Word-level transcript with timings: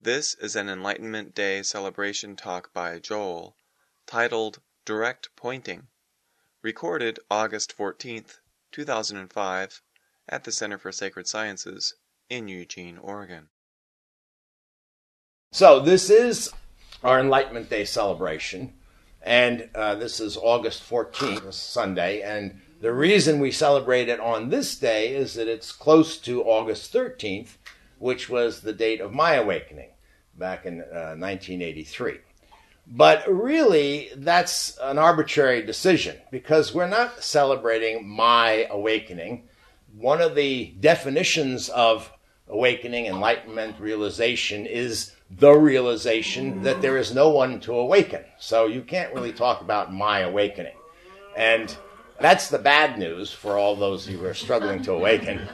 This 0.00 0.34
is 0.34 0.54
an 0.54 0.68
Enlightenment 0.68 1.34
Day 1.34 1.60
celebration 1.64 2.36
talk 2.36 2.72
by 2.72 3.00
Joel, 3.00 3.56
titled 4.06 4.60
Direct 4.84 5.30
Pointing, 5.34 5.88
recorded 6.62 7.18
August 7.28 7.76
14th, 7.76 8.38
2005, 8.70 9.82
at 10.28 10.44
the 10.44 10.52
Center 10.52 10.78
for 10.78 10.92
Sacred 10.92 11.26
Sciences 11.26 11.94
in 12.30 12.46
Eugene, 12.46 12.96
Oregon. 12.96 13.48
So, 15.50 15.80
this 15.80 16.10
is 16.10 16.52
our 17.02 17.18
Enlightenment 17.18 17.68
Day 17.68 17.84
celebration, 17.84 18.74
and 19.20 19.68
uh, 19.74 19.96
this 19.96 20.20
is 20.20 20.36
August 20.36 20.88
14th, 20.88 21.52
Sunday, 21.52 22.22
and 22.22 22.60
the 22.80 22.92
reason 22.92 23.40
we 23.40 23.50
celebrate 23.50 24.08
it 24.08 24.20
on 24.20 24.50
this 24.50 24.76
day 24.76 25.12
is 25.12 25.34
that 25.34 25.48
it's 25.48 25.72
close 25.72 26.16
to 26.18 26.44
August 26.44 26.94
13th, 26.94 27.56
which 27.98 28.28
was 28.28 28.60
the 28.60 28.72
date 28.72 29.00
of 29.00 29.12
my 29.12 29.34
awakening 29.34 29.90
back 30.36 30.66
in 30.66 30.80
uh, 30.80 31.16
1983. 31.16 32.18
But 32.90 33.24
really, 33.28 34.10
that's 34.16 34.78
an 34.80 34.98
arbitrary 34.98 35.62
decision 35.62 36.16
because 36.30 36.74
we're 36.74 36.88
not 36.88 37.22
celebrating 37.22 38.08
my 38.08 38.66
awakening. 38.70 39.48
One 39.96 40.22
of 40.22 40.34
the 40.34 40.74
definitions 40.80 41.68
of 41.68 42.10
awakening, 42.48 43.06
enlightenment, 43.06 43.78
realization 43.78 44.64
is 44.64 45.12
the 45.30 45.52
realization 45.52 46.62
that 46.62 46.80
there 46.80 46.96
is 46.96 47.14
no 47.14 47.28
one 47.28 47.60
to 47.60 47.74
awaken. 47.74 48.24
So 48.38 48.66
you 48.66 48.80
can't 48.80 49.12
really 49.12 49.32
talk 49.32 49.60
about 49.60 49.92
my 49.92 50.20
awakening. 50.20 50.76
And 51.36 51.76
that's 52.20 52.48
the 52.48 52.58
bad 52.58 52.98
news 52.98 53.32
for 53.32 53.56
all 53.56 53.76
those 53.76 54.06
who 54.06 54.24
are 54.24 54.34
struggling 54.34 54.82
to 54.82 54.92
awaken. 54.92 55.48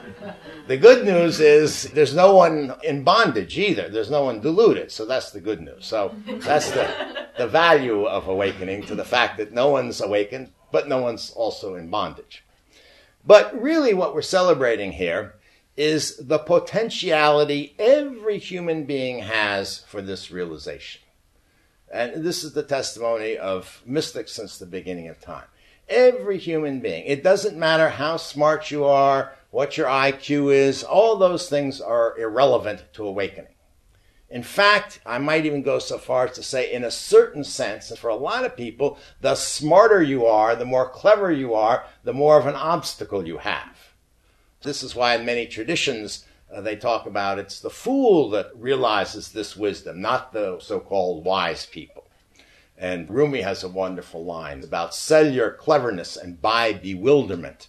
The 0.67 0.77
good 0.77 1.05
news 1.05 1.39
is 1.39 1.83
there's 1.91 2.15
no 2.15 2.35
one 2.35 2.73
in 2.83 3.03
bondage 3.03 3.57
either. 3.57 3.87
There's 3.87 4.09
no 4.09 4.23
one 4.23 4.41
deluded. 4.41 4.91
So 4.91 5.05
that's 5.05 5.31
the 5.31 5.41
good 5.41 5.61
news. 5.61 5.85
So 5.85 6.15
that's 6.25 6.71
the, 6.71 7.27
the 7.37 7.47
value 7.47 8.05
of 8.05 8.27
awakening 8.27 8.83
to 8.83 8.95
the 8.95 9.05
fact 9.05 9.37
that 9.37 9.53
no 9.53 9.69
one's 9.69 10.01
awakened, 10.01 10.51
but 10.71 10.87
no 10.87 11.01
one's 11.01 11.31
also 11.31 11.75
in 11.75 11.89
bondage. 11.89 12.43
But 13.25 13.59
really, 13.59 13.93
what 13.93 14.13
we're 14.13 14.21
celebrating 14.21 14.91
here 14.91 15.35
is 15.77 16.17
the 16.17 16.39
potentiality 16.39 17.75
every 17.77 18.37
human 18.37 18.85
being 18.85 19.19
has 19.19 19.79
for 19.87 20.01
this 20.01 20.31
realization. 20.31 21.01
And 21.91 22.23
this 22.23 22.43
is 22.43 22.53
the 22.53 22.63
testimony 22.63 23.37
of 23.37 23.81
mystics 23.85 24.31
since 24.31 24.57
the 24.57 24.65
beginning 24.65 25.07
of 25.09 25.19
time. 25.19 25.45
Every 25.87 26.37
human 26.37 26.79
being. 26.79 27.05
It 27.05 27.23
doesn't 27.23 27.57
matter 27.57 27.89
how 27.89 28.17
smart 28.17 28.71
you 28.71 28.85
are, 28.85 29.33
what 29.51 29.77
your 29.77 29.87
IQ 29.87 30.53
is, 30.53 30.83
all 30.83 31.15
those 31.15 31.47
things 31.47 31.79
are 31.79 32.17
irrelevant 32.17 32.83
to 32.93 33.05
awakening. 33.05 33.53
In 34.29 34.41
fact, 34.41 34.99
I 35.05 35.19
might 35.19 35.45
even 35.45 35.61
go 35.61 35.77
so 35.77 35.97
far 35.97 36.25
as 36.25 36.35
to 36.35 36.43
say, 36.43 36.73
in 36.73 36.83
a 36.83 36.91
certain 36.91 37.43
sense, 37.43 37.91
and 37.91 37.99
for 37.99 38.09
a 38.09 38.15
lot 38.15 38.43
of 38.43 38.57
people, 38.57 38.97
the 39.21 39.35
smarter 39.35 40.01
you 40.01 40.25
are, 40.25 40.55
the 40.55 40.65
more 40.65 40.89
clever 40.89 41.31
you 41.31 41.53
are, 41.53 41.85
the 42.03 42.13
more 42.13 42.39
of 42.39 42.47
an 42.47 42.55
obstacle 42.55 43.27
you 43.27 43.37
have. 43.37 43.93
This 44.63 44.81
is 44.81 44.95
why 44.95 45.15
in 45.15 45.25
many 45.25 45.45
traditions 45.45 46.25
uh, 46.53 46.61
they 46.61 46.75
talk 46.75 47.05
about 47.05 47.37
it's 47.37 47.59
the 47.59 47.69
fool 47.69 48.29
that 48.31 48.51
realizes 48.55 49.31
this 49.31 49.55
wisdom, 49.55 50.01
not 50.01 50.33
the 50.33 50.59
so 50.59 50.79
called 50.79 51.23
wise 51.23 51.67
people. 51.67 52.04
And 52.77 53.09
Rumi 53.09 53.41
has 53.41 53.63
a 53.63 53.69
wonderful 53.69 54.25
line 54.25 54.63
about 54.63 54.93
sell 54.93 55.27
your 55.27 55.51
cleverness 55.51 56.17
and 56.17 56.41
buy 56.41 56.73
bewilderment. 56.73 57.67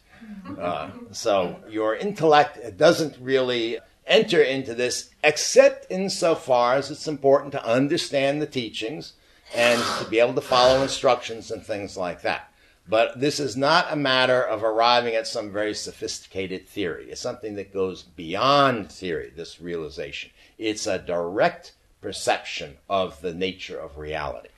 Uh, 0.58 0.90
so 1.12 1.60
your 1.68 1.94
intellect 1.94 2.76
doesn't 2.76 3.16
really 3.20 3.78
enter 4.06 4.40
into 4.42 4.74
this 4.74 5.10
except 5.22 5.86
insofar 5.90 6.74
as 6.74 6.90
it's 6.90 7.08
important 7.08 7.52
to 7.52 7.64
understand 7.64 8.40
the 8.40 8.46
teachings 8.46 9.12
and 9.54 9.80
to 10.00 10.08
be 10.10 10.18
able 10.18 10.34
to 10.34 10.40
follow 10.40 10.82
instructions 10.82 11.50
and 11.50 11.64
things 11.64 11.96
like 11.96 12.22
that. 12.22 12.52
But 12.88 13.18
this 13.18 13.40
is 13.40 13.56
not 13.56 13.92
a 13.92 13.96
matter 13.96 14.42
of 14.42 14.62
arriving 14.62 15.14
at 15.14 15.26
some 15.26 15.50
very 15.50 15.74
sophisticated 15.74 16.68
theory. 16.68 17.10
It's 17.10 17.20
something 17.20 17.56
that 17.56 17.72
goes 17.72 18.02
beyond 18.04 18.92
theory, 18.92 19.32
this 19.34 19.60
realization. 19.60 20.30
It's 20.56 20.86
a 20.86 20.98
direct 20.98 21.72
perception 22.00 22.76
of 22.88 23.20
the 23.22 23.34
nature 23.34 23.78
of 23.78 23.98
reality. 23.98 24.50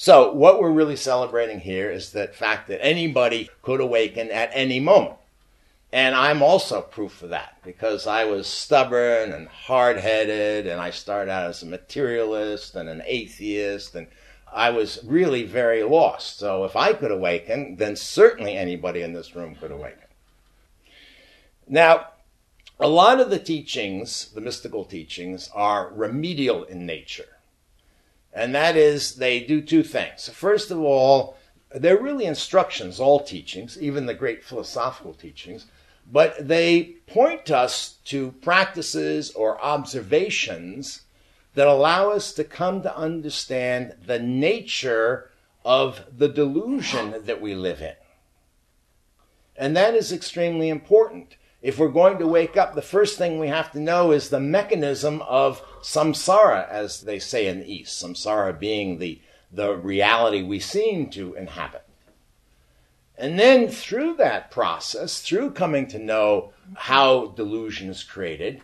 So, 0.00 0.32
what 0.32 0.60
we're 0.60 0.70
really 0.70 0.94
celebrating 0.94 1.58
here 1.58 1.90
is 1.90 2.12
the 2.12 2.28
fact 2.28 2.68
that 2.68 2.86
anybody 2.86 3.50
could 3.62 3.80
awaken 3.80 4.30
at 4.30 4.48
any 4.52 4.78
moment. 4.78 5.16
And 5.92 6.14
I'm 6.14 6.40
also 6.40 6.82
proof 6.82 7.20
of 7.20 7.30
that 7.30 7.56
because 7.64 8.06
I 8.06 8.24
was 8.24 8.46
stubborn 8.46 9.32
and 9.32 9.48
hard 9.48 9.96
headed, 9.98 10.68
and 10.68 10.80
I 10.80 10.90
started 10.90 11.32
out 11.32 11.50
as 11.50 11.64
a 11.64 11.66
materialist 11.66 12.76
and 12.76 12.88
an 12.88 13.02
atheist, 13.06 13.96
and 13.96 14.06
I 14.54 14.70
was 14.70 15.00
really 15.02 15.42
very 15.42 15.82
lost. 15.82 16.38
So, 16.38 16.62
if 16.62 16.76
I 16.76 16.92
could 16.92 17.10
awaken, 17.10 17.74
then 17.74 17.96
certainly 17.96 18.56
anybody 18.56 19.02
in 19.02 19.14
this 19.14 19.34
room 19.34 19.56
could 19.56 19.72
awaken. 19.72 20.06
Now, 21.66 22.10
a 22.78 22.86
lot 22.86 23.18
of 23.18 23.30
the 23.30 23.40
teachings, 23.40 24.30
the 24.32 24.40
mystical 24.40 24.84
teachings, 24.84 25.50
are 25.52 25.90
remedial 25.92 26.62
in 26.62 26.86
nature 26.86 27.37
and 28.32 28.54
that 28.54 28.76
is 28.76 29.16
they 29.16 29.40
do 29.40 29.60
two 29.60 29.82
things. 29.82 30.28
First 30.28 30.70
of 30.70 30.78
all, 30.78 31.36
they're 31.74 32.00
really 32.00 32.26
instructions, 32.26 33.00
all 33.00 33.20
teachings, 33.20 33.80
even 33.80 34.06
the 34.06 34.14
great 34.14 34.44
philosophical 34.44 35.14
teachings, 35.14 35.66
but 36.10 36.48
they 36.48 36.96
point 37.06 37.50
us 37.50 37.96
to 38.06 38.32
practices 38.40 39.30
or 39.32 39.62
observations 39.62 41.02
that 41.54 41.66
allow 41.66 42.10
us 42.10 42.32
to 42.32 42.44
come 42.44 42.82
to 42.82 42.96
understand 42.96 43.94
the 44.06 44.18
nature 44.18 45.30
of 45.64 46.04
the 46.16 46.28
delusion 46.28 47.14
that 47.24 47.40
we 47.40 47.54
live 47.54 47.82
in. 47.82 47.94
And 49.56 49.76
that 49.76 49.94
is 49.94 50.12
extremely 50.12 50.68
important 50.68 51.36
if 51.60 51.78
we're 51.78 51.88
going 51.88 52.18
to 52.18 52.26
wake 52.26 52.56
up, 52.56 52.74
the 52.74 52.82
first 52.82 53.18
thing 53.18 53.38
we 53.38 53.48
have 53.48 53.72
to 53.72 53.80
know 53.80 54.12
is 54.12 54.28
the 54.28 54.40
mechanism 54.40 55.22
of 55.22 55.62
samsara, 55.80 56.68
as 56.68 57.02
they 57.02 57.18
say 57.18 57.48
in 57.48 57.60
the 57.60 57.72
East. 57.72 58.02
Samsara 58.02 58.58
being 58.58 58.98
the, 58.98 59.20
the 59.52 59.74
reality 59.74 60.42
we 60.42 60.60
seem 60.60 61.10
to 61.10 61.34
inhabit. 61.34 61.84
And 63.16 63.38
then 63.38 63.68
through 63.68 64.14
that 64.16 64.52
process, 64.52 65.20
through 65.20 65.50
coming 65.50 65.88
to 65.88 65.98
know 65.98 66.52
how 66.74 67.28
delusion 67.28 67.90
is 67.90 68.04
created, 68.04 68.62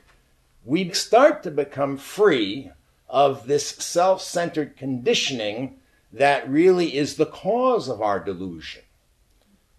we 0.65 0.93
start 0.93 1.43
to 1.43 1.51
become 1.51 1.97
free 1.97 2.71
of 3.09 3.49
this 3.49 3.69
self 3.69 4.23
centered 4.23 4.77
conditioning 4.77 5.81
that 6.13 6.49
really 6.49 6.97
is 6.97 7.17
the 7.17 7.27
cause 7.27 7.89
of 7.89 8.01
our 8.01 8.21
delusion. 8.21 8.83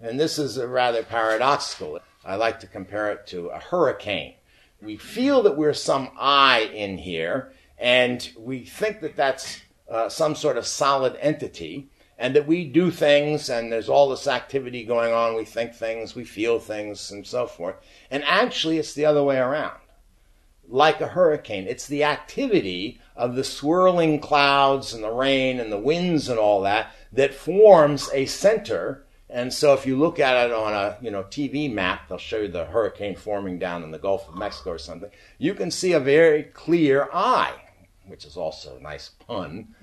And 0.01 0.19
this 0.19 0.37
is 0.37 0.57
rather 0.57 1.03
paradoxical. 1.03 1.99
I 2.25 2.35
like 2.35 2.59
to 2.61 2.67
compare 2.67 3.11
it 3.11 3.27
to 3.27 3.49
a 3.49 3.59
hurricane. 3.59 4.33
We 4.81 4.97
feel 4.97 5.43
that 5.43 5.55
we're 5.55 5.73
some 5.73 6.09
I 6.19 6.61
in 6.73 6.97
here, 6.97 7.53
and 7.77 8.27
we 8.37 8.65
think 8.65 9.01
that 9.01 9.15
that's 9.15 9.61
uh, 9.89 10.09
some 10.09 10.33
sort 10.33 10.57
of 10.57 10.65
solid 10.65 11.15
entity, 11.21 11.87
and 12.17 12.35
that 12.35 12.47
we 12.47 12.65
do 12.65 12.89
things, 12.89 13.49
and 13.49 13.71
there's 13.71 13.89
all 13.89 14.09
this 14.09 14.27
activity 14.27 14.83
going 14.83 15.13
on. 15.13 15.35
We 15.35 15.45
think 15.45 15.73
things, 15.73 16.15
we 16.15 16.23
feel 16.23 16.59
things, 16.59 17.11
and 17.11 17.27
so 17.27 17.45
forth. 17.45 17.75
And 18.09 18.23
actually, 18.23 18.79
it's 18.79 18.93
the 18.93 19.05
other 19.05 19.23
way 19.23 19.37
around. 19.37 19.79
Like 20.67 21.01
a 21.01 21.07
hurricane, 21.07 21.67
it's 21.67 21.85
the 21.85 22.03
activity 22.05 22.99
of 23.15 23.35
the 23.35 23.43
swirling 23.43 24.19
clouds 24.19 24.93
and 24.93 25.03
the 25.03 25.11
rain 25.11 25.59
and 25.59 25.71
the 25.71 25.77
winds 25.77 26.27
and 26.27 26.39
all 26.39 26.61
that 26.61 26.91
that 27.13 27.35
forms 27.35 28.09
a 28.13 28.25
center 28.25 29.04
and 29.35 29.53
so 29.53 29.73
if 29.73 29.85
you 29.85 29.97
look 29.97 30.17
at 30.17 30.45
it 30.45 30.53
on 30.53 30.71
a 30.71 30.97
you 31.01 31.11
know 31.11 31.23
TV 31.23 31.69
map, 31.71 32.07
they'll 32.07 32.17
show 32.17 32.37
you 32.37 32.47
the 32.47 32.63
hurricane 32.63 33.17
forming 33.17 33.59
down 33.59 33.83
in 33.83 33.91
the 33.91 33.99
Gulf 33.99 34.29
of 34.29 34.37
Mexico 34.37 34.71
or 34.71 34.77
something. 34.77 35.11
You 35.39 35.53
can 35.53 35.71
see 35.71 35.91
a 35.91 35.99
very 35.99 36.43
clear 36.43 37.09
eye, 37.13 37.53
which 38.07 38.23
is 38.23 38.37
also 38.37 38.77
a 38.77 38.81
nice 38.81 39.09
pun. 39.09 39.75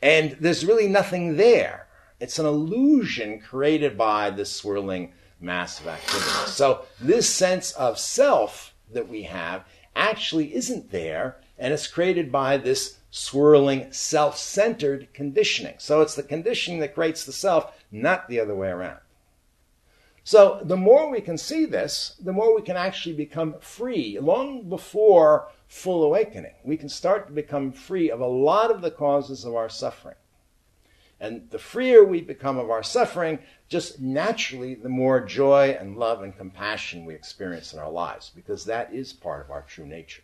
And 0.00 0.38
there's 0.40 0.64
really 0.64 0.88
nothing 0.88 1.36
there. 1.36 1.86
It's 2.18 2.38
an 2.38 2.46
illusion 2.46 3.40
created 3.40 3.98
by 3.98 4.30
this 4.30 4.50
swirling 4.50 5.12
mass 5.38 5.80
of 5.80 5.88
activity. 5.88 6.50
So 6.50 6.86
this 6.98 7.28
sense 7.28 7.72
of 7.72 7.98
self 7.98 8.72
that 8.90 9.06
we 9.06 9.24
have 9.24 9.66
actually 9.94 10.54
isn't 10.54 10.90
there, 10.90 11.36
and 11.58 11.74
it's 11.74 11.88
created 11.88 12.32
by 12.32 12.56
this 12.56 12.98
swirling, 13.10 13.92
self 13.92 14.38
centered 14.38 15.12
conditioning. 15.12 15.74
So 15.76 16.00
it's 16.00 16.14
the 16.14 16.22
conditioning 16.22 16.80
that 16.80 16.94
creates 16.94 17.24
the 17.24 17.32
self, 17.32 17.72
not 17.90 18.28
the 18.28 18.40
other 18.40 18.54
way 18.54 18.68
around. 18.68 19.00
So 20.24 20.60
the 20.62 20.76
more 20.76 21.10
we 21.10 21.22
can 21.22 21.38
see 21.38 21.64
this, 21.64 22.14
the 22.20 22.32
more 22.32 22.54
we 22.54 22.62
can 22.62 22.76
actually 22.76 23.14
become 23.14 23.54
free. 23.60 24.18
Long 24.20 24.68
before 24.68 25.48
full 25.68 26.04
awakening, 26.04 26.52
we 26.64 26.76
can 26.76 26.90
start 26.90 27.26
to 27.28 27.32
become 27.32 27.72
free 27.72 28.10
of 28.10 28.20
a 28.20 28.26
lot 28.26 28.70
of 28.70 28.82
the 28.82 28.90
causes 28.90 29.44
of 29.44 29.54
our 29.54 29.70
suffering. 29.70 30.16
And 31.20 31.48
the 31.50 31.58
freer 31.58 32.04
we 32.04 32.20
become 32.20 32.58
of 32.58 32.70
our 32.70 32.82
suffering, 32.82 33.38
just 33.68 34.00
naturally, 34.00 34.74
the 34.74 34.88
more 34.88 35.20
joy 35.20 35.76
and 35.80 35.96
love 35.96 36.22
and 36.22 36.36
compassion 36.36 37.04
we 37.04 37.14
experience 37.14 37.72
in 37.72 37.78
our 37.78 37.90
lives, 37.90 38.30
because 38.34 38.66
that 38.66 38.92
is 38.92 39.12
part 39.12 39.44
of 39.44 39.50
our 39.50 39.62
true 39.62 39.86
nature. 39.86 40.22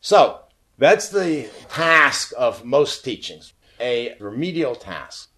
So, 0.00 0.40
That's 0.78 1.08
the 1.08 1.50
task 1.68 2.32
of 2.38 2.64
most 2.64 3.04
teachings, 3.04 3.52
a 3.80 4.14
remedial 4.20 4.76
task. 4.76 5.28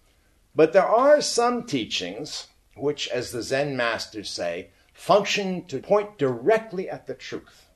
But 0.55 0.73
there 0.73 0.87
are 0.87 1.21
some 1.21 1.63
teachings 1.63 2.47
which, 2.75 3.07
as 3.09 3.31
the 3.31 3.41
Zen 3.41 3.75
masters 3.77 4.29
say, 4.29 4.69
function 4.93 5.65
to 5.65 5.79
point 5.79 6.17
directly 6.17 6.89
at 6.89 7.07
the 7.07 7.13
truth. 7.13 7.67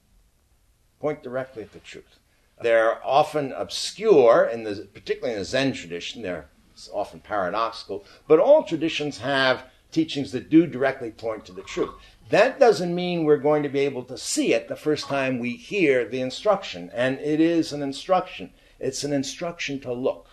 Point 1.00 1.24
directly 1.24 1.64
at 1.64 1.72
the 1.72 1.80
truth. 1.80 2.20
They're 2.62 3.06
often 3.06 3.52
obscure, 3.52 4.46
in 4.46 4.64
the, 4.64 4.88
particularly 4.94 5.34
in 5.34 5.40
the 5.40 5.46
Zen 5.46 5.74
tradition. 5.74 6.22
They're 6.22 6.50
often 6.94 7.20
paradoxical, 7.20 8.06
but 8.28 8.40
all 8.40 8.64
traditions 8.64 9.18
have 9.20 9.66
teachings 9.92 10.32
that 10.32 10.50
do 10.50 10.68
directly 10.68 11.12
point 11.12 11.46
to 11.46 11.54
the 11.54 11.62
truth. 11.64 11.94
That 12.30 12.60
doesn't 12.60 12.94
mean 12.94 13.24
we're 13.24 13.38
going 13.38 13.64
to 13.64 13.70
be 13.70 13.80
able 13.80 14.04
to 14.06 14.18
see 14.18 14.54
it 14.54 14.68
the 14.68 14.76
first 14.76 15.08
time 15.08 15.40
we 15.40 15.56
hear 15.56 16.06
the 16.06 16.22
instruction, 16.22 16.90
and 16.94 17.20
it 17.20 17.40
is 17.40 17.72
an 17.72 17.82
instruction. 17.82 18.52
It's 18.80 19.04
an 19.04 19.14
instruction 19.14 19.80
to 19.82 19.94
look. 19.94 20.25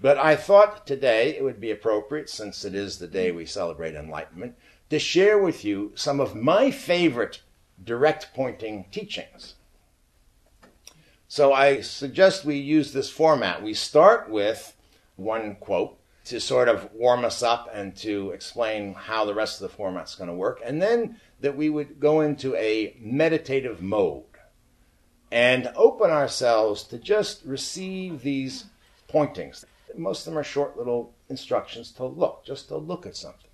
But 0.00 0.18
I 0.18 0.36
thought 0.36 0.86
today 0.86 1.36
it 1.36 1.42
would 1.42 1.60
be 1.60 1.70
appropriate, 1.70 2.28
since 2.28 2.64
it 2.64 2.74
is 2.74 2.98
the 2.98 3.06
day 3.06 3.30
we 3.30 3.46
celebrate 3.46 3.94
enlightenment, 3.94 4.56
to 4.90 4.98
share 4.98 5.38
with 5.38 5.64
you 5.64 5.92
some 5.94 6.20
of 6.20 6.34
my 6.34 6.70
favorite 6.70 7.40
direct 7.82 8.28
pointing 8.34 8.84
teachings. 8.90 9.54
So 11.28 11.52
I 11.52 11.80
suggest 11.80 12.44
we 12.44 12.56
use 12.56 12.92
this 12.92 13.10
format. 13.10 13.62
We 13.62 13.74
start 13.74 14.30
with 14.30 14.76
one 15.16 15.56
quote 15.56 15.98
to 16.26 16.40
sort 16.40 16.68
of 16.68 16.92
warm 16.92 17.24
us 17.24 17.42
up 17.42 17.70
and 17.72 17.96
to 17.96 18.30
explain 18.30 18.94
how 18.94 19.24
the 19.24 19.34
rest 19.34 19.60
of 19.60 19.70
the 19.70 19.76
format's 19.76 20.14
going 20.14 20.28
to 20.28 20.34
work, 20.34 20.60
and 20.64 20.82
then 20.82 21.20
that 21.40 21.56
we 21.56 21.68
would 21.68 22.00
go 22.00 22.20
into 22.20 22.54
a 22.56 22.96
meditative 23.00 23.80
mode 23.80 24.24
and 25.32 25.70
open 25.74 26.10
ourselves 26.10 26.82
to 26.84 26.98
just 26.98 27.44
receive 27.44 28.22
these 28.22 28.64
pointings. 29.08 29.64
Most 29.94 30.26
of 30.26 30.32
them 30.32 30.38
are 30.38 30.44
short 30.44 30.76
little 30.76 31.14
instructions 31.28 31.92
to 31.92 32.04
look, 32.04 32.44
just 32.44 32.68
to 32.68 32.76
look 32.76 33.06
at 33.06 33.16
something. 33.16 33.50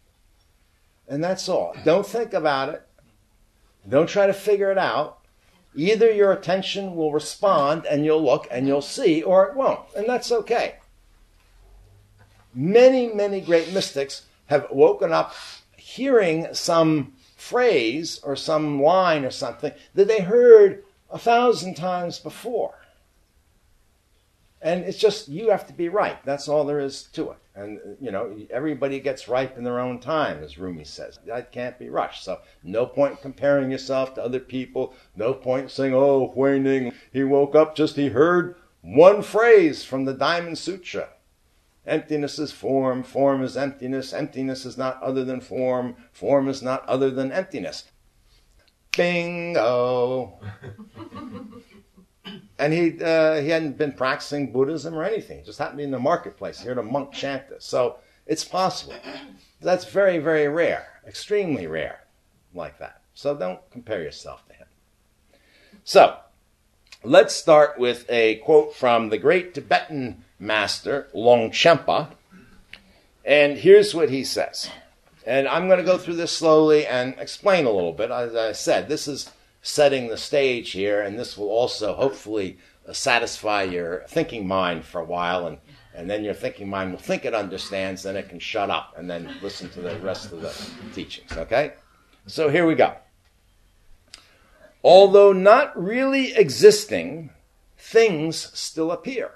And 1.08 1.22
that's 1.22 1.48
all. 1.48 1.74
Don't 1.84 2.06
think 2.06 2.32
about 2.32 2.68
it. 2.70 2.86
Don't 3.88 4.08
try 4.08 4.26
to 4.26 4.32
figure 4.32 4.70
it 4.70 4.78
out. 4.78 5.18
Either 5.74 6.10
your 6.10 6.32
attention 6.32 6.94
will 6.94 7.12
respond 7.12 7.86
and 7.86 8.04
you'll 8.04 8.22
look 8.22 8.46
and 8.50 8.66
you'll 8.66 8.82
see, 8.82 9.22
or 9.22 9.46
it 9.46 9.56
won't. 9.56 9.80
And 9.96 10.06
that's 10.06 10.30
okay. 10.30 10.76
Many, 12.54 13.12
many 13.12 13.40
great 13.40 13.72
mystics 13.72 14.26
have 14.46 14.66
woken 14.70 15.12
up 15.12 15.34
hearing 15.76 16.46
some 16.52 17.14
phrase 17.36 18.20
or 18.22 18.36
some 18.36 18.80
line 18.80 19.24
or 19.24 19.30
something 19.30 19.72
that 19.94 20.06
they 20.06 20.20
heard 20.20 20.84
a 21.10 21.18
thousand 21.18 21.74
times 21.74 22.18
before. 22.18 22.74
And 24.62 24.84
it's 24.84 24.98
just, 24.98 25.28
you 25.28 25.50
have 25.50 25.66
to 25.66 25.72
be 25.72 25.88
right. 25.88 26.24
That's 26.24 26.46
all 26.46 26.64
there 26.64 26.78
is 26.78 27.02
to 27.14 27.32
it. 27.32 27.38
And, 27.56 27.80
you 28.00 28.12
know, 28.12 28.34
everybody 28.48 29.00
gets 29.00 29.28
ripe 29.28 29.58
in 29.58 29.64
their 29.64 29.80
own 29.80 29.98
time, 29.98 30.42
as 30.42 30.56
Rumi 30.56 30.84
says. 30.84 31.18
That 31.26 31.50
can't 31.50 31.78
be 31.80 31.88
rushed. 31.90 32.24
So, 32.24 32.38
no 32.62 32.86
point 32.86 33.20
comparing 33.20 33.72
yourself 33.72 34.14
to 34.14 34.22
other 34.22 34.38
people. 34.38 34.94
No 35.16 35.34
point 35.34 35.70
saying, 35.72 35.94
oh, 35.94 36.32
Huineng, 36.36 36.94
he 37.12 37.24
woke 37.24 37.56
up 37.56 37.74
just, 37.74 37.96
he 37.96 38.10
heard 38.10 38.54
one 38.82 39.22
phrase 39.22 39.84
from 39.84 40.04
the 40.04 40.14
Diamond 40.14 40.58
Sutra. 40.58 41.08
Emptiness 41.84 42.38
is 42.38 42.52
form, 42.52 43.02
form 43.02 43.42
is 43.42 43.56
emptiness, 43.56 44.12
emptiness 44.12 44.64
is 44.64 44.78
not 44.78 45.02
other 45.02 45.24
than 45.24 45.40
form, 45.40 45.96
form 46.12 46.48
is 46.48 46.62
not 46.62 46.88
other 46.88 47.10
than 47.10 47.32
emptiness. 47.32 47.84
Bingo! 48.96 50.38
and 52.62 52.72
he 52.72 53.02
uh, 53.02 53.40
he 53.40 53.48
hadn't 53.48 53.76
been 53.76 53.92
practicing 53.92 54.52
Buddhism 54.52 54.94
or 54.94 55.02
anything. 55.02 55.38
He 55.38 55.44
just 55.44 55.58
happened 55.58 55.78
to 55.78 55.82
be 55.82 55.84
in 55.84 55.90
the 55.90 55.98
marketplace. 55.98 56.60
He 56.60 56.68
heard 56.68 56.78
a 56.78 56.82
monk 56.82 57.12
chant 57.12 57.48
this. 57.48 57.64
So 57.64 57.96
it's 58.24 58.44
possible. 58.44 58.94
That's 59.60 59.84
very, 59.84 60.18
very 60.18 60.46
rare, 60.46 60.86
extremely 61.04 61.66
rare, 61.66 62.04
like 62.54 62.78
that. 62.78 63.02
So 63.14 63.36
don't 63.36 63.58
compare 63.72 64.00
yourself 64.00 64.46
to 64.46 64.54
him. 64.54 64.66
So 65.82 66.18
let's 67.02 67.34
start 67.34 67.80
with 67.80 68.06
a 68.08 68.36
quote 68.36 68.76
from 68.76 69.08
the 69.08 69.18
great 69.18 69.54
Tibetan 69.54 70.24
master, 70.38 71.08
Longchenpa. 71.14 72.12
And 73.24 73.58
here's 73.58 73.92
what 73.92 74.08
he 74.10 74.22
says. 74.22 74.70
And 75.26 75.48
I'm 75.48 75.66
going 75.66 75.78
to 75.78 75.84
go 75.84 75.98
through 75.98 76.16
this 76.16 76.36
slowly 76.36 76.86
and 76.86 77.14
explain 77.18 77.66
a 77.66 77.70
little 77.70 77.92
bit. 77.92 78.12
As 78.12 78.36
I 78.36 78.52
said, 78.52 78.88
this 78.88 79.08
is 79.08 79.30
setting 79.62 80.08
the 80.08 80.18
stage 80.18 80.72
here, 80.72 81.00
and 81.00 81.18
this 81.18 81.38
will 81.38 81.48
also 81.48 81.94
hopefully 81.94 82.58
uh, 82.86 82.92
satisfy 82.92 83.62
your 83.62 84.04
thinking 84.08 84.46
mind 84.46 84.84
for 84.84 85.00
a 85.00 85.04
while, 85.04 85.46
and, 85.46 85.58
and 85.94 86.10
then 86.10 86.24
your 86.24 86.34
thinking 86.34 86.68
mind 86.68 86.90
will 86.90 86.98
think 86.98 87.24
it 87.24 87.34
understands, 87.34 88.02
then 88.02 88.16
it 88.16 88.28
can 88.28 88.40
shut 88.40 88.68
up 88.68 88.94
and 88.96 89.08
then 89.08 89.32
listen 89.40 89.70
to 89.70 89.80
the 89.80 89.96
rest 90.00 90.32
of 90.32 90.42
the 90.42 90.52
teachings. 90.94 91.32
Okay? 91.32 91.74
So 92.26 92.48
here 92.48 92.66
we 92.66 92.74
go. 92.74 92.94
Although 94.84 95.32
not 95.32 95.80
really 95.80 96.34
existing, 96.34 97.30
things 97.78 98.36
still 98.58 98.90
appear. 98.90 99.30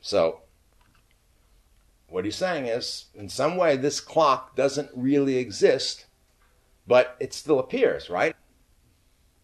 So, 0.00 0.40
what 2.08 2.24
he's 2.24 2.36
saying 2.36 2.66
is, 2.66 3.06
in 3.14 3.28
some 3.28 3.56
way, 3.56 3.76
this 3.76 4.00
clock 4.00 4.56
doesn't 4.56 4.90
really 4.94 5.36
exist, 5.36 6.06
but 6.90 7.16
it 7.20 7.32
still 7.32 7.60
appears, 7.60 8.10
right? 8.10 8.34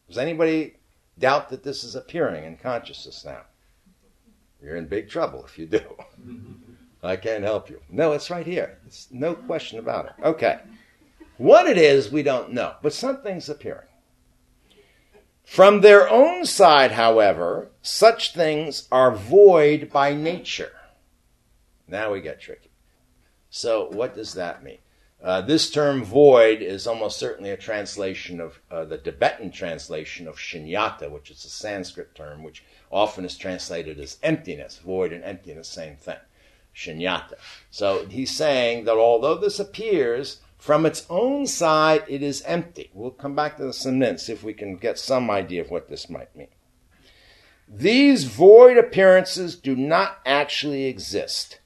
Does 0.09 0.19
anybody 0.19 0.75
doubt 1.17 1.49
that 1.51 1.63
this 1.63 1.85
is 1.85 1.95
appearing 1.95 2.43
in 2.43 2.57
consciousness 2.57 3.25
now? 3.25 3.43
You're 4.61 4.75
in 4.75 4.89
big 4.89 5.09
trouble 5.09 5.45
if 5.45 5.57
you 5.57 5.67
do. 5.67 5.81
I 7.05 7.15
can't 7.15 7.45
help 7.45 7.71
you. 7.71 7.81
No, 7.89 8.11
it's 8.15 8.31
right 8.31 8.45
here. 8.45 8.79
It's 8.85 9.07
no 9.13 9.37
question 9.37 9.79
about 9.79 10.07
it. 10.07 10.13
Okay. 10.25 10.59
What 11.37 11.69
it 11.69 11.79
is, 11.79 12.11
we 12.11 12.25
don't 12.25 12.53
know, 12.53 12.75
but 12.83 12.93
something's 12.93 13.49
appearing. 13.49 13.87
From 15.45 15.83
their 15.83 16.11
own 16.11 16.47
side, 16.47 16.91
however, 16.91 17.69
such 17.81 18.35
things 18.35 18.89
are 18.91 19.15
void 19.15 19.93
by 19.93 20.15
nature. 20.15 20.73
Now 21.87 22.13
we 22.13 22.21
get 22.21 22.41
tricky. 22.41 22.71
So, 23.51 23.89
what 23.93 24.17
does 24.17 24.35
that 24.35 24.65
mean? 24.65 24.79
Uh, 25.27 25.41
this 25.41 25.73
term 25.73 26.05
void 26.05 26.63
is 26.63 26.87
almost 26.87 27.19
certainly 27.19 27.51
a 27.51 27.57
translation 27.57 28.41
of 28.41 28.61
uh, 28.71 28.85
the 28.85 28.97
Tibetan 28.97 29.51
translation 29.51 30.29
of 30.29 30.37
shunyata, 30.37 31.11
which 31.11 31.33
is 31.33 31.45
a 31.45 31.49
Sanskrit 31.49 32.15
term, 32.15 32.45
which 32.45 32.63
often 32.93 33.25
is 33.25 33.37
translated 33.37 33.99
as 33.99 34.19
emptiness. 34.23 34.79
Void 34.79 35.13
and 35.13 35.25
emptiness, 35.25 35.67
same 35.67 35.97
thing. 35.97 36.21
Shunyata. 36.77 37.33
So 37.73 38.07
he's 38.07 38.31
saying 38.31 38.85
that 38.85 38.99
although 38.99 39.35
this 39.35 39.59
appears 39.59 40.43
from 40.59 40.87
its 40.87 41.05
own 41.11 41.49
side, 41.49 42.05
it 42.07 42.23
is 42.23 42.43
empty. 42.43 42.91
We'll 42.95 43.11
come 43.11 43.35
back 43.35 43.57
to 43.57 43.65
this 43.65 43.85
in 43.85 43.97
a 43.97 43.99
minute, 43.99 44.21
see 44.21 44.33
if 44.33 44.45
we 44.45 44.55
can 44.55 44.77
get 44.77 44.97
some 44.97 45.29
idea 45.29 45.61
of 45.61 45.73
what 45.73 45.89
this 45.89 46.09
might 46.09 46.37
mean. 46.37 46.55
These 47.67 48.27
void 48.27 48.79
appearances 48.79 49.57
do 49.57 49.75
not 49.75 50.21
actually 50.25 50.85
exist. 50.85 51.59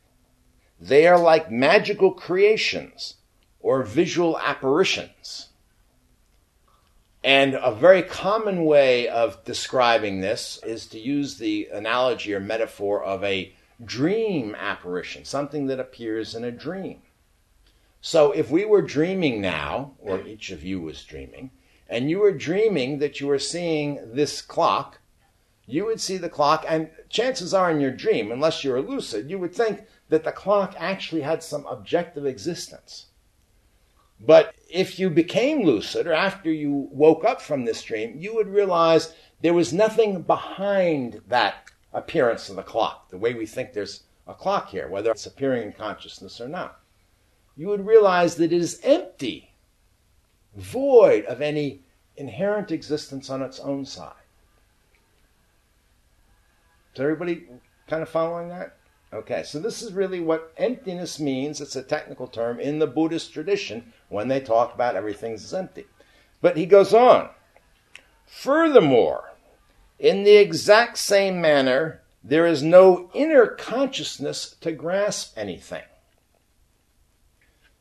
They 0.80 1.06
are 1.06 1.18
like 1.18 1.50
magical 1.50 2.12
creations 2.12 3.16
or 3.60 3.82
visual 3.82 4.38
apparitions. 4.38 5.48
And 7.22 7.54
a 7.54 7.74
very 7.74 8.02
common 8.02 8.64
way 8.64 9.06
of 9.06 9.44
describing 9.44 10.20
this 10.20 10.58
is 10.64 10.86
to 10.86 10.98
use 10.98 11.36
the 11.36 11.68
analogy 11.72 12.34
or 12.34 12.40
metaphor 12.40 13.04
of 13.04 13.22
a 13.22 13.52
dream 13.84 14.54
apparition, 14.54 15.24
something 15.24 15.66
that 15.66 15.80
appears 15.80 16.34
in 16.34 16.44
a 16.44 16.50
dream. 16.50 17.02
So 18.00 18.32
if 18.32 18.50
we 18.50 18.64
were 18.64 18.80
dreaming 18.80 19.42
now, 19.42 19.92
or 19.98 20.26
each 20.26 20.50
of 20.50 20.64
you 20.64 20.80
was 20.80 21.04
dreaming, 21.04 21.50
and 21.88 22.08
you 22.08 22.20
were 22.20 22.32
dreaming 22.32 23.00
that 23.00 23.20
you 23.20 23.26
were 23.26 23.38
seeing 23.38 24.00
this 24.14 24.40
clock, 24.40 25.00
you 25.66 25.84
would 25.84 26.00
see 26.00 26.16
the 26.16 26.30
clock, 26.30 26.64
and 26.66 26.90
chances 27.10 27.52
are 27.52 27.70
in 27.70 27.80
your 27.80 27.90
dream, 27.90 28.32
unless 28.32 28.64
you're 28.64 28.80
lucid, 28.80 29.28
you 29.28 29.38
would 29.38 29.54
think 29.54 29.84
that 30.08 30.24
the 30.24 30.32
clock 30.32 30.74
actually 30.78 31.20
had 31.20 31.42
some 31.42 31.66
objective 31.66 32.24
existence. 32.24 33.06
But 34.20 34.54
if 34.68 34.98
you 34.98 35.10
became 35.10 35.64
lucid, 35.64 36.06
or 36.06 36.12
after 36.12 36.52
you 36.52 36.88
woke 36.92 37.24
up 37.24 37.40
from 37.40 37.64
this 37.64 37.82
dream, 37.82 38.16
you 38.18 38.34
would 38.34 38.48
realize 38.48 39.14
there 39.40 39.54
was 39.54 39.72
nothing 39.72 40.22
behind 40.22 41.22
that 41.28 41.70
appearance 41.92 42.48
of 42.48 42.56
the 42.56 42.62
clock, 42.62 43.08
the 43.10 43.18
way 43.18 43.34
we 43.34 43.46
think 43.46 43.72
there's 43.72 44.02
a 44.28 44.34
clock 44.34 44.68
here, 44.68 44.88
whether 44.88 45.10
it's 45.10 45.26
appearing 45.26 45.62
in 45.62 45.72
consciousness 45.72 46.40
or 46.40 46.48
not 46.48 46.80
you 47.60 47.68
would 47.68 47.86
realize 47.86 48.36
that 48.36 48.54
it 48.54 48.60
is 48.60 48.80
empty, 48.82 49.52
void 50.56 51.26
of 51.26 51.42
any 51.42 51.82
inherent 52.16 52.70
existence 52.70 53.28
on 53.28 53.42
its 53.42 53.60
own 53.60 53.84
side. 53.84 54.14
Is 56.94 57.00
everybody 57.02 57.44
kind 57.86 58.02
of 58.02 58.08
following 58.08 58.48
that? 58.48 58.78
Okay, 59.12 59.42
so 59.42 59.58
this 59.58 59.82
is 59.82 59.92
really 59.92 60.20
what 60.20 60.52
emptiness 60.56 61.18
means. 61.18 61.60
It's 61.60 61.74
a 61.74 61.82
technical 61.82 62.28
term 62.28 62.60
in 62.60 62.78
the 62.78 62.86
Buddhist 62.86 63.32
tradition 63.32 63.92
when 64.08 64.28
they 64.28 64.40
talk 64.40 64.72
about 64.74 64.94
everything's 64.94 65.52
empty. 65.52 65.86
But 66.40 66.56
he 66.56 66.64
goes 66.64 66.94
on. 66.94 67.30
Furthermore, 68.26 69.32
In 69.98 70.24
the 70.24 70.36
exact 70.36 70.96
same 70.96 71.42
manner, 71.42 72.00
there 72.24 72.46
is 72.46 72.62
no 72.62 73.10
inner 73.12 73.46
consciousness 73.46 74.56
to 74.62 74.72
grasp 74.72 75.36
anything. 75.36 75.82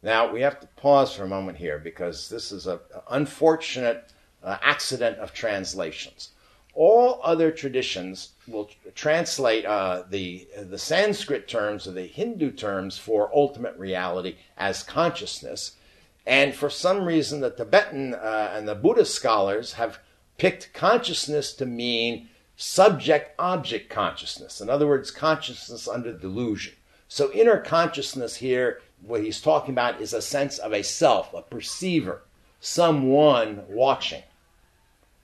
Now, 0.04 0.32
we 0.32 0.42
have 0.42 0.60
to 0.60 0.68
pause 0.76 1.14
for 1.14 1.24
a 1.24 1.30
moment 1.30 1.58
here 1.58 1.80
because 1.80 2.28
this 2.28 2.52
is 2.52 2.68
an 2.68 2.80
unfortunate 3.10 4.12
uh, 4.44 4.58
accident 4.62 5.18
of 5.20 5.34
translations. 5.34 6.32
All 6.80 7.20
other 7.24 7.52
traditions 7.52 8.30
will 8.48 8.70
translate 8.96 9.66
uh, 9.66 10.04
the, 10.10 10.48
the 10.58 10.78
Sanskrit 10.78 11.50
terms 11.50 11.86
or 11.86 11.92
the 11.92 12.06
Hindu 12.06 12.52
terms 12.52 12.98
for 12.98 13.30
ultimate 13.36 13.76
reality 13.76 14.38
as 14.56 14.82
consciousness. 14.82 15.74
And 16.26 16.56
for 16.56 16.70
some 16.70 17.04
reason, 17.04 17.42
the 17.42 17.50
Tibetan 17.50 18.14
uh, 18.14 18.54
and 18.56 18.66
the 18.66 18.76
Buddhist 18.76 19.14
scholars 19.14 19.74
have 19.74 20.00
picked 20.38 20.72
consciousness 20.74 21.52
to 21.56 21.66
mean 21.66 22.30
subject 22.56 23.36
object 23.38 23.90
consciousness. 23.90 24.62
In 24.62 24.70
other 24.70 24.88
words, 24.88 25.12
consciousness 25.12 25.86
under 25.86 26.14
delusion. 26.14 26.76
So, 27.10 27.30
inner 27.34 27.60
consciousness 27.60 28.38
here, 28.38 28.80
what 29.02 29.22
he's 29.22 29.42
talking 29.42 29.74
about 29.74 30.00
is 30.00 30.14
a 30.14 30.22
sense 30.22 30.58
of 30.58 30.72
a 30.72 30.84
self, 30.84 31.34
a 31.34 31.42
perceiver, 31.42 32.22
someone 32.62 33.66
watching. 33.68 34.24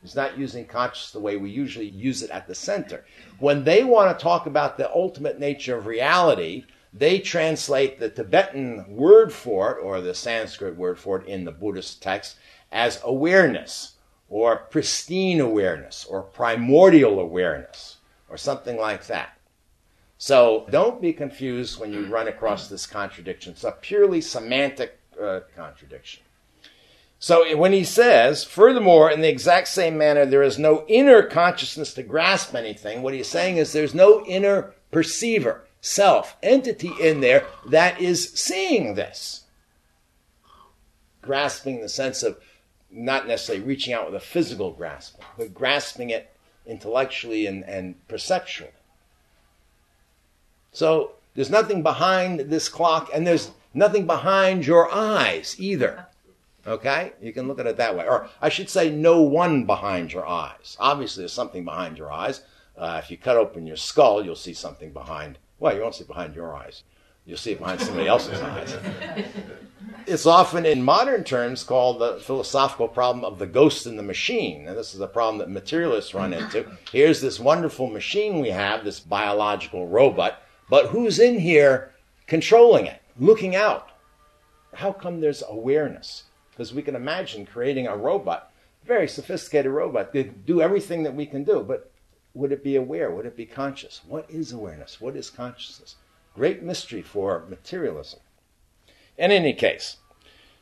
He's 0.05 0.15
not 0.15 0.37
using 0.37 0.67
conscious 0.67 1.09
the 1.09 1.19
way 1.19 1.35
we 1.35 1.49
usually 1.49 1.89
use 1.89 2.21
it 2.21 2.29
at 2.29 2.45
the 2.45 2.53
center. 2.53 3.05
When 3.39 3.63
they 3.63 3.83
want 3.83 4.15
to 4.15 4.23
talk 4.23 4.45
about 4.45 4.77
the 4.77 4.93
ultimate 4.93 5.39
nature 5.39 5.75
of 5.75 5.87
reality, 5.87 6.65
they 6.93 7.17
translate 7.17 7.99
the 7.99 8.09
Tibetan 8.09 8.85
word 8.87 9.33
for 9.33 9.71
it, 9.71 9.81
or 9.81 10.01
the 10.01 10.13
Sanskrit 10.13 10.75
word 10.75 10.99
for 10.99 11.21
it 11.21 11.27
in 11.27 11.43
the 11.43 11.51
Buddhist 11.51 12.03
text, 12.03 12.37
as 12.71 13.01
awareness 13.03 13.95
or 14.29 14.57
pristine 14.57 15.39
awareness 15.39 16.05
or 16.05 16.21
primordial 16.21 17.19
awareness 17.19 17.97
or 18.29 18.37
something 18.37 18.77
like 18.77 19.07
that. 19.07 19.39
So 20.19 20.67
don't 20.69 21.01
be 21.01 21.13
confused 21.13 21.79
when 21.79 21.91
you 21.91 22.05
run 22.05 22.27
across 22.27 22.67
this 22.67 22.85
contradiction. 22.85 23.53
It's 23.53 23.63
a 23.63 23.71
purely 23.71 24.21
semantic 24.21 24.99
uh, 25.19 25.39
contradiction. 25.55 26.24
So 27.19 27.55
when 27.55 27.73
he 27.73 27.83
says, 27.83 28.43
furthermore, 28.43 29.09
in 29.09 29.21
the 29.21 29.29
exact 29.29 29.69
same 29.69 29.97
manner, 29.97 30.25
there 30.25 30.43
is 30.43 30.59
no 30.59 30.85
inner 30.87 31.23
consciousness 31.23 31.93
to 31.93 32.03
grasp 32.03 32.53
anything, 32.53 33.01
what 33.01 33.13
he's 33.13 33.27
saying 33.27 33.57
is 33.57 33.71
there's 33.71 33.95
no 33.95 34.23
inner 34.25 34.73
perceiver, 34.91 35.63
self, 35.81 36.35
entity 36.43 36.91
in 37.01 37.21
there 37.21 37.45
that 37.67 37.99
is 37.99 38.31
seeing 38.33 38.95
this. 38.95 39.45
Grasping 41.21 41.81
the 41.81 41.89
sense 41.89 42.21
of 42.21 42.37
not 42.91 43.27
necessarily 43.27 43.63
reaching 43.63 43.93
out 43.93 44.05
with 44.05 44.15
a 44.15 44.25
physical 44.25 44.71
grasp, 44.71 45.19
but 45.37 45.53
grasping 45.53 46.09
it 46.09 46.31
intellectually 46.65 47.47
and, 47.47 47.63
and 47.63 47.95
perceptually. 48.07 48.71
So 50.71 51.11
there's 51.33 51.49
nothing 51.49 51.83
behind 51.83 52.39
this 52.39 52.69
clock, 52.69 53.09
and 53.13 53.25
there's 53.25 53.51
nothing 53.73 54.05
behind 54.05 54.65
your 54.65 54.91
eyes 54.93 55.55
either. 55.57 56.07
Okay? 56.65 57.13
You 57.21 57.33
can 57.33 57.47
look 57.47 57.59
at 57.59 57.67
it 57.67 57.77
that 57.77 57.95
way. 57.95 58.07
Or 58.07 58.27
I 58.41 58.49
should 58.49 58.69
say, 58.69 58.89
no 58.89 59.21
one 59.21 59.65
behind 59.65 60.11
your 60.11 60.27
eyes. 60.27 60.75
Obviously, 60.79 61.21
there's 61.21 61.33
something 61.33 61.65
behind 61.65 61.97
your 61.97 62.11
eyes. 62.11 62.41
Uh, 62.77 62.99
if 63.03 63.09
you 63.09 63.17
cut 63.17 63.37
open 63.37 63.67
your 63.67 63.77
skull, 63.77 64.23
you'll 64.23 64.35
see 64.35 64.53
something 64.53 64.91
behind. 64.91 65.37
Well, 65.59 65.75
you 65.75 65.81
won't 65.81 65.95
see 65.95 66.03
behind 66.03 66.35
your 66.35 66.55
eyes. 66.55 66.83
You'll 67.25 67.37
see 67.37 67.53
it 67.53 67.59
behind 67.59 67.81
somebody 67.81 68.07
else's 68.07 68.41
eyes. 68.41 68.77
It's 70.07 70.27
often 70.27 70.67
in 70.67 70.83
modern 70.83 71.23
terms 71.23 71.63
called 71.63 71.99
the 71.99 72.19
philosophical 72.19 72.87
problem 72.87 73.25
of 73.25 73.39
the 73.39 73.47
ghost 73.47 73.87
in 73.87 73.97
the 73.97 74.03
machine. 74.03 74.67
And 74.67 74.77
this 74.77 74.93
is 74.93 75.01
a 75.01 75.07
problem 75.07 75.39
that 75.39 75.49
materialists 75.49 76.13
run 76.13 76.31
into. 76.31 76.69
Here's 76.91 77.21
this 77.21 77.39
wonderful 77.39 77.87
machine 77.87 78.39
we 78.39 78.49
have, 78.49 78.83
this 78.83 78.99
biological 78.99 79.87
robot, 79.87 80.43
but 80.69 80.87
who's 80.87 81.17
in 81.17 81.39
here 81.39 81.91
controlling 82.27 82.85
it, 82.85 83.01
looking 83.17 83.55
out? 83.55 83.89
How 84.73 84.91
come 84.91 85.21
there's 85.21 85.43
awareness? 85.47 86.24
Because 86.55 86.73
we 86.73 86.81
can 86.81 86.95
imagine 86.95 87.45
creating 87.45 87.85
a 87.85 87.97
robot, 87.97 88.51
very 88.85 89.09
sophisticated 89.09 89.71
robot, 89.71 90.13
that 90.13 90.45
do 90.45 90.61
everything 90.61 91.03
that 91.03 91.13
we 91.13 91.25
can 91.25 91.43
do, 91.43 91.61
but 91.61 91.91
would 92.33 92.53
it 92.53 92.63
be 92.63 92.77
aware? 92.77 93.11
Would 93.11 93.25
it 93.25 93.35
be 93.35 93.45
conscious? 93.45 94.01
What 94.07 94.29
is 94.29 94.53
awareness? 94.53 95.01
What 95.01 95.17
is 95.17 95.29
consciousness? 95.29 95.95
Great 96.33 96.63
mystery 96.63 97.01
for 97.01 97.45
materialism. 97.49 98.19
In 99.17 99.31
any 99.31 99.53
case, 99.53 99.97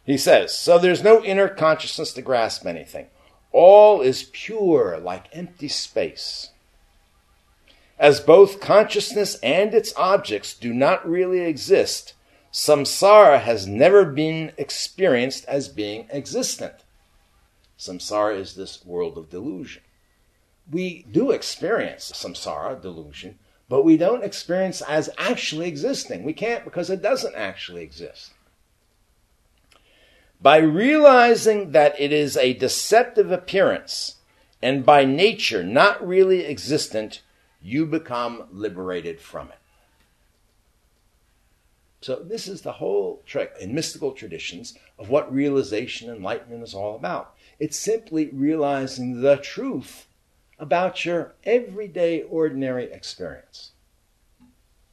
he 0.03 0.17
says, 0.17 0.57
so 0.57 0.77
there's 0.77 1.03
no 1.03 1.23
inner 1.23 1.47
consciousness 1.47 2.13
to 2.13 2.21
grasp 2.21 2.65
anything. 2.65 3.07
All 3.51 4.01
is 4.01 4.29
pure 4.33 4.97
like 4.97 5.27
empty 5.31 5.67
space. 5.67 6.49
As 7.99 8.19
both 8.19 8.59
consciousness 8.59 9.35
and 9.41 9.73
its 9.73 9.93
objects 9.95 10.55
do 10.55 10.73
not 10.73 11.07
really 11.07 11.41
exist, 11.41 12.13
samsara 12.53 13.41
has 13.41 13.65
never 13.65 14.05
been 14.05 14.51
experienced 14.57 15.43
as 15.45 15.67
being 15.67 16.07
existent. 16.11 16.75
Samsara 17.79 18.39
is 18.39 18.53
this 18.53 18.85
world 18.85 19.17
of 19.17 19.29
delusion. 19.29 19.81
We 20.71 21.05
do 21.11 21.31
experience 21.31 22.11
samsara, 22.11 22.79
delusion, 22.79 23.39
but 23.67 23.83
we 23.83 23.97
don't 23.97 24.23
experience 24.23 24.81
as 24.83 25.09
actually 25.17 25.67
existing. 25.67 26.23
We 26.23 26.33
can't 26.33 26.63
because 26.63 26.89
it 26.91 27.01
doesn't 27.01 27.35
actually 27.35 27.81
exist. 27.81 28.31
By 30.39 30.57
realizing 30.57 31.71
that 31.71 31.99
it 31.99 32.13
is 32.13 32.37
a 32.37 32.53
deceptive 32.53 33.31
appearance 33.31 34.17
and 34.61 34.85
by 34.85 35.05
nature 35.05 35.63
not 35.63 36.05
really 36.05 36.45
existent, 36.45 37.21
you 37.61 37.85
become 37.85 38.43
liberated 38.51 39.19
from 39.19 39.47
it. 39.49 39.62
So, 42.03 42.17
this 42.17 42.49
is 42.49 42.63
the 42.63 42.73
whole 42.73 43.23
trick 43.25 43.53
in 43.61 43.73
mystical 43.73 44.11
traditions 44.11 44.77
of 44.99 45.07
what 45.07 45.33
realization 45.33 46.09
enlightenment 46.09 46.61
is 46.61 46.73
all 46.73 46.97
about. 46.97 47.33
It's 47.59 47.79
simply 47.79 48.29
realizing 48.33 49.21
the 49.21 49.37
truth 49.37 50.07
about 50.59 51.05
your 51.05 51.33
everyday, 51.45 52.23
ordinary 52.23 52.91
experience. 52.91 53.71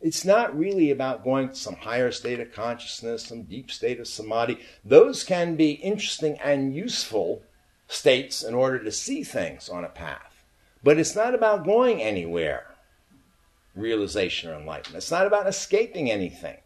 It's 0.01 0.25
not 0.25 0.57
really 0.57 0.93
about 0.93 1.25
going 1.25 1.49
to 1.49 1.55
some 1.57 1.75
higher 1.75 2.13
state 2.13 2.39
of 2.39 2.53
consciousness, 2.53 3.25
some 3.25 3.43
deep 3.43 3.73
state 3.73 3.99
of 3.99 4.07
samadhi. 4.07 4.61
Those 4.85 5.25
can 5.25 5.57
be 5.57 5.73
interesting 5.73 6.39
and 6.39 6.77
useful 6.77 7.43
states 7.89 8.45
in 8.45 8.55
order 8.55 8.79
to 8.85 8.93
see 8.93 9.25
things 9.25 9.69
on 9.69 9.85
a 9.85 9.89
path. 9.89 10.45
But 10.85 10.97
it's 10.97 11.17
not 11.17 11.35
about 11.35 11.65
going 11.65 12.01
anywhere, 12.01 12.77
realization 13.75 14.49
or 14.49 14.55
enlightenment. 14.55 15.03
It's 15.03 15.11
not 15.11 15.27
about 15.27 15.49
escaping 15.49 16.09
anything. 16.09 16.59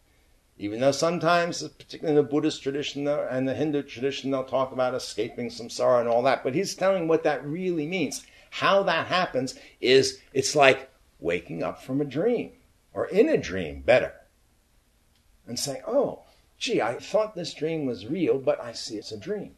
Even 0.56 0.80
though 0.80 0.92
sometimes, 0.92 1.62
particularly 1.66 2.16
in 2.16 2.24
the 2.24 2.30
Buddhist 2.30 2.62
tradition 2.62 3.08
and 3.08 3.48
the 3.48 3.54
Hindu 3.54 3.82
tradition, 3.82 4.30
they'll 4.30 4.44
talk 4.44 4.72
about 4.72 4.94
escaping 4.94 5.48
samsara 5.48 6.00
and 6.00 6.08
all 6.08 6.22
that. 6.22 6.44
But 6.44 6.54
he's 6.54 6.74
telling 6.74 7.08
what 7.08 7.24
that 7.24 7.44
really 7.44 7.86
means. 7.86 8.24
How 8.50 8.84
that 8.84 9.08
happens 9.08 9.58
is 9.80 10.20
it's 10.32 10.54
like 10.54 10.90
waking 11.18 11.64
up 11.64 11.82
from 11.82 12.00
a 12.00 12.04
dream, 12.04 12.52
or 12.92 13.06
in 13.06 13.28
a 13.28 13.36
dream, 13.36 13.80
better, 13.80 14.14
and 15.46 15.58
saying, 15.58 15.82
oh, 15.88 16.22
gee, 16.56 16.80
I 16.80 16.98
thought 16.98 17.34
this 17.34 17.52
dream 17.52 17.84
was 17.84 18.06
real, 18.06 18.38
but 18.38 18.60
I 18.60 18.72
see 18.72 18.96
it's 18.96 19.10
a 19.10 19.18
dream. 19.18 19.56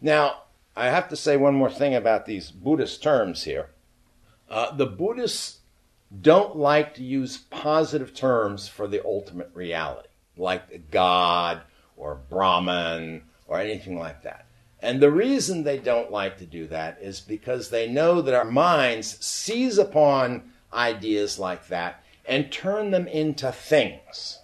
Now, 0.00 0.42
I 0.76 0.86
have 0.86 1.08
to 1.08 1.16
say 1.16 1.36
one 1.36 1.54
more 1.54 1.70
thing 1.70 1.94
about 1.94 2.26
these 2.26 2.52
Buddhist 2.52 3.02
terms 3.02 3.42
here. 3.42 3.70
Uh, 4.48 4.74
the 4.76 4.86
Buddhists 4.86 5.55
don't 6.20 6.56
like 6.56 6.94
to 6.94 7.02
use 7.02 7.36
positive 7.36 8.14
terms 8.14 8.68
for 8.68 8.86
the 8.86 9.04
ultimate 9.04 9.50
reality, 9.54 10.08
like 10.36 10.90
God 10.90 11.62
or 11.96 12.20
Brahman 12.28 13.22
or 13.46 13.58
anything 13.58 13.98
like 13.98 14.22
that. 14.22 14.46
And 14.80 15.00
the 15.00 15.10
reason 15.10 15.64
they 15.64 15.78
don't 15.78 16.12
like 16.12 16.38
to 16.38 16.46
do 16.46 16.66
that 16.68 16.98
is 17.00 17.20
because 17.20 17.70
they 17.70 17.88
know 17.88 18.20
that 18.22 18.34
our 18.34 18.44
minds 18.44 19.24
seize 19.24 19.78
upon 19.78 20.52
ideas 20.72 21.38
like 21.38 21.68
that 21.68 22.04
and 22.24 22.52
turn 22.52 22.90
them 22.90 23.08
into 23.08 23.50
things. 23.50 24.38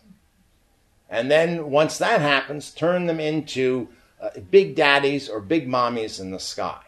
And 1.08 1.30
then 1.30 1.70
once 1.70 1.98
that 1.98 2.20
happens, 2.20 2.70
turn 2.70 3.06
them 3.06 3.20
into 3.20 3.88
uh, 4.20 4.30
big 4.50 4.74
daddies 4.74 5.28
or 5.28 5.40
big 5.40 5.68
mommies 5.68 6.18
in 6.18 6.30
the 6.30 6.40
sky. 6.40 6.80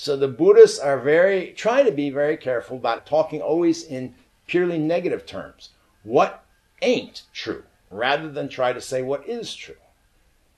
So 0.00 0.16
the 0.16 0.28
Buddhists 0.28 0.78
are 0.78 1.00
very, 1.00 1.50
trying 1.56 1.84
to 1.86 1.90
be 1.90 2.08
very 2.08 2.36
careful 2.36 2.76
about 2.76 3.04
talking 3.04 3.42
always 3.42 3.82
in 3.82 4.14
purely 4.46 4.78
negative 4.78 5.26
terms. 5.26 5.70
What 6.04 6.44
ain't 6.80 7.22
true, 7.34 7.64
rather 7.90 8.30
than 8.30 8.48
try 8.48 8.72
to 8.72 8.80
say 8.80 9.02
what 9.02 9.28
is 9.28 9.52
true. 9.56 9.74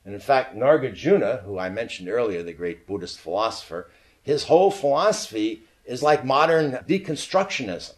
And 0.05 0.13
in 0.13 0.21
fact, 0.21 0.55
Nagarjuna, 0.55 1.45
who 1.45 1.59
I 1.59 1.71
mentioned 1.71 2.11
earlier, 2.11 2.43
the 2.43 2.53
great 2.53 2.87
Buddhist 2.87 3.19
philosopher, 3.19 3.91
his 4.23 4.45
whole 4.45 4.71
philosophy 4.71 5.63
is 5.87 6.03
like 6.03 6.23
modern 6.23 6.73
deconstructionism. 6.87 7.95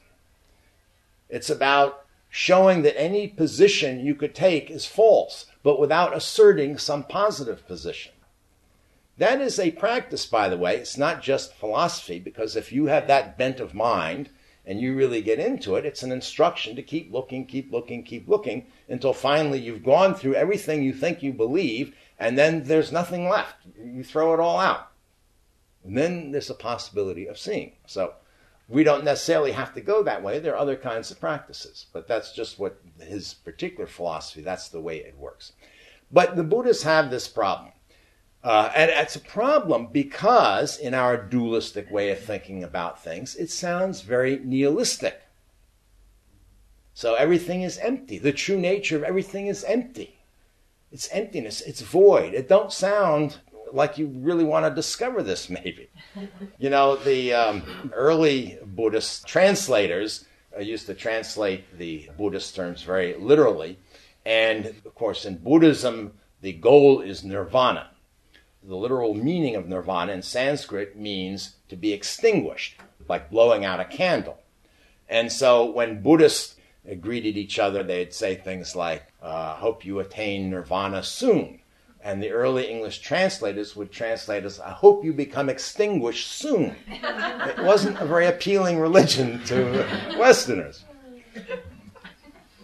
It's 1.29 1.51
about 1.51 2.05
showing 2.31 2.83
that 2.83 2.97
any 2.97 3.27
position 3.27 4.07
you 4.07 4.15
could 4.15 4.37
take 4.37 4.71
is 4.71 4.87
false, 4.87 5.47
but 5.65 5.81
without 5.81 6.17
asserting 6.17 6.79
some 6.79 7.03
positive 7.03 7.67
position. 7.67 8.13
That 9.19 9.41
is 9.41 9.59
a 9.59 9.71
practice, 9.73 10.27
by 10.27 10.49
the 10.49 10.57
way. 10.57 10.77
It's 10.77 10.97
not 10.97 11.23
just 11.23 11.55
philosophy, 11.55 12.19
because 12.19 12.57
if 12.57 12.73
you 12.73 12.87
have 12.87 13.07
that 13.09 13.37
bent 13.37 13.61
of 13.61 13.75
mind 13.75 14.31
and 14.65 14.81
you 14.81 14.95
really 14.95 15.21
get 15.21 15.39
into 15.39 15.77
it, 15.77 15.85
it's 15.85 16.03
an 16.03 16.13
instruction 16.13 16.77
to 16.77 16.83
keep 16.83 17.13
looking, 17.13 17.47
keep 17.47 17.73
looking, 17.73 18.05
keep 18.05 18.29
looking 18.29 18.67
until 18.89 19.13
finally 19.13 19.61
you've 19.61 19.85
gone 19.85 20.15
through 20.15 20.35
everything 20.35 20.83
you 20.83 20.95
think 20.95 21.23
you 21.23 21.33
believe, 21.33 21.95
and 22.19 22.39
then 22.39 22.65
there's 22.65 22.93
nothing 22.93 23.29
left. 23.29 23.57
You 23.77 24.03
throw 24.03 24.33
it 24.33 24.41
all 24.41 24.59
out. 24.59 24.89
And 25.85 25.97
then 25.97 26.31
there's 26.31 26.51
a 26.51 26.55
possibility 26.55 27.27
of 27.27 27.39
seeing. 27.39 27.73
So 27.87 28.15
we 28.69 28.85
don't 28.85 29.05
necessarily 29.05 29.53
have 29.53 29.75
to 29.75 29.81
go 29.81 30.03
that 30.05 30.23
way. 30.23 30.39
There 30.39 30.55
are 30.55 30.59
other 30.59 30.77
kinds 30.77 31.11
of 31.11 31.21
practices, 31.21 31.87
but 31.93 32.09
that's 32.09 32.33
just 32.33 32.59
what 32.59 32.81
his 33.01 33.35
particular 33.35 33.87
philosophy, 33.87 34.41
that's 34.41 34.69
the 34.69 34.81
way 34.81 34.99
it 34.99 35.19
works. 35.19 35.53
But 36.11 36.37
the 36.37 36.45
Buddhists 36.45 36.85
have 36.85 37.11
this 37.11 37.27
problem. 37.29 37.73
Uh, 38.43 38.71
and 38.75 38.91
it's 38.91 39.15
a 39.15 39.21
problem 39.21 39.89
because, 39.93 40.77
in 40.77 40.95
our 40.95 41.17
dualistic 41.17 41.91
way 41.91 42.11
of 42.11 42.19
thinking 42.19 42.65
about 42.65 43.03
things, 43.03 43.37
it 43.37 43.51
sounds 43.51 44.01
very 44.01 44.41
nihilistic. 44.43 45.23
So 46.95 47.15
everything 47.15 47.63
is 47.63 47.79
empty. 47.79 48.19
The 48.19 48.33
true 48.33 48.59
nature 48.59 48.97
of 48.97 49.05
everything 49.05 49.47
is 49.47 49.65
empty. 49.65 50.17
It's 50.91 51.09
emptiness. 51.13 51.61
It's 51.63 51.81
void. 51.81 52.35
It 52.35 52.49
don't 52.49 52.73
sound 52.73 53.39
like 53.73 53.97
you 53.97 54.09
really 54.09 54.45
want 54.45 54.67
to 54.67 54.75
discover 54.75 55.23
this, 55.23 55.49
maybe. 55.49 55.89
You 56.59 56.69
know, 56.69 56.97
the 56.97 57.33
um, 57.33 57.63
early 57.95 58.59
Buddhist 58.65 59.27
translators 59.27 60.27
uh, 60.55 60.61
used 60.61 60.87
to 60.87 60.95
translate 60.95 61.79
the 61.79 62.11
Buddhist 62.19 62.55
terms 62.55 62.83
very 62.83 63.15
literally. 63.15 63.79
And 64.27 64.67
of 64.67 64.95
course, 64.95 65.25
in 65.25 65.39
Buddhism, 65.39 66.13
the 66.43 66.53
goal 66.53 67.01
is 67.01 67.25
nirvana. 67.25 67.92
The 68.63 68.77
literal 68.77 69.15
meaning 69.15 69.57
of 69.57 69.69
nirvana 69.69 70.13
in 70.13 70.23
Sanskrit 70.23 70.97
means 70.97 71.57
to 71.69 71.77
be 71.77 71.93
extinguished, 71.93 72.77
like 73.09 73.31
blowing 73.31 73.65
out 73.65 73.81
a 73.81 73.85
candle. 73.85 74.39
And 75.09 75.33
so 75.33 75.65
when 75.65 76.03
Buddhists 76.03 76.57
greeted 77.01 77.37
each 77.37 77.59
other, 77.59 77.83
they'd 77.83 78.15
say 78.15 78.37
things 78.37 78.77
like, 78.77 79.03
uh, 79.21 79.55
Hope 79.55 79.85
you 79.85 79.99
attain 79.99 80.51
nirvana 80.51 81.03
soon 81.03 81.61
and 82.05 82.23
the 82.23 82.31
early 82.31 82.69
English 82.69 83.01
translators 83.01 83.77
would 83.77 83.93
translate 83.93 84.45
as, 84.45 84.59
I 84.59 84.71
hope 84.71 85.05
you 85.05 85.13
become 85.13 85.49
extinguished 85.49 86.33
soon. 86.33 86.75
it 86.89 87.63
wasn't 87.63 88.01
a 88.01 88.07
very 88.07 88.27
appealing 88.27 88.81
religion 88.81 89.43
to 89.45 89.87
Westerners. 90.19 90.85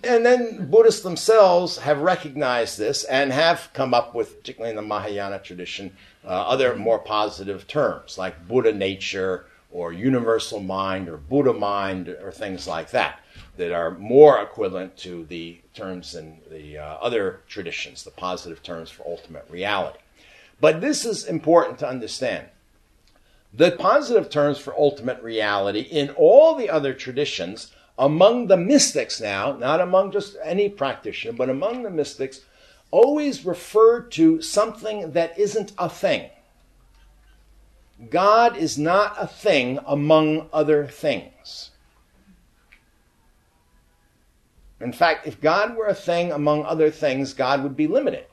And 0.04 0.24
then 0.24 0.70
Buddhists 0.70 1.02
themselves 1.02 1.78
have 1.78 2.00
recognized 2.00 2.78
this 2.78 3.04
and 3.04 3.32
have 3.32 3.70
come 3.72 3.94
up 3.94 4.14
with, 4.14 4.38
particularly 4.38 4.70
in 4.70 4.76
the 4.76 4.82
Mahayana 4.82 5.40
tradition, 5.40 5.96
uh, 6.24 6.28
other 6.28 6.76
more 6.76 6.98
positive 6.98 7.66
terms 7.66 8.18
like 8.18 8.46
Buddha 8.46 8.72
nature 8.72 9.46
or 9.70 9.92
universal 9.92 10.60
mind 10.60 11.08
or 11.08 11.16
Buddha 11.16 11.52
mind 11.52 12.08
or 12.08 12.32
things 12.32 12.66
like 12.66 12.90
that 12.90 13.20
that 13.56 13.72
are 13.72 13.90
more 13.90 14.40
equivalent 14.40 14.96
to 14.98 15.24
the 15.26 15.58
terms 15.74 16.14
in 16.14 16.38
the 16.50 16.78
uh, 16.78 16.94
other 16.96 17.40
traditions, 17.48 18.04
the 18.04 18.10
positive 18.10 18.62
terms 18.62 18.90
for 18.90 19.06
ultimate 19.06 19.46
reality. 19.50 19.98
But 20.60 20.80
this 20.80 21.04
is 21.04 21.24
important 21.24 21.78
to 21.80 21.88
understand. 21.88 22.46
The 23.52 23.72
positive 23.72 24.30
terms 24.30 24.58
for 24.58 24.78
ultimate 24.78 25.22
reality 25.22 25.80
in 25.80 26.10
all 26.10 26.54
the 26.54 26.68
other 26.68 26.94
traditions, 26.94 27.72
among 27.98 28.46
the 28.46 28.56
mystics 28.56 29.20
now, 29.20 29.52
not 29.56 29.80
among 29.80 30.12
just 30.12 30.36
any 30.44 30.68
practitioner, 30.68 31.32
but 31.32 31.50
among 31.50 31.82
the 31.82 31.90
mystics, 31.90 32.40
always 32.90 33.44
refer 33.44 34.00
to 34.00 34.40
something 34.40 35.12
that 35.12 35.38
isn't 35.38 35.72
a 35.78 35.88
thing. 35.88 36.30
God 38.10 38.56
is 38.56 38.78
not 38.78 39.16
a 39.18 39.26
thing 39.26 39.80
among 39.84 40.48
other 40.52 40.86
things. 40.86 41.70
In 44.80 44.92
fact, 44.92 45.26
if 45.26 45.40
God 45.40 45.76
were 45.76 45.88
a 45.88 45.94
thing 45.94 46.30
among 46.30 46.64
other 46.64 46.90
things, 46.90 47.34
God 47.34 47.64
would 47.64 47.76
be 47.76 47.88
limited, 47.88 48.26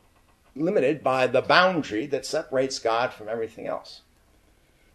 limited 0.56 1.04
by 1.04 1.26
the 1.26 1.42
boundary 1.42 2.06
that 2.08 2.26
separates 2.26 2.78
God 2.78 3.12
from 3.12 3.28
everything 3.28 3.66
else. 3.66 4.02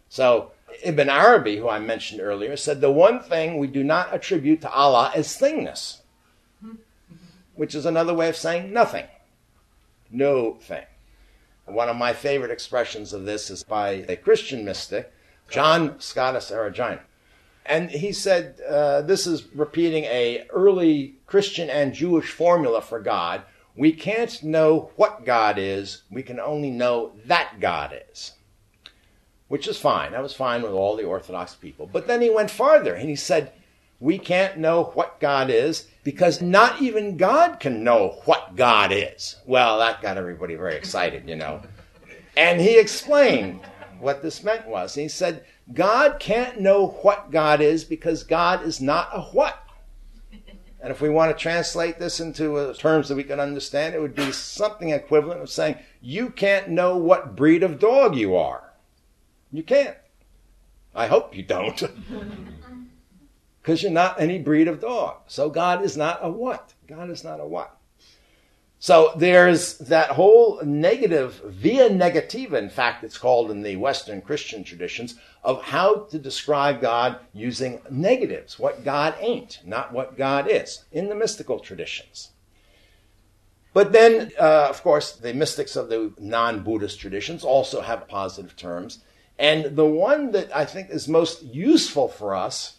So, 0.07 0.51
Ibn 0.83 1.09
Arabi, 1.09 1.57
who 1.57 1.69
I 1.69 1.79
mentioned 1.79 2.21
earlier, 2.21 2.57
said 2.57 2.81
the 2.81 2.91
one 2.91 3.19
thing 3.21 3.57
we 3.57 3.67
do 3.67 3.83
not 3.83 4.13
attribute 4.13 4.61
to 4.61 4.71
Allah 4.71 5.11
is 5.15 5.27
thingness, 5.27 6.01
which 7.55 7.75
is 7.75 7.85
another 7.85 8.13
way 8.13 8.29
of 8.29 8.35
saying 8.35 8.73
nothing. 8.73 9.05
No 10.09 10.55
thing. 10.55 10.85
One 11.65 11.89
of 11.89 11.95
my 11.95 12.13
favorite 12.13 12.51
expressions 12.51 13.13
of 13.13 13.25
this 13.25 13.49
is 13.49 13.63
by 13.63 14.05
a 14.09 14.15
Christian 14.15 14.65
mystic, 14.65 15.11
John 15.49 15.99
Scotus 15.99 16.51
Erigena. 16.51 17.01
And 17.65 17.91
he 17.91 18.11
said 18.11 18.59
uh, 18.67 19.01
this 19.03 19.27
is 19.27 19.45
repeating 19.53 20.05
a 20.05 20.45
early 20.49 21.15
Christian 21.27 21.69
and 21.69 21.93
Jewish 21.93 22.31
formula 22.31 22.81
for 22.81 22.99
God. 22.99 23.43
We 23.75 23.93
can't 23.93 24.41
know 24.43 24.91
what 24.95 25.25
God 25.25 25.57
is, 25.57 26.03
we 26.09 26.23
can 26.23 26.39
only 26.39 26.71
know 26.71 27.13
that 27.25 27.59
God 27.59 27.97
is. 28.11 28.33
Which 29.51 29.67
is 29.67 29.77
fine. 29.77 30.13
That 30.13 30.23
was 30.23 30.33
fine 30.33 30.61
with 30.61 30.71
all 30.71 30.95
the 30.95 31.03
Orthodox 31.03 31.55
people. 31.55 31.85
But 31.85 32.07
then 32.07 32.21
he 32.21 32.29
went 32.29 32.49
farther 32.49 32.93
and 32.93 33.09
he 33.09 33.17
said, 33.17 33.51
We 33.99 34.17
can't 34.17 34.57
know 34.57 34.93
what 34.93 35.19
God 35.19 35.49
is 35.49 35.89
because 36.05 36.41
not 36.41 36.81
even 36.81 37.17
God 37.17 37.59
can 37.59 37.83
know 37.83 38.21
what 38.23 38.55
God 38.55 38.93
is. 38.93 39.35
Well, 39.45 39.77
that 39.79 40.01
got 40.01 40.15
everybody 40.15 40.55
very 40.55 40.77
excited, 40.77 41.27
you 41.27 41.35
know. 41.35 41.61
And 42.37 42.61
he 42.61 42.79
explained 42.79 43.59
what 43.99 44.21
this 44.21 44.41
meant 44.41 44.69
was. 44.69 44.95
He 44.95 45.09
said, 45.09 45.43
God 45.73 46.21
can't 46.21 46.61
know 46.61 46.87
what 47.01 47.29
God 47.29 47.59
is 47.59 47.83
because 47.83 48.23
God 48.23 48.63
is 48.63 48.79
not 48.79 49.09
a 49.11 49.19
what. 49.19 49.61
And 50.79 50.91
if 50.91 51.01
we 51.01 51.09
want 51.09 51.37
to 51.37 51.43
translate 51.43 51.99
this 51.99 52.21
into 52.21 52.55
uh, 52.55 52.73
terms 52.73 53.09
that 53.09 53.15
we 53.15 53.25
can 53.25 53.41
understand, 53.41 53.95
it 53.95 54.01
would 54.01 54.15
be 54.15 54.31
something 54.31 54.91
equivalent 54.91 55.41
of 55.41 55.49
saying, 55.49 55.75
You 55.99 56.29
can't 56.29 56.69
know 56.69 56.95
what 56.95 57.35
breed 57.35 57.63
of 57.63 57.79
dog 57.79 58.15
you 58.15 58.37
are. 58.37 58.70
You 59.51 59.63
can't. 59.63 59.97
I 60.93 61.07
hope 61.07 61.35
you 61.35 61.43
don't. 61.43 61.81
Because 63.61 63.83
you're 63.83 63.91
not 63.91 64.19
any 64.19 64.39
breed 64.39 64.67
of 64.67 64.79
dog. 64.79 65.17
So 65.27 65.47
God 65.47 65.83
is 65.83 65.95
not 65.95 66.17
a 66.23 66.29
what? 66.31 66.73
God 66.87 67.11
is 67.11 67.23
not 67.23 67.39
a 67.39 67.45
what? 67.45 67.77
So 68.79 69.13
there's 69.15 69.77
that 69.77 70.09
whole 70.09 70.59
negative, 70.63 71.39
via 71.45 71.87
negativa, 71.87 72.53
in 72.53 72.71
fact, 72.71 73.03
it's 73.03 73.19
called 73.19 73.51
in 73.51 73.61
the 73.61 73.75
Western 73.75 74.21
Christian 74.21 74.63
traditions, 74.63 75.19
of 75.43 75.61
how 75.61 76.05
to 76.09 76.17
describe 76.17 76.81
God 76.81 77.19
using 77.31 77.79
negatives, 77.91 78.57
what 78.57 78.83
God 78.83 79.13
ain't, 79.19 79.59
not 79.63 79.93
what 79.93 80.17
God 80.17 80.49
is, 80.49 80.85
in 80.91 81.09
the 81.09 81.15
mystical 81.15 81.59
traditions. 81.59 82.31
But 83.73 83.91
then, 83.91 84.31
uh, 84.39 84.67
of 84.69 84.81
course, 84.81 85.11
the 85.11 85.35
mystics 85.35 85.75
of 85.75 85.89
the 85.89 86.11
non 86.17 86.63
Buddhist 86.63 86.99
traditions 86.99 87.43
also 87.43 87.81
have 87.81 88.07
positive 88.07 88.55
terms. 88.55 89.03
And 89.41 89.75
the 89.75 89.87
one 89.87 90.33
that 90.33 90.55
I 90.55 90.65
think 90.65 90.91
is 90.91 91.07
most 91.07 91.41
useful 91.41 92.07
for 92.07 92.35
us 92.35 92.77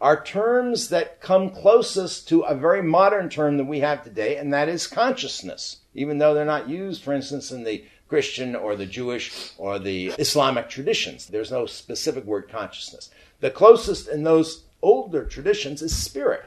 are 0.00 0.24
terms 0.24 0.88
that 0.88 1.20
come 1.20 1.50
closest 1.50 2.26
to 2.28 2.40
a 2.40 2.54
very 2.54 2.82
modern 2.82 3.28
term 3.28 3.58
that 3.58 3.66
we 3.66 3.80
have 3.80 4.02
today, 4.02 4.38
and 4.38 4.50
that 4.54 4.70
is 4.70 4.86
consciousness, 4.86 5.80
even 5.92 6.16
though 6.16 6.32
they're 6.32 6.46
not 6.46 6.66
used, 6.66 7.02
for 7.02 7.12
instance, 7.12 7.52
in 7.52 7.62
the 7.62 7.84
Christian 8.08 8.56
or 8.56 8.74
the 8.74 8.86
Jewish 8.86 9.52
or 9.58 9.78
the 9.78 10.06
Islamic 10.18 10.70
traditions. 10.70 11.26
There's 11.26 11.50
no 11.50 11.66
specific 11.66 12.24
word 12.24 12.48
consciousness. 12.48 13.10
The 13.40 13.50
closest 13.50 14.08
in 14.08 14.22
those 14.22 14.64
older 14.80 15.26
traditions 15.26 15.82
is 15.82 15.94
spirit. 15.94 16.46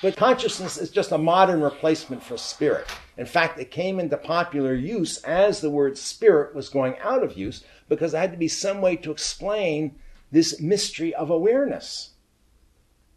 But 0.00 0.16
consciousness 0.16 0.78
is 0.78 0.90
just 0.90 1.10
a 1.10 1.18
modern 1.18 1.60
replacement 1.60 2.22
for 2.22 2.38
spirit. 2.38 2.86
In 3.18 3.26
fact, 3.26 3.58
it 3.58 3.72
came 3.72 3.98
into 3.98 4.16
popular 4.16 4.74
use 4.74 5.18
as 5.24 5.60
the 5.60 5.68
word 5.70 5.98
spirit 5.98 6.54
was 6.54 6.68
going 6.68 6.96
out 7.00 7.24
of 7.24 7.36
use 7.36 7.64
because 7.90 8.12
there 8.12 8.20
had 8.22 8.32
to 8.32 8.38
be 8.38 8.48
some 8.48 8.80
way 8.80 8.96
to 8.96 9.10
explain 9.10 9.96
this 10.32 10.60
mystery 10.60 11.14
of 11.14 11.28
awareness. 11.28 12.10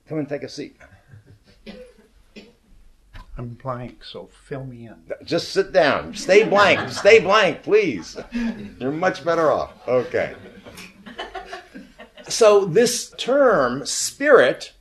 Come 0.10 0.18
and 0.18 0.28
take 0.28 0.44
a 0.44 0.50
seat. 0.50 0.76
I'm 3.38 3.50
blank, 3.50 4.04
so 4.04 4.30
fill 4.46 4.66
me 4.66 4.88
in. 4.88 4.96
Just 5.24 5.54
sit 5.54 5.72
down. 5.72 6.14
Stay 6.14 6.44
blank. 6.44 6.90
Stay 6.90 7.20
blank, 7.20 7.64
please. 7.64 8.18
You're 8.80 8.92
much 8.92 9.24
better 9.24 9.52
off. 9.52 9.72
Okay. 9.88 10.36
So, 12.28 12.66
this 12.66 13.12
term, 13.18 13.86
spirit, 13.86 14.74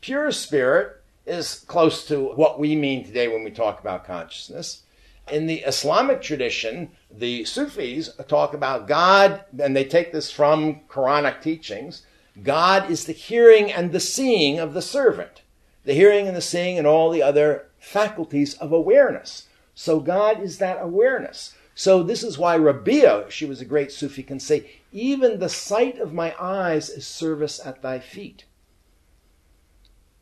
pure 0.00 0.32
spirit, 0.32 1.02
is 1.24 1.64
close 1.66 2.06
to 2.08 2.32
what 2.34 2.58
we 2.58 2.74
mean 2.76 3.04
today 3.04 3.28
when 3.28 3.44
we 3.44 3.50
talk 3.50 3.80
about 3.80 4.04
consciousness. 4.04 4.82
In 5.30 5.46
the 5.46 5.60
Islamic 5.60 6.22
tradition, 6.22 6.90
the 7.10 7.44
Sufis 7.44 8.10
talk 8.28 8.54
about 8.54 8.88
God, 8.88 9.44
and 9.58 9.76
they 9.76 9.84
take 9.84 10.12
this 10.12 10.30
from 10.30 10.80
Quranic 10.88 11.40
teachings. 11.40 12.02
God 12.42 12.90
is 12.90 13.04
the 13.04 13.12
hearing 13.12 13.72
and 13.72 13.92
the 13.92 14.00
seeing 14.00 14.58
of 14.58 14.74
the 14.74 14.82
servant, 14.82 15.42
the 15.84 15.94
hearing 15.94 16.26
and 16.26 16.36
the 16.36 16.40
seeing 16.40 16.78
and 16.78 16.86
all 16.86 17.10
the 17.10 17.22
other 17.22 17.68
faculties 17.78 18.54
of 18.54 18.72
awareness. 18.72 19.48
So 19.74 20.00
God 20.00 20.42
is 20.42 20.58
that 20.58 20.78
awareness. 20.80 21.54
So 21.74 22.02
this 22.02 22.22
is 22.22 22.36
why 22.36 22.56
Rabia, 22.56 23.30
she 23.30 23.46
was 23.46 23.60
a 23.60 23.64
great 23.64 23.90
Sufi, 23.90 24.22
can 24.22 24.40
say, 24.40 24.70
even 24.92 25.38
the 25.38 25.48
sight 25.48 25.98
of 25.98 26.12
my 26.12 26.34
eyes 26.38 26.90
is 26.90 27.06
service 27.06 27.60
at 27.64 27.80
thy 27.80 28.00
feet. 28.00 28.44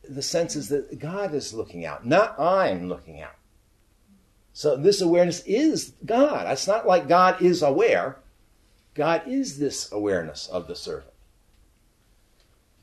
The 0.09 0.23
sense 0.23 0.55
is 0.55 0.69
that 0.69 0.99
God 0.99 1.35
is 1.35 1.53
looking 1.53 1.85
out, 1.85 2.07
not 2.07 2.39
I'm 2.39 2.89
looking 2.89 3.21
out. 3.21 3.35
So 4.59 4.77
this 4.77 5.01
awareness 5.01 5.45
is 5.47 5.93
God. 6.05 6.51
It's 6.51 6.67
not 6.67 6.85
like 6.85 7.07
God 7.07 7.41
is 7.41 7.63
aware. 7.63 8.17
God 8.95 9.23
is 9.25 9.57
this 9.57 9.93
awareness 9.93 10.49
of 10.49 10.67
the 10.67 10.75
servant. 10.75 11.13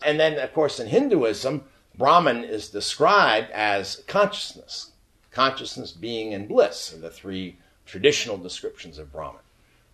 And 0.01 0.17
then, 0.17 0.39
of 0.39 0.53
course, 0.53 0.79
in 0.79 0.87
Hinduism, 0.87 1.65
Brahman 1.97 2.45
is 2.45 2.69
described 2.69 3.51
as 3.51 3.97
consciousness, 4.07 4.91
consciousness, 5.31 5.91
being, 5.91 6.33
and 6.33 6.47
bliss 6.47 6.93
are 6.93 6.97
the 6.97 7.09
three 7.09 7.57
traditional 7.85 8.37
descriptions 8.37 8.97
of 8.97 9.11
Brahman. 9.11 9.41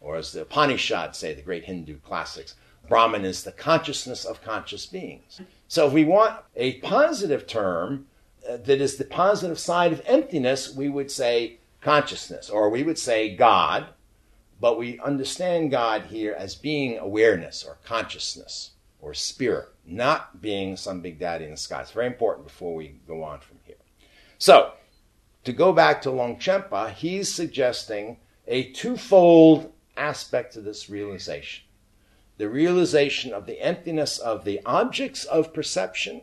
Or 0.02 0.17
as 0.17 0.34
the 0.34 0.41
Upanishads 0.44 1.17
say, 1.17 1.34
the 1.34 1.41
great 1.41 1.65
Hindu 1.65 1.98
classics, 2.02 2.54
Brahman 2.88 3.26
is 3.26 3.44
the 3.44 3.54
consciousness 3.54 4.24
of 4.24 4.44
conscious 4.44 4.86
beings. 4.86 5.41
So 5.67 5.88
if 5.88 5.94
we 5.94 6.06
want 6.06 6.44
a 6.56 6.74
positive 6.82 7.48
term 7.48 8.06
uh, 8.48 8.58
that 8.58 8.82
is 8.82 8.98
the 8.98 9.06
positive 9.06 9.58
side 9.58 9.91
of 9.91 10.04
emptiness, 10.06 10.76
we 10.76 10.88
would 10.88 11.10
say 11.10 11.58
consciousness, 11.82 12.50
or 12.50 12.70
we 12.70 12.84
would 12.84 12.98
say 12.98 13.36
God, 13.36 13.88
but 14.60 14.78
we 14.78 15.00
understand 15.00 15.72
God 15.72 16.04
here 16.04 16.34
as 16.38 16.56
being 16.56 16.98
awareness 16.98 17.63
or 17.63 17.80
consciousness 17.84 18.72
or 19.02 19.13
spirit, 19.13 19.70
not 19.86 20.41
being 20.41 20.78
some 20.78 21.02
big 21.02 21.20
daddy 21.20 21.46
in 21.46 21.52
the 21.52 21.58
sky. 21.58 21.82
It's 21.82 21.91
very 21.91 22.06
important 22.06 22.48
before 22.48 22.76
we 22.76 23.00
go 23.08 23.24
on 23.24 23.39
from 23.39 23.58
here. 23.63 23.76
So, 24.38 24.74
to 25.44 25.54
go 25.54 25.74
back 25.74 26.04
to 26.04 26.10
Longchenpa, 26.10 26.94
he's 26.94 27.34
suggesting 27.34 28.17
a 28.48 28.72
twofold 28.72 29.74
aspect 29.98 30.54
to 30.54 30.62
this 30.62 30.89
realization 30.89 31.65
the 32.38 32.50
realization 32.50 33.34
of 33.34 33.46
the 33.46 33.62
emptiness 33.62 34.17
of 34.17 34.46
the 34.46 34.60
objects 34.65 35.26
of 35.26 35.54
perception 35.54 36.22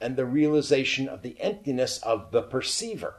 and 0.00 0.14
the 0.14 0.24
realization 0.24 1.08
of 1.08 1.22
the 1.22 1.40
emptiness 1.40 1.98
of 2.04 2.30
the 2.30 2.42
perceiver 2.42 3.16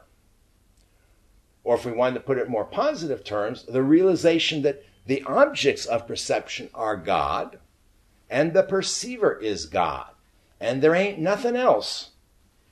or 1.64 1.74
if 1.74 1.84
we 1.84 1.92
wanted 1.92 2.14
to 2.14 2.20
put 2.20 2.38
it 2.38 2.46
in 2.46 2.52
more 2.52 2.64
positive 2.64 3.24
terms, 3.24 3.64
the 3.64 3.82
realization 3.82 4.62
that 4.62 4.84
the 5.06 5.22
objects 5.24 5.86
of 5.86 6.06
perception 6.06 6.68
are 6.74 6.96
God 6.96 7.58
and 8.30 8.52
the 8.52 8.62
perceiver 8.62 9.38
is 9.38 9.66
God. 9.66 10.08
And 10.60 10.82
there 10.82 10.94
ain't 10.94 11.18
nothing 11.18 11.56
else 11.56 12.10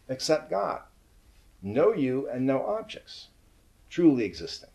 except 0.09 0.51
God. 0.51 0.81
No 1.63 1.93
you 1.93 2.29
and 2.29 2.47
no 2.47 2.65
objects 2.65 3.29
truly 3.89 4.25
existing. 4.25 4.69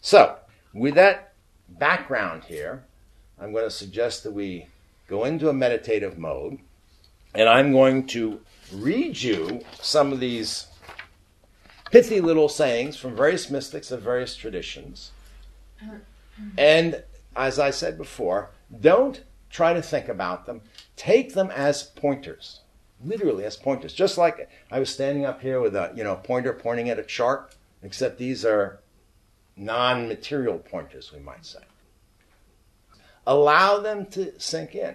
So, 0.00 0.36
with 0.72 0.94
that 0.94 1.32
background 1.68 2.44
here, 2.44 2.84
I'm 3.40 3.52
going 3.52 3.64
to 3.64 3.70
suggest 3.70 4.22
that 4.22 4.32
we 4.32 4.66
go 5.08 5.24
into 5.24 5.48
a 5.48 5.52
meditative 5.52 6.18
mode, 6.18 6.58
and 7.34 7.48
I'm 7.48 7.72
going 7.72 8.06
to 8.08 8.40
read 8.72 9.20
you 9.20 9.64
some 9.80 10.12
of 10.12 10.20
these 10.20 10.66
pithy 11.90 12.20
little 12.20 12.48
sayings 12.48 12.96
from 12.96 13.16
various 13.16 13.50
mystics 13.50 13.90
of 13.90 14.02
various 14.02 14.36
traditions. 14.36 15.12
And 16.56 17.02
as 17.36 17.58
I 17.58 17.70
said 17.70 17.96
before, 17.96 18.50
don't 18.80 19.22
try 19.50 19.72
to 19.72 19.82
think 19.82 20.08
about 20.08 20.46
them. 20.46 20.62
Take 20.96 21.34
them 21.34 21.50
as 21.50 21.82
pointers, 21.82 22.60
literally 23.04 23.44
as 23.44 23.56
pointers. 23.56 23.92
Just 23.92 24.18
like 24.18 24.48
I 24.70 24.78
was 24.78 24.90
standing 24.90 25.24
up 25.24 25.40
here 25.40 25.60
with 25.60 25.74
a 25.74 25.92
you 25.96 26.04
know 26.04 26.16
pointer 26.16 26.52
pointing 26.52 26.90
at 26.90 26.98
a 26.98 27.04
chart, 27.04 27.54
except 27.82 28.18
these 28.18 28.44
are 28.44 28.80
non-material 29.56 30.58
pointers, 30.58 31.12
we 31.12 31.18
might 31.20 31.44
say. 31.44 31.60
Allow 33.26 33.80
them 33.80 34.06
to 34.06 34.38
sink 34.40 34.74
in. 34.74 34.94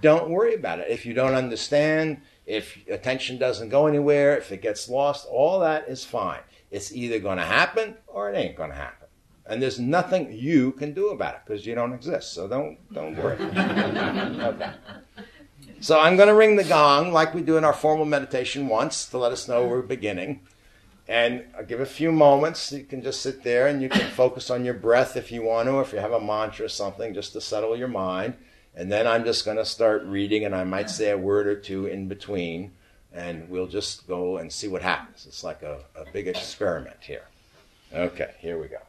Don't 0.00 0.30
worry 0.30 0.54
about 0.54 0.80
it. 0.80 0.90
If 0.90 1.06
you 1.06 1.14
don't 1.14 1.34
understand, 1.34 2.22
if 2.46 2.78
attention 2.88 3.38
doesn't 3.38 3.70
go 3.70 3.86
anywhere, 3.86 4.36
if 4.36 4.52
it 4.52 4.62
gets 4.62 4.88
lost, 4.88 5.26
all 5.28 5.60
that 5.60 5.88
is 5.88 6.04
fine. 6.04 6.40
It's 6.70 6.92
either 6.92 7.18
going 7.18 7.38
to 7.38 7.44
happen 7.44 7.96
or 8.06 8.30
it 8.30 8.36
ain't 8.36 8.56
going 8.56 8.70
to 8.70 8.76
happen. 8.76 9.08
And 9.48 9.62
there's 9.62 9.78
nothing 9.78 10.32
you 10.32 10.72
can 10.72 10.92
do 10.92 11.10
about 11.10 11.34
it 11.34 11.40
because 11.46 11.66
you 11.66 11.74
don't 11.74 11.92
exist. 11.92 12.32
So 12.32 12.48
don't 12.48 12.78
don't 12.92 13.16
worry. 13.16 13.36
okay. 13.40 14.72
So 15.80 16.00
I'm 16.00 16.16
going 16.16 16.28
to 16.28 16.34
ring 16.34 16.56
the 16.56 16.64
gong 16.64 17.12
like 17.12 17.34
we 17.34 17.42
do 17.42 17.56
in 17.56 17.64
our 17.64 17.72
formal 17.72 18.06
meditation 18.06 18.66
once 18.66 19.06
to 19.06 19.18
let 19.18 19.32
us 19.32 19.46
know 19.46 19.66
we're 19.66 19.82
beginning. 19.82 20.40
And 21.08 21.44
I'll 21.56 21.64
give 21.64 21.80
a 21.80 21.86
few 21.86 22.10
moments. 22.10 22.72
You 22.72 22.84
can 22.84 23.02
just 23.02 23.20
sit 23.20 23.44
there 23.44 23.68
and 23.68 23.80
you 23.80 23.88
can 23.88 24.10
focus 24.10 24.50
on 24.50 24.64
your 24.64 24.74
breath 24.74 25.16
if 25.16 25.30
you 25.30 25.42
want 25.42 25.68
to, 25.68 25.74
or 25.74 25.82
if 25.82 25.92
you 25.92 26.00
have 26.00 26.12
a 26.12 26.20
mantra 26.20 26.66
or 26.66 26.68
something, 26.68 27.14
just 27.14 27.32
to 27.34 27.40
settle 27.40 27.76
your 27.76 27.88
mind. 27.88 28.34
And 28.76 28.92
then 28.92 29.06
I'm 29.06 29.24
just 29.24 29.46
going 29.46 29.56
to 29.56 29.64
start 29.64 30.04
reading, 30.04 30.44
and 30.44 30.54
I 30.54 30.64
might 30.64 30.90
say 30.90 31.10
a 31.10 31.16
word 31.16 31.46
or 31.46 31.56
two 31.56 31.86
in 31.86 32.08
between, 32.08 32.72
and 33.12 33.48
we'll 33.48 33.66
just 33.66 34.06
go 34.06 34.36
and 34.36 34.52
see 34.52 34.68
what 34.68 34.82
happens. 34.82 35.24
It's 35.26 35.42
like 35.42 35.62
a, 35.62 35.80
a 35.94 36.04
big 36.12 36.28
experiment 36.28 36.98
here. 37.00 37.24
Okay, 37.92 38.34
here 38.38 38.60
we 38.60 38.68
go. 38.68 38.85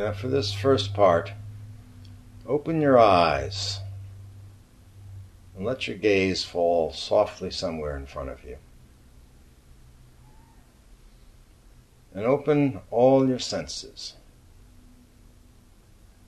Now, 0.00 0.12
for 0.12 0.28
this 0.28 0.50
first 0.50 0.94
part, 0.94 1.34
open 2.46 2.80
your 2.80 2.98
eyes 2.98 3.80
and 5.54 5.66
let 5.66 5.86
your 5.86 5.98
gaze 5.98 6.42
fall 6.42 6.90
softly 6.90 7.50
somewhere 7.50 7.98
in 7.98 8.06
front 8.06 8.30
of 8.30 8.42
you. 8.42 8.56
And 12.14 12.24
open 12.24 12.80
all 12.90 13.28
your 13.28 13.38
senses 13.38 14.14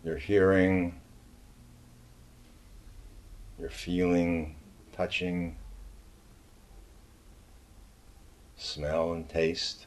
your 0.05 0.19
hearing, 0.19 1.01
your 3.59 3.71
feeling, 3.71 4.55
touching, 4.95 5.57
smell, 8.55 9.15
and 9.15 9.27
taste. 9.31 9.87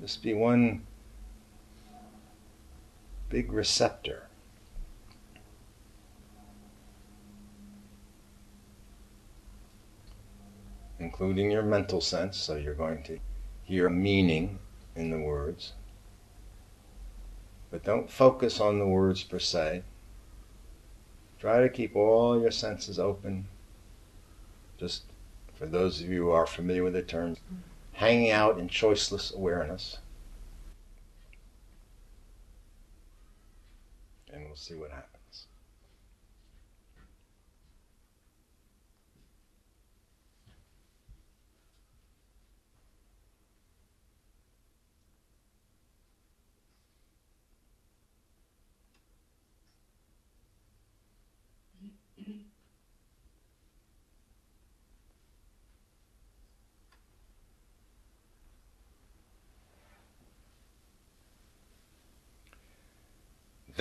Just 0.00 0.22
be 0.22 0.34
one 0.34 0.86
big 3.32 3.50
receptor. 3.50 4.26
Including 10.98 11.50
your 11.50 11.62
mental 11.62 12.02
sense, 12.02 12.36
so 12.36 12.56
you're 12.56 12.74
going 12.74 13.02
to 13.04 13.18
hear 13.64 13.88
meaning 13.88 14.58
in 14.94 15.10
the 15.10 15.18
words. 15.18 15.72
But 17.70 17.84
don't 17.84 18.10
focus 18.10 18.60
on 18.60 18.78
the 18.78 18.86
words 18.86 19.22
per 19.22 19.38
se. 19.38 19.82
Try 21.40 21.62
to 21.62 21.70
keep 21.70 21.96
all 21.96 22.38
your 22.38 22.50
senses 22.50 22.98
open. 22.98 23.46
Just 24.76 25.04
for 25.54 25.64
those 25.64 26.02
of 26.02 26.10
you 26.10 26.24
who 26.24 26.30
are 26.30 26.46
familiar 26.46 26.84
with 26.84 26.92
the 26.92 27.02
term, 27.02 27.38
hanging 27.94 28.30
out 28.30 28.58
in 28.58 28.68
choiceless 28.68 29.34
awareness. 29.34 29.96
And 34.32 34.44
we'll 34.46 34.56
see 34.56 34.74
what 34.74 34.90
happens. 34.90 35.11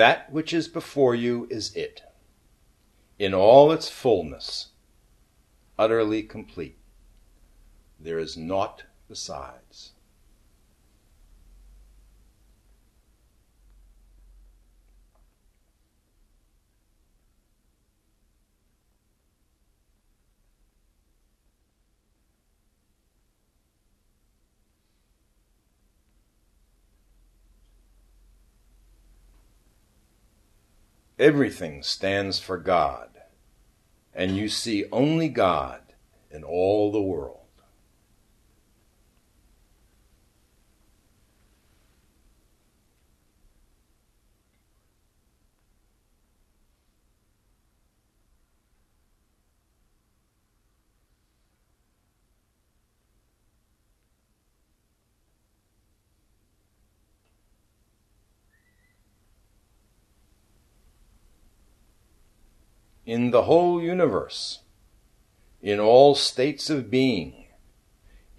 That 0.01 0.31
which 0.31 0.51
is 0.51 0.67
before 0.67 1.13
you 1.13 1.45
is 1.51 1.75
it, 1.75 2.01
in 3.19 3.35
all 3.35 3.71
its 3.71 3.87
fullness, 3.87 4.69
utterly 5.77 6.23
complete. 6.23 6.79
There 7.99 8.17
is 8.17 8.35
naught 8.35 8.85
besides. 9.07 9.91
Everything 31.21 31.83
stands 31.83 32.39
for 32.39 32.57
God, 32.57 33.09
and 34.11 34.35
you 34.35 34.49
see 34.49 34.85
only 34.91 35.29
God 35.29 35.93
in 36.31 36.43
all 36.43 36.91
the 36.91 36.99
world. 36.99 37.40
In 63.11 63.31
the 63.31 63.41
whole 63.41 63.81
universe, 63.81 64.59
in 65.61 65.81
all 65.81 66.15
states 66.15 66.69
of 66.69 66.89
being, 66.89 67.43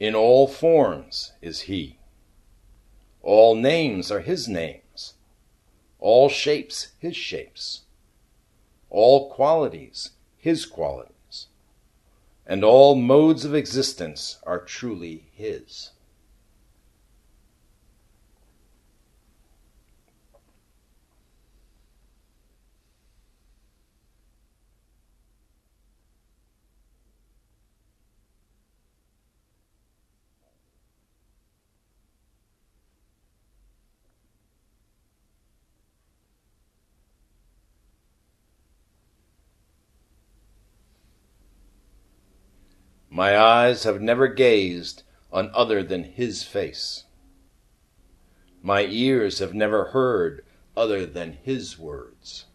in 0.00 0.14
all 0.14 0.48
forms 0.48 1.34
is 1.42 1.68
He. 1.72 1.98
All 3.20 3.54
names 3.54 4.10
are 4.10 4.20
His 4.20 4.48
names, 4.48 5.12
all 5.98 6.30
shapes 6.30 6.92
His 6.98 7.14
shapes, 7.14 7.82
all 8.88 9.28
qualities 9.28 10.12
His 10.38 10.64
qualities, 10.64 11.48
and 12.46 12.64
all 12.64 12.94
modes 12.94 13.44
of 13.44 13.54
existence 13.54 14.38
are 14.44 14.58
truly 14.58 15.26
His. 15.34 15.90
My 43.14 43.36
eyes 43.38 43.84
have 43.84 44.00
never 44.00 44.26
gazed 44.26 45.02
on 45.30 45.50
other 45.52 45.82
than 45.82 46.02
His 46.04 46.44
face. 46.44 47.04
My 48.62 48.86
ears 48.86 49.38
have 49.38 49.52
never 49.52 49.86
heard 49.86 50.42
other 50.74 51.04
than 51.04 51.36
His 51.42 51.78
words. 51.78 52.46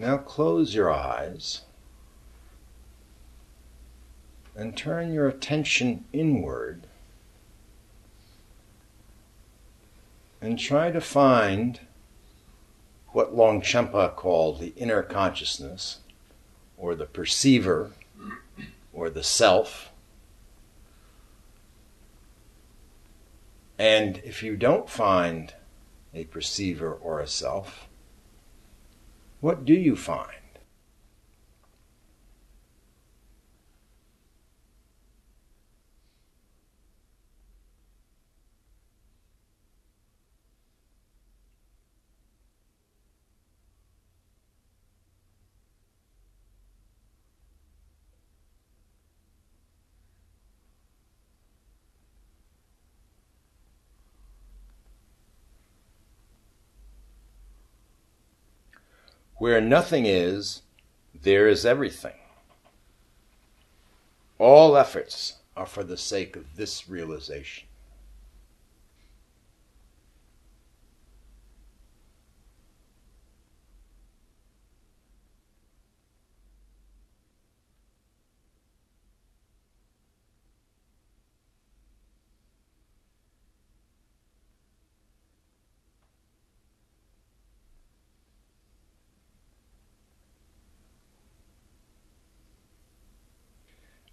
Now 0.00 0.16
close 0.16 0.76
your 0.76 0.92
eyes 0.92 1.62
and 4.54 4.76
turn 4.76 5.12
your 5.12 5.26
attention 5.26 6.04
inward 6.12 6.86
and 10.40 10.56
try 10.56 10.92
to 10.92 11.00
find 11.00 11.80
what 13.08 13.34
Longchenpa 13.34 14.14
called 14.14 14.60
the 14.60 14.72
inner 14.76 15.02
consciousness 15.02 15.98
or 16.76 16.94
the 16.94 17.06
perceiver 17.06 17.90
or 18.92 19.10
the 19.10 19.24
self. 19.24 19.90
And 23.76 24.18
if 24.24 24.44
you 24.44 24.56
don't 24.56 24.88
find 24.88 25.54
a 26.14 26.24
perceiver 26.24 26.92
or 26.92 27.18
a 27.18 27.26
self, 27.26 27.87
what 29.40 29.64
do 29.64 29.74
you 29.74 29.94
find? 29.94 30.37
Where 59.38 59.60
nothing 59.60 60.04
is, 60.06 60.62
there 61.14 61.46
is 61.46 61.64
everything. 61.64 62.18
All 64.38 64.76
efforts 64.76 65.34
are 65.56 65.66
for 65.66 65.84
the 65.84 65.96
sake 65.96 66.34
of 66.34 66.56
this 66.56 66.88
realization. 66.88 67.67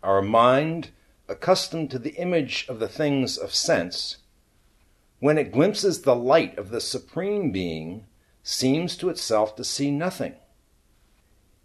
Our 0.06 0.22
mind, 0.22 0.91
accustomed 1.28 1.89
to 1.89 1.98
the 1.98 2.12
image 2.12 2.68
of 2.70 2.78
the 2.78 2.88
things 2.88 3.39
of 3.39 3.56
sense, 3.56 4.18
when 5.18 5.39
it 5.39 5.52
glimpses 5.52 6.04
the 6.04 6.15
light 6.15 6.56
of 6.60 6.70
the 6.70 6.80
Supreme 6.80 7.52
Being, 7.52 8.06
seems 8.44 8.96
to 8.98 9.10
itself 9.10 9.56
to 9.56 9.63
see 9.63 9.89
nothing. 9.89 10.36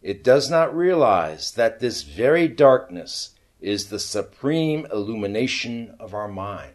It 0.00 0.24
does 0.24 0.48
not 0.48 0.74
realize 0.74 1.52
that 1.52 1.80
this 1.80 2.02
very 2.02 2.48
darkness 2.48 3.34
is 3.60 3.90
the 3.90 3.98
supreme 3.98 4.86
illumination 4.90 5.94
of 6.00 6.14
our 6.14 6.28
mind. 6.28 6.72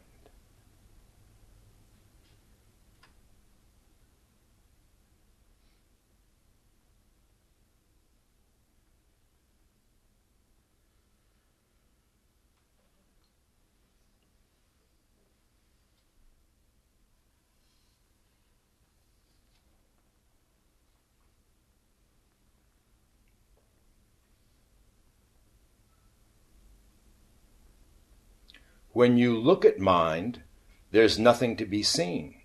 When 28.95 29.17
you 29.17 29.37
look 29.37 29.65
at 29.65 29.77
mind, 29.77 30.43
there's 30.91 31.19
nothing 31.19 31.57
to 31.57 31.65
be 31.65 31.83
seen. 31.83 32.35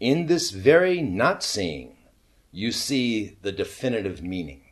In 0.00 0.26
this 0.26 0.50
very 0.50 1.00
not 1.00 1.44
seeing, 1.44 1.96
you 2.50 2.72
see 2.72 3.38
the 3.42 3.52
definitive 3.52 4.24
meaning. 4.24 4.69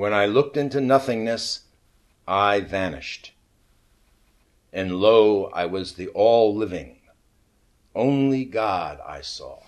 When 0.00 0.14
I 0.14 0.24
looked 0.24 0.56
into 0.56 0.80
nothingness, 0.80 1.64
I 2.26 2.60
vanished. 2.60 3.34
And 4.72 4.96
lo, 4.96 5.50
I 5.52 5.66
was 5.66 5.92
the 5.92 6.08
all 6.08 6.56
living. 6.56 7.02
Only 7.94 8.46
God 8.46 8.98
I 9.06 9.20
saw. 9.20 9.58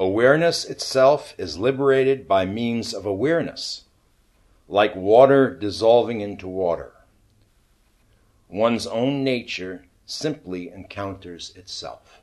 Awareness 0.00 0.64
itself 0.64 1.34
is 1.38 1.58
liberated 1.58 2.28
by 2.28 2.44
means 2.44 2.94
of 2.94 3.04
awareness, 3.04 3.82
like 4.68 4.94
water 4.94 5.52
dissolving 5.52 6.20
into 6.20 6.46
water. 6.46 6.92
One's 8.48 8.86
own 8.86 9.24
nature 9.24 9.86
simply 10.06 10.70
encounters 10.70 11.52
itself. 11.56 12.22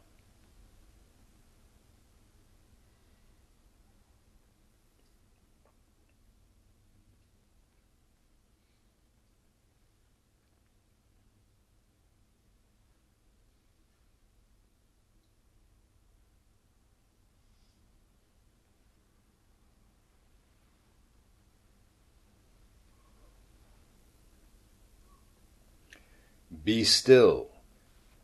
Be 26.65 26.83
still 26.83 27.49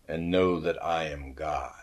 and 0.08 0.32
know 0.32 0.60
that 0.60 0.84
I 0.84 1.04
am 1.10 1.34
God. 1.34 1.81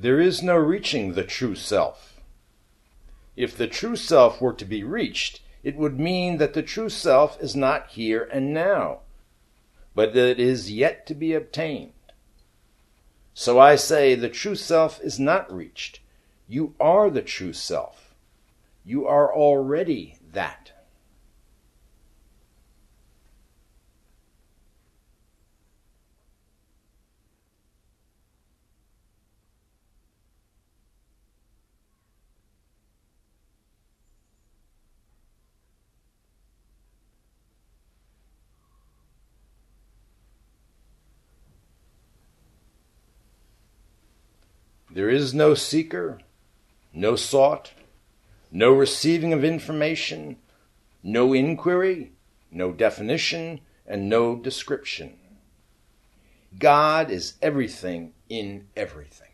There 0.00 0.18
is 0.18 0.42
no 0.42 0.56
reaching 0.56 1.12
the 1.12 1.24
true 1.24 1.54
self. 1.54 2.22
If 3.36 3.54
the 3.54 3.66
true 3.66 3.96
self 3.96 4.40
were 4.40 4.54
to 4.54 4.64
be 4.64 4.82
reached, 4.82 5.42
it 5.62 5.76
would 5.76 6.00
mean 6.00 6.38
that 6.38 6.54
the 6.54 6.62
true 6.62 6.88
self 6.88 7.38
is 7.38 7.54
not 7.54 7.88
here 7.88 8.26
and 8.32 8.54
now, 8.54 9.00
but 9.94 10.14
that 10.14 10.30
it 10.30 10.40
is 10.40 10.72
yet 10.72 11.06
to 11.08 11.14
be 11.14 11.34
obtained. 11.34 11.92
So 13.34 13.58
I 13.58 13.76
say 13.76 14.14
the 14.14 14.30
true 14.30 14.54
self 14.54 15.02
is 15.02 15.20
not 15.20 15.52
reached. 15.54 16.00
You 16.48 16.74
are 16.80 17.10
the 17.10 17.20
true 17.20 17.52
self. 17.52 18.14
You 18.86 19.06
are 19.06 19.30
already 19.30 20.16
that. 20.32 20.72
There 44.92 45.08
is 45.08 45.32
no 45.32 45.54
seeker, 45.54 46.20
no 46.92 47.14
sought, 47.14 47.72
no 48.50 48.72
receiving 48.72 49.32
of 49.32 49.44
information, 49.44 50.36
no 51.02 51.32
inquiry, 51.32 52.12
no 52.50 52.72
definition, 52.72 53.60
and 53.86 54.08
no 54.08 54.36
description. 54.36 55.16
God 56.58 57.10
is 57.10 57.34
everything 57.40 58.12
in 58.28 58.66
everything. 58.76 59.29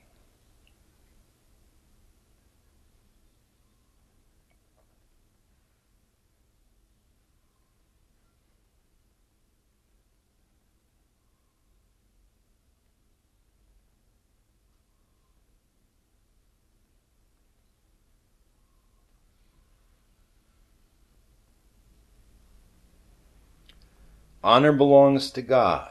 Honor 24.46 24.70
belongs 24.70 25.32
to 25.32 25.42
God. 25.42 25.90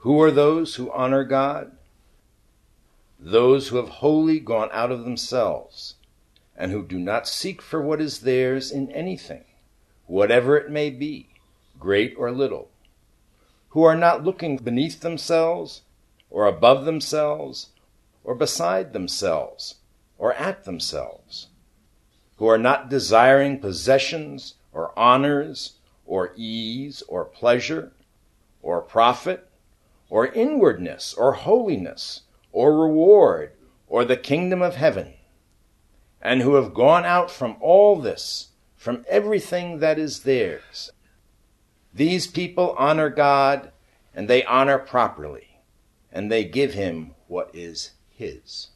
Who 0.00 0.20
are 0.20 0.30
those 0.30 0.74
who 0.74 0.92
honor 0.92 1.24
God? 1.24 1.72
Those 3.18 3.68
who 3.68 3.78
have 3.78 3.88
wholly 3.88 4.40
gone 4.40 4.68
out 4.70 4.92
of 4.92 5.04
themselves, 5.04 5.94
and 6.54 6.70
who 6.70 6.84
do 6.84 6.98
not 6.98 7.26
seek 7.26 7.62
for 7.62 7.80
what 7.80 7.98
is 7.98 8.20
theirs 8.20 8.70
in 8.70 8.92
anything, 8.92 9.44
whatever 10.06 10.54
it 10.58 10.70
may 10.70 10.90
be, 10.90 11.30
great 11.78 12.14
or 12.18 12.30
little, 12.30 12.68
who 13.70 13.82
are 13.82 13.96
not 13.96 14.22
looking 14.22 14.58
beneath 14.58 15.00
themselves, 15.00 15.80
or 16.28 16.44
above 16.44 16.84
themselves, 16.84 17.70
or 18.22 18.34
beside 18.34 18.92
themselves, 18.92 19.76
or 20.18 20.34
at 20.34 20.64
themselves, 20.64 21.46
who 22.36 22.46
are 22.46 22.58
not 22.58 22.90
desiring 22.90 23.58
possessions 23.58 24.56
or 24.74 24.92
honors 24.94 25.78
or 26.10 26.32
ease 26.34 27.04
or 27.06 27.24
pleasure 27.24 27.92
or 28.62 28.82
profit 28.82 29.48
or 30.10 30.26
inwardness 30.26 31.14
or 31.14 31.34
holiness 31.34 32.22
or 32.50 32.76
reward 32.76 33.52
or 33.86 34.04
the 34.04 34.16
kingdom 34.16 34.60
of 34.60 34.74
heaven, 34.74 35.12
and 36.20 36.42
who 36.42 36.56
have 36.56 36.74
gone 36.74 37.04
out 37.04 37.30
from 37.30 37.56
all 37.60 37.94
this, 37.94 38.48
from 38.76 39.04
everything 39.08 39.78
that 39.78 40.00
is 40.00 40.24
theirs. 40.24 40.90
These 41.94 42.26
people 42.26 42.74
honor 42.76 43.08
God 43.08 43.70
and 44.12 44.26
they 44.26 44.44
honor 44.44 44.78
properly, 44.78 45.60
and 46.10 46.30
they 46.30 46.44
give 46.44 46.74
him 46.74 47.14
what 47.28 47.50
is 47.54 47.92
his. 48.08 48.70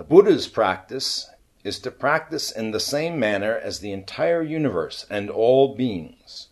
A 0.00 0.02
Buddha's 0.02 0.48
practice 0.48 1.28
is 1.62 1.78
to 1.80 1.90
practice 1.90 2.50
in 2.50 2.70
the 2.70 2.80
same 2.80 3.20
manner 3.20 3.54
as 3.54 3.80
the 3.80 3.92
entire 3.92 4.42
universe 4.42 5.04
and 5.10 5.28
all 5.28 5.74
beings. 5.74 6.48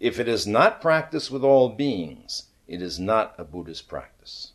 If 0.00 0.18
it 0.18 0.26
is 0.26 0.46
not 0.46 0.80
practiced 0.80 1.30
with 1.30 1.44
all 1.44 1.68
beings, 1.68 2.44
it 2.66 2.80
is 2.80 2.98
not 2.98 3.34
a 3.36 3.44
Buddha's 3.44 3.82
practice. 3.82 4.51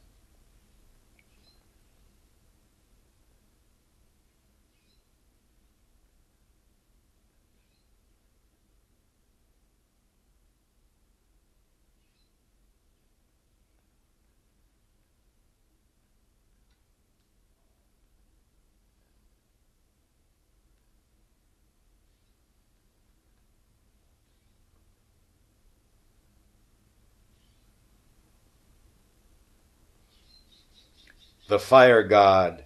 The 31.48 31.60
fire 31.60 32.04
god 32.04 32.66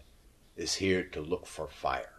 is 0.56 0.74
here 0.74 1.04
to 1.04 1.22
look 1.22 1.46
for 1.46 1.68
fire. 1.68 2.12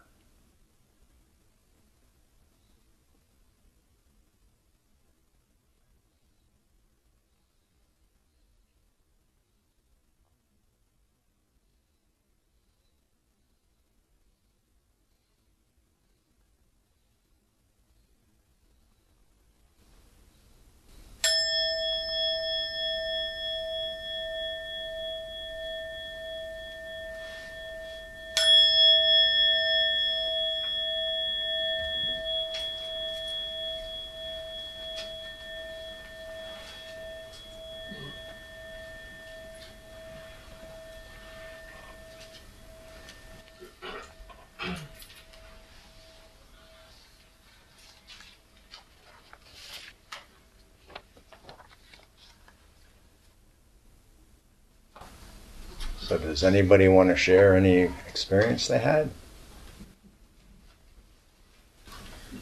So, 56.13 56.17
does 56.33 56.43
anybody 56.43 56.87
want 56.87 57.09
to 57.09 57.15
share 57.15 57.55
any 57.55 57.81
experience 58.09 58.67
they 58.67 58.79
had? 58.79 59.07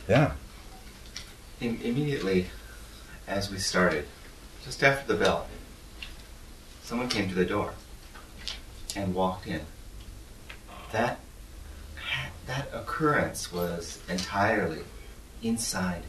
Yeah. 0.07 0.31
Im- 1.59 1.77
immediately 1.83 2.47
as 3.27 3.51
we 3.51 3.57
started, 3.57 4.05
just 4.63 4.81
after 4.81 5.11
the 5.11 5.21
bell, 5.21 5.45
someone 6.83 7.09
came 7.09 7.27
to 7.27 7.35
the 7.35 7.43
door 7.43 7.73
and 8.95 9.13
walked 9.13 9.45
in. 9.45 9.59
That 10.93 11.19
that 12.47 12.69
occurrence 12.73 13.51
was 13.51 13.99
entirely 14.07 14.83
inside 15.43 16.03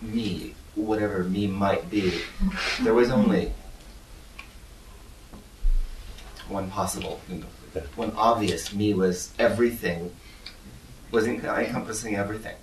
me, 0.00 0.54
whatever 0.76 1.24
me 1.24 1.48
might 1.48 1.90
be. 1.90 2.20
There 2.82 2.94
was 2.94 3.10
only 3.10 3.52
one 6.48 6.70
possible, 6.70 7.20
you 7.28 7.44
one 7.94 8.12
obvious 8.16 8.72
me 8.72 8.94
was 8.94 9.32
everything, 9.38 10.14
was 11.10 11.26
encompassing 11.26 12.16
everything. 12.16 12.56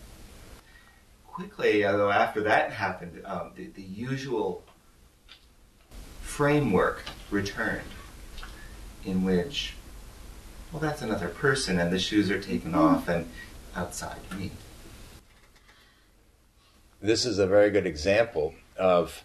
Quickly, 1.28 1.86
although 1.86 2.12
after 2.12 2.42
that 2.44 2.72
happened, 2.72 3.22
um, 3.26 3.52
the, 3.56 3.68
the 3.68 3.82
usual 3.82 4.64
framework 6.22 7.04
returned 7.30 7.82
in 9.06 9.24
which, 9.24 9.74
well, 10.72 10.82
that's 10.82 11.02
another 11.02 11.28
person, 11.28 11.80
and 11.80 11.92
the 11.92 12.00
shoes 12.00 12.32
are 12.32 12.42
taken 12.42 12.74
off, 12.74 13.08
and 13.08 13.30
outside 13.76 14.20
me. 14.38 14.52
This 17.02 17.26
is 17.26 17.38
a 17.38 17.48
very 17.48 17.70
good 17.70 17.86
example 17.86 18.54
of 18.78 19.24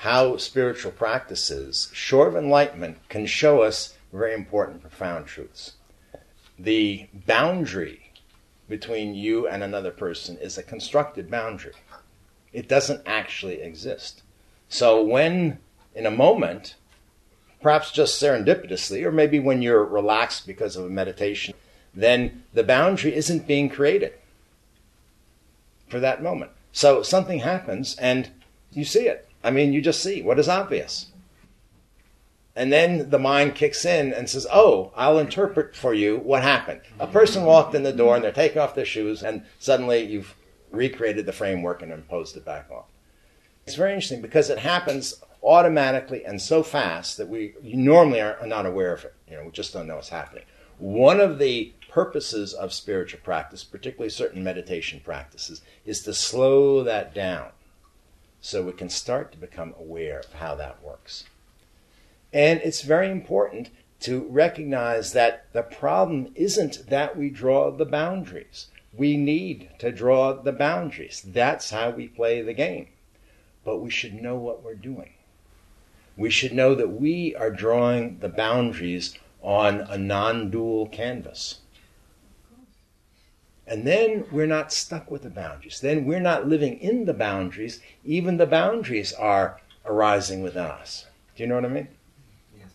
how 0.00 0.34
spiritual 0.38 0.90
practices, 0.90 1.90
short 1.92 2.26
of 2.26 2.34
enlightenment, 2.34 2.96
can 3.10 3.26
show 3.26 3.60
us 3.60 3.98
very 4.14 4.32
important, 4.32 4.80
profound 4.80 5.26
truths. 5.26 5.74
The 6.58 7.06
boundary 7.26 8.10
between 8.66 9.14
you 9.14 9.46
and 9.46 9.62
another 9.62 9.90
person 9.90 10.38
is 10.38 10.56
a 10.56 10.62
constructed 10.62 11.30
boundary. 11.30 11.74
It 12.50 12.66
doesn't 12.66 13.02
actually 13.04 13.60
exist. 13.60 14.22
So 14.70 15.02
when, 15.02 15.58
in 15.94 16.06
a 16.06 16.10
moment, 16.10 16.76
perhaps 17.60 17.92
just 17.92 18.22
serendipitously, 18.22 19.04
or 19.04 19.12
maybe 19.12 19.38
when 19.38 19.60
you're 19.60 19.84
relaxed 19.84 20.46
because 20.46 20.76
of 20.76 20.86
a 20.86 20.88
meditation, 20.88 21.52
then 21.94 22.44
the 22.54 22.64
boundary 22.64 23.14
isn't 23.14 23.46
being 23.46 23.68
created 23.68 24.14
for 25.90 26.00
that 26.00 26.22
moment. 26.22 26.52
So 26.72 27.02
something 27.02 27.40
happens 27.40 27.96
and 27.96 28.30
you 28.72 28.86
see 28.86 29.06
it. 29.06 29.29
I 29.42 29.50
mean, 29.50 29.72
you 29.72 29.80
just 29.80 30.02
see 30.02 30.22
what 30.22 30.38
is 30.38 30.48
obvious. 30.48 31.06
And 32.56 32.72
then 32.72 33.10
the 33.10 33.18
mind 33.18 33.54
kicks 33.54 33.84
in 33.84 34.12
and 34.12 34.28
says, 34.28 34.46
Oh, 34.52 34.92
I'll 34.96 35.18
interpret 35.18 35.74
for 35.74 35.94
you 35.94 36.18
what 36.18 36.42
happened. 36.42 36.80
A 36.98 37.06
person 37.06 37.44
walked 37.44 37.74
in 37.74 37.84
the 37.84 37.92
door 37.92 38.16
and 38.16 38.24
they're 38.24 38.32
taking 38.32 38.58
off 38.58 38.74
their 38.74 38.84
shoes, 38.84 39.22
and 39.22 39.44
suddenly 39.58 40.02
you've 40.02 40.34
recreated 40.70 41.26
the 41.26 41.32
framework 41.32 41.80
and 41.82 41.92
imposed 41.92 42.36
it 42.36 42.44
back 42.44 42.68
on. 42.70 42.82
It's 43.66 43.76
very 43.76 43.92
interesting 43.92 44.20
because 44.20 44.50
it 44.50 44.58
happens 44.58 45.14
automatically 45.42 46.24
and 46.24 46.40
so 46.40 46.62
fast 46.62 47.16
that 47.16 47.28
we 47.28 47.54
normally 47.62 48.20
are 48.20 48.36
not 48.46 48.66
aware 48.66 48.92
of 48.92 49.04
it. 49.04 49.14
You 49.28 49.36
know, 49.36 49.44
we 49.44 49.50
just 49.52 49.72
don't 49.72 49.86
know 49.86 49.96
what's 49.96 50.08
happening. 50.08 50.44
One 50.78 51.20
of 51.20 51.38
the 51.38 51.72
purposes 51.88 52.52
of 52.52 52.72
spiritual 52.72 53.20
practice, 53.22 53.64
particularly 53.64 54.10
certain 54.10 54.42
meditation 54.42 55.00
practices, 55.04 55.62
is 55.84 56.02
to 56.02 56.14
slow 56.14 56.82
that 56.84 57.14
down 57.14 57.50
so 58.40 58.62
we 58.62 58.72
can 58.72 58.88
start 58.88 59.32
to 59.32 59.38
become 59.38 59.74
aware 59.78 60.20
of 60.20 60.32
how 60.34 60.54
that 60.54 60.82
works. 60.82 61.24
And 62.32 62.60
it's 62.62 62.82
very 62.82 63.10
important 63.10 63.70
to 64.00 64.26
recognize 64.30 65.12
that 65.12 65.46
the 65.52 65.62
problem 65.62 66.32
isn't 66.34 66.88
that 66.88 67.16
we 67.16 67.28
draw 67.28 67.70
the 67.70 67.84
boundaries. 67.84 68.68
We 68.94 69.16
need 69.16 69.70
to 69.78 69.92
draw 69.92 70.32
the 70.32 70.52
boundaries. 70.52 71.22
That's 71.24 71.70
how 71.70 71.90
we 71.90 72.08
play 72.08 72.40
the 72.40 72.54
game. 72.54 72.88
But 73.64 73.78
we 73.78 73.90
should 73.90 74.14
know 74.14 74.36
what 74.36 74.62
we're 74.62 74.74
doing. 74.74 75.12
We 76.16 76.30
should 76.30 76.52
know 76.52 76.74
that 76.74 76.88
we 76.88 77.34
are 77.36 77.50
drawing 77.50 78.18
the 78.18 78.28
boundaries 78.28 79.16
on 79.42 79.80
a 79.80 79.96
non 79.96 80.50
dual 80.50 80.86
canvas. 80.86 81.60
And 83.70 83.86
then 83.86 84.24
we're 84.32 84.48
not 84.48 84.72
stuck 84.72 85.12
with 85.12 85.22
the 85.22 85.30
boundaries. 85.30 85.78
Then 85.78 86.04
we're 86.04 86.18
not 86.18 86.48
living 86.48 86.80
in 86.80 87.04
the 87.04 87.14
boundaries. 87.14 87.80
Even 88.04 88.36
the 88.36 88.44
boundaries 88.44 89.12
are 89.12 89.60
arising 89.86 90.42
within 90.42 90.64
us. 90.64 91.06
Do 91.36 91.44
you 91.44 91.48
know 91.48 91.54
what 91.54 91.64
I 91.64 91.68
mean? 91.68 91.88
Yes. 92.58 92.66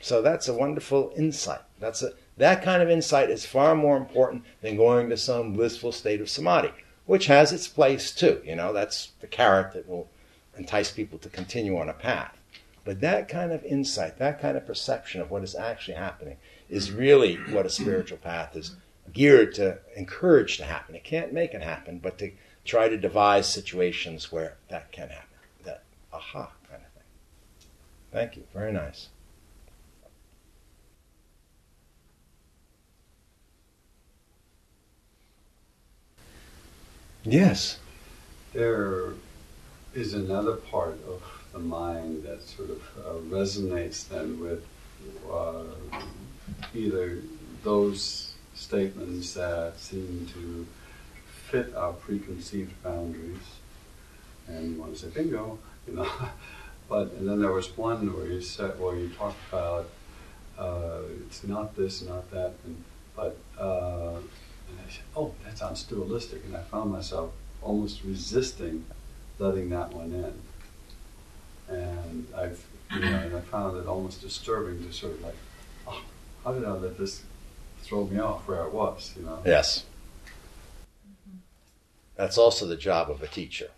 So 0.00 0.22
that's 0.22 0.46
a 0.46 0.54
wonderful 0.54 1.12
insight. 1.16 1.62
That's 1.80 2.00
a, 2.02 2.12
that 2.36 2.62
kind 2.62 2.80
of 2.80 2.88
insight 2.88 3.28
is 3.28 3.44
far 3.44 3.74
more 3.74 3.96
important 3.96 4.44
than 4.60 4.76
going 4.76 5.10
to 5.10 5.16
some 5.16 5.52
blissful 5.52 5.90
state 5.90 6.20
of 6.20 6.30
samadhi, 6.30 6.70
which 7.06 7.26
has 7.26 7.52
its 7.52 7.66
place 7.66 8.12
too. 8.12 8.40
You 8.44 8.54
know, 8.54 8.72
that's 8.72 9.10
the 9.20 9.26
carrot 9.26 9.72
that 9.72 9.88
will 9.88 10.08
entice 10.56 10.92
people 10.92 11.18
to 11.18 11.28
continue 11.28 11.76
on 11.76 11.88
a 11.88 11.92
path. 11.92 12.38
But 12.84 13.00
that 13.00 13.28
kind 13.28 13.50
of 13.50 13.64
insight, 13.64 14.18
that 14.18 14.40
kind 14.40 14.56
of 14.56 14.64
perception 14.64 15.20
of 15.20 15.28
what 15.28 15.42
is 15.42 15.56
actually 15.56 15.96
happening, 15.96 16.36
is 16.68 16.92
really 16.92 17.34
what 17.50 17.66
a 17.66 17.70
spiritual 17.70 18.18
path 18.18 18.54
is 18.54 18.76
geared 19.12 19.54
to 19.54 19.78
encourage 19.94 20.56
to 20.58 20.64
happen. 20.64 20.94
It 20.94 21.04
can't 21.04 21.32
make 21.32 21.54
it 21.54 21.62
happen, 21.62 21.98
but 21.98 22.18
to 22.18 22.32
try 22.64 22.88
to 22.88 22.96
devise 22.96 23.48
situations 23.48 24.32
where 24.32 24.56
that 24.68 24.92
can 24.92 25.08
happen. 25.08 25.38
That 25.64 25.82
aha 26.12 26.50
kind 26.68 26.82
of 26.82 26.92
thing. 26.92 27.70
Thank 28.12 28.36
you. 28.36 28.44
Very 28.52 28.72
nice. 28.72 29.08
Yes. 37.24 37.78
There 38.52 39.14
is 39.94 40.14
another 40.14 40.56
part 40.56 40.98
of 41.08 41.22
the 41.52 41.58
mind 41.58 42.22
that 42.24 42.40
sort 42.42 42.70
of 42.70 42.82
uh, 43.04 43.34
resonates 43.34 44.06
then 44.08 44.38
with 44.38 44.64
uh, 45.30 45.64
either 46.74 47.18
those 47.64 48.25
statements 48.56 49.34
that 49.34 49.78
seem 49.78 50.26
to 50.32 50.66
fit 51.50 51.74
our 51.76 51.92
preconceived 51.92 52.72
boundaries, 52.82 53.38
and 54.48 54.82
to 54.82 54.98
say 54.98 55.08
bingo, 55.08 55.58
you 55.86 55.94
know. 55.94 56.10
but 56.88 57.12
and 57.12 57.28
then 57.28 57.40
there 57.40 57.52
was 57.52 57.76
one 57.76 58.12
where 58.16 58.26
you 58.26 58.40
said, 58.40 58.80
well, 58.80 58.96
you 58.96 59.08
talked 59.10 59.38
about 59.48 59.88
uh, 60.58 61.00
it's 61.26 61.44
not 61.44 61.76
this, 61.76 62.02
not 62.02 62.30
that, 62.30 62.54
and, 62.64 62.82
but 63.14 63.36
uh, 63.58 64.16
and 64.16 64.78
I 64.86 64.90
said, 64.90 65.04
oh, 65.14 65.34
that 65.44 65.58
sounds 65.58 65.84
dualistic, 65.84 66.44
and 66.46 66.56
I 66.56 66.62
found 66.62 66.90
myself 66.90 67.32
almost 67.62 68.02
resisting 68.04 68.84
letting 69.38 69.68
that 69.68 69.92
one 69.92 70.12
in, 70.12 71.74
and 71.76 72.26
I've 72.34 72.64
you 72.92 73.00
know, 73.00 73.06
and 73.06 73.36
I 73.36 73.40
found 73.40 73.76
it 73.76 73.86
almost 73.86 74.20
disturbing 74.22 74.86
to 74.86 74.92
sort 74.92 75.14
of 75.14 75.22
like, 75.22 75.34
oh, 75.88 76.02
how 76.44 76.52
did 76.52 76.64
I 76.64 76.70
let 76.70 76.96
this 76.96 77.22
throw 77.86 78.04
me 78.04 78.18
off 78.18 78.48
where 78.48 78.62
I 78.62 78.68
was, 78.68 79.14
you 79.16 79.22
know? 79.22 79.40
Yes. 79.44 79.84
That's 82.16 82.38
also 82.38 82.66
the 82.66 82.76
job 82.76 83.10
of 83.10 83.22
a 83.22 83.28
teacher. 83.28 83.68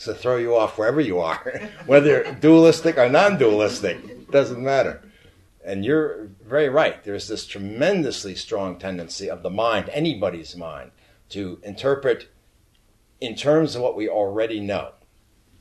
To 0.00 0.14
throw 0.14 0.36
you 0.36 0.54
off 0.54 0.78
wherever 0.78 1.00
you 1.00 1.20
are, 1.20 1.70
whether 1.86 2.32
dualistic 2.34 2.98
or 2.98 3.08
non 3.08 3.38
dualistic, 3.38 4.30
doesn't 4.30 4.62
matter. 4.62 5.02
And 5.64 5.84
you're 5.84 6.26
very 6.46 6.68
right. 6.68 7.02
There's 7.02 7.28
this 7.28 7.46
tremendously 7.46 8.34
strong 8.34 8.78
tendency 8.78 9.28
of 9.30 9.42
the 9.42 9.50
mind, 9.50 9.88
anybody's 9.88 10.54
mind, 10.54 10.92
to 11.30 11.58
interpret 11.64 12.28
in 13.20 13.34
terms 13.34 13.74
of 13.74 13.82
what 13.82 13.96
we 13.96 14.08
already 14.08 14.60
know. 14.60 14.92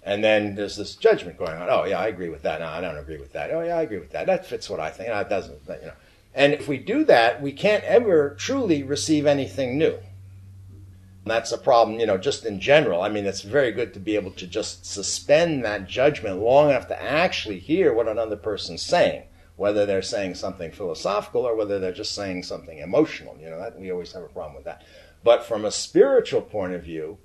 And 0.03 0.23
then 0.23 0.53
there's 0.53 0.75
this 0.75 0.95
judgment 0.95 1.39
going 1.39 1.57
on. 1.57 1.67
Oh, 1.69 1.85
yeah, 1.85 1.97
I 1.97 2.07
agree 2.07 2.29
with 2.29 2.43
that. 2.43 2.59
No, 2.59 2.67
I 2.67 2.81
don't 2.81 2.97
agree 2.97 3.17
with 3.17 3.33
that. 3.33 3.49
Oh, 3.51 3.61
yeah, 3.61 3.77
I 3.77 3.81
agree 3.81 3.97
with 3.97 4.11
that. 4.11 4.27
That 4.27 4.45
fits 4.45 4.69
what 4.69 4.79
I 4.79 4.91
think. 4.91 5.09
No, 5.09 5.19
it 5.19 5.29
doesn't. 5.29 5.59
You 5.67 5.87
know. 5.87 5.93
And 6.35 6.53
if 6.53 6.67
we 6.67 6.77
do 6.77 7.05
that, 7.05 7.41
we 7.41 7.53
can't 7.53 7.83
ever 7.85 8.35
truly 8.37 8.83
receive 8.83 9.25
anything 9.25 9.77
new. 9.77 9.93
And 9.93 11.31
That's 11.31 11.53
a 11.53 11.57
problem, 11.57 11.99
you 11.99 12.05
know, 12.05 12.17
just 12.17 12.45
in 12.45 12.59
general. 12.59 13.01
I 13.01 13.09
mean, 13.09 13.25
it's 13.25 13.41
very 13.41 13.71
good 13.71 13.93
to 13.93 13.99
be 14.01 14.15
able 14.15 14.31
to 14.31 14.45
just 14.45 14.85
suspend 14.85 15.63
that 15.63 15.87
judgment 15.87 16.39
long 16.39 16.69
enough 16.69 16.89
to 16.89 17.01
actually 17.01 17.59
hear 17.59 17.93
what 17.93 18.09
another 18.09 18.35
person's 18.35 18.83
saying, 18.83 19.23
whether 19.55 19.85
they're 19.85 20.01
saying 20.01 20.35
something 20.35 20.71
philosophical 20.71 21.41
or 21.41 21.55
whether 21.55 21.79
they're 21.79 21.93
just 21.93 22.13
saying 22.13 22.43
something 22.43 22.79
emotional. 22.79 23.37
You 23.39 23.49
know, 23.49 23.59
that, 23.59 23.79
we 23.79 23.91
always 23.91 24.11
have 24.11 24.23
a 24.23 24.27
problem 24.27 24.55
with 24.55 24.65
that. 24.65 24.83
But 25.23 25.45
from 25.45 25.63
a 25.63 25.71
spiritual 25.71 26.41
point 26.41 26.73
of 26.73 26.83
view, 26.83 27.17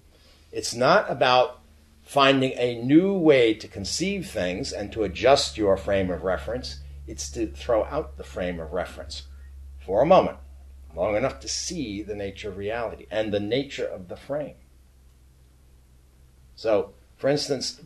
it's 0.53 0.75
not 0.75 1.11
about 1.11 1.61
finding 2.03 2.53
a 2.57 2.81
new 2.83 3.13
way 3.13 3.55
to 3.55 3.69
conceive 3.69 4.31
things 4.31 4.73
and 4.73 4.93
to 4.93 5.03
adjust 5.03 5.59
your 5.59 5.77
frame 5.77 6.11
of 6.11 6.23
reference. 6.23 6.79
It's 7.11 7.29
to 7.33 7.49
throw 7.49 7.85
out 7.87 8.19
the 8.19 8.25
frame 8.25 8.61
of 8.61 8.73
reference 8.73 9.25
for 9.85 10.01
a 10.01 10.07
moment 10.07 10.39
long 10.95 11.17
enough 11.17 11.41
to 11.41 11.49
see 11.49 12.03
the 12.03 12.15
nature 12.15 12.49
of 12.49 12.57
reality 12.57 13.07
and 13.11 13.33
the 13.33 13.41
nature 13.41 13.87
of 13.87 14.07
the 14.07 14.17
frame. 14.17 14.55
So, 16.55 16.93
for 17.17 17.29
instance, 17.29 17.81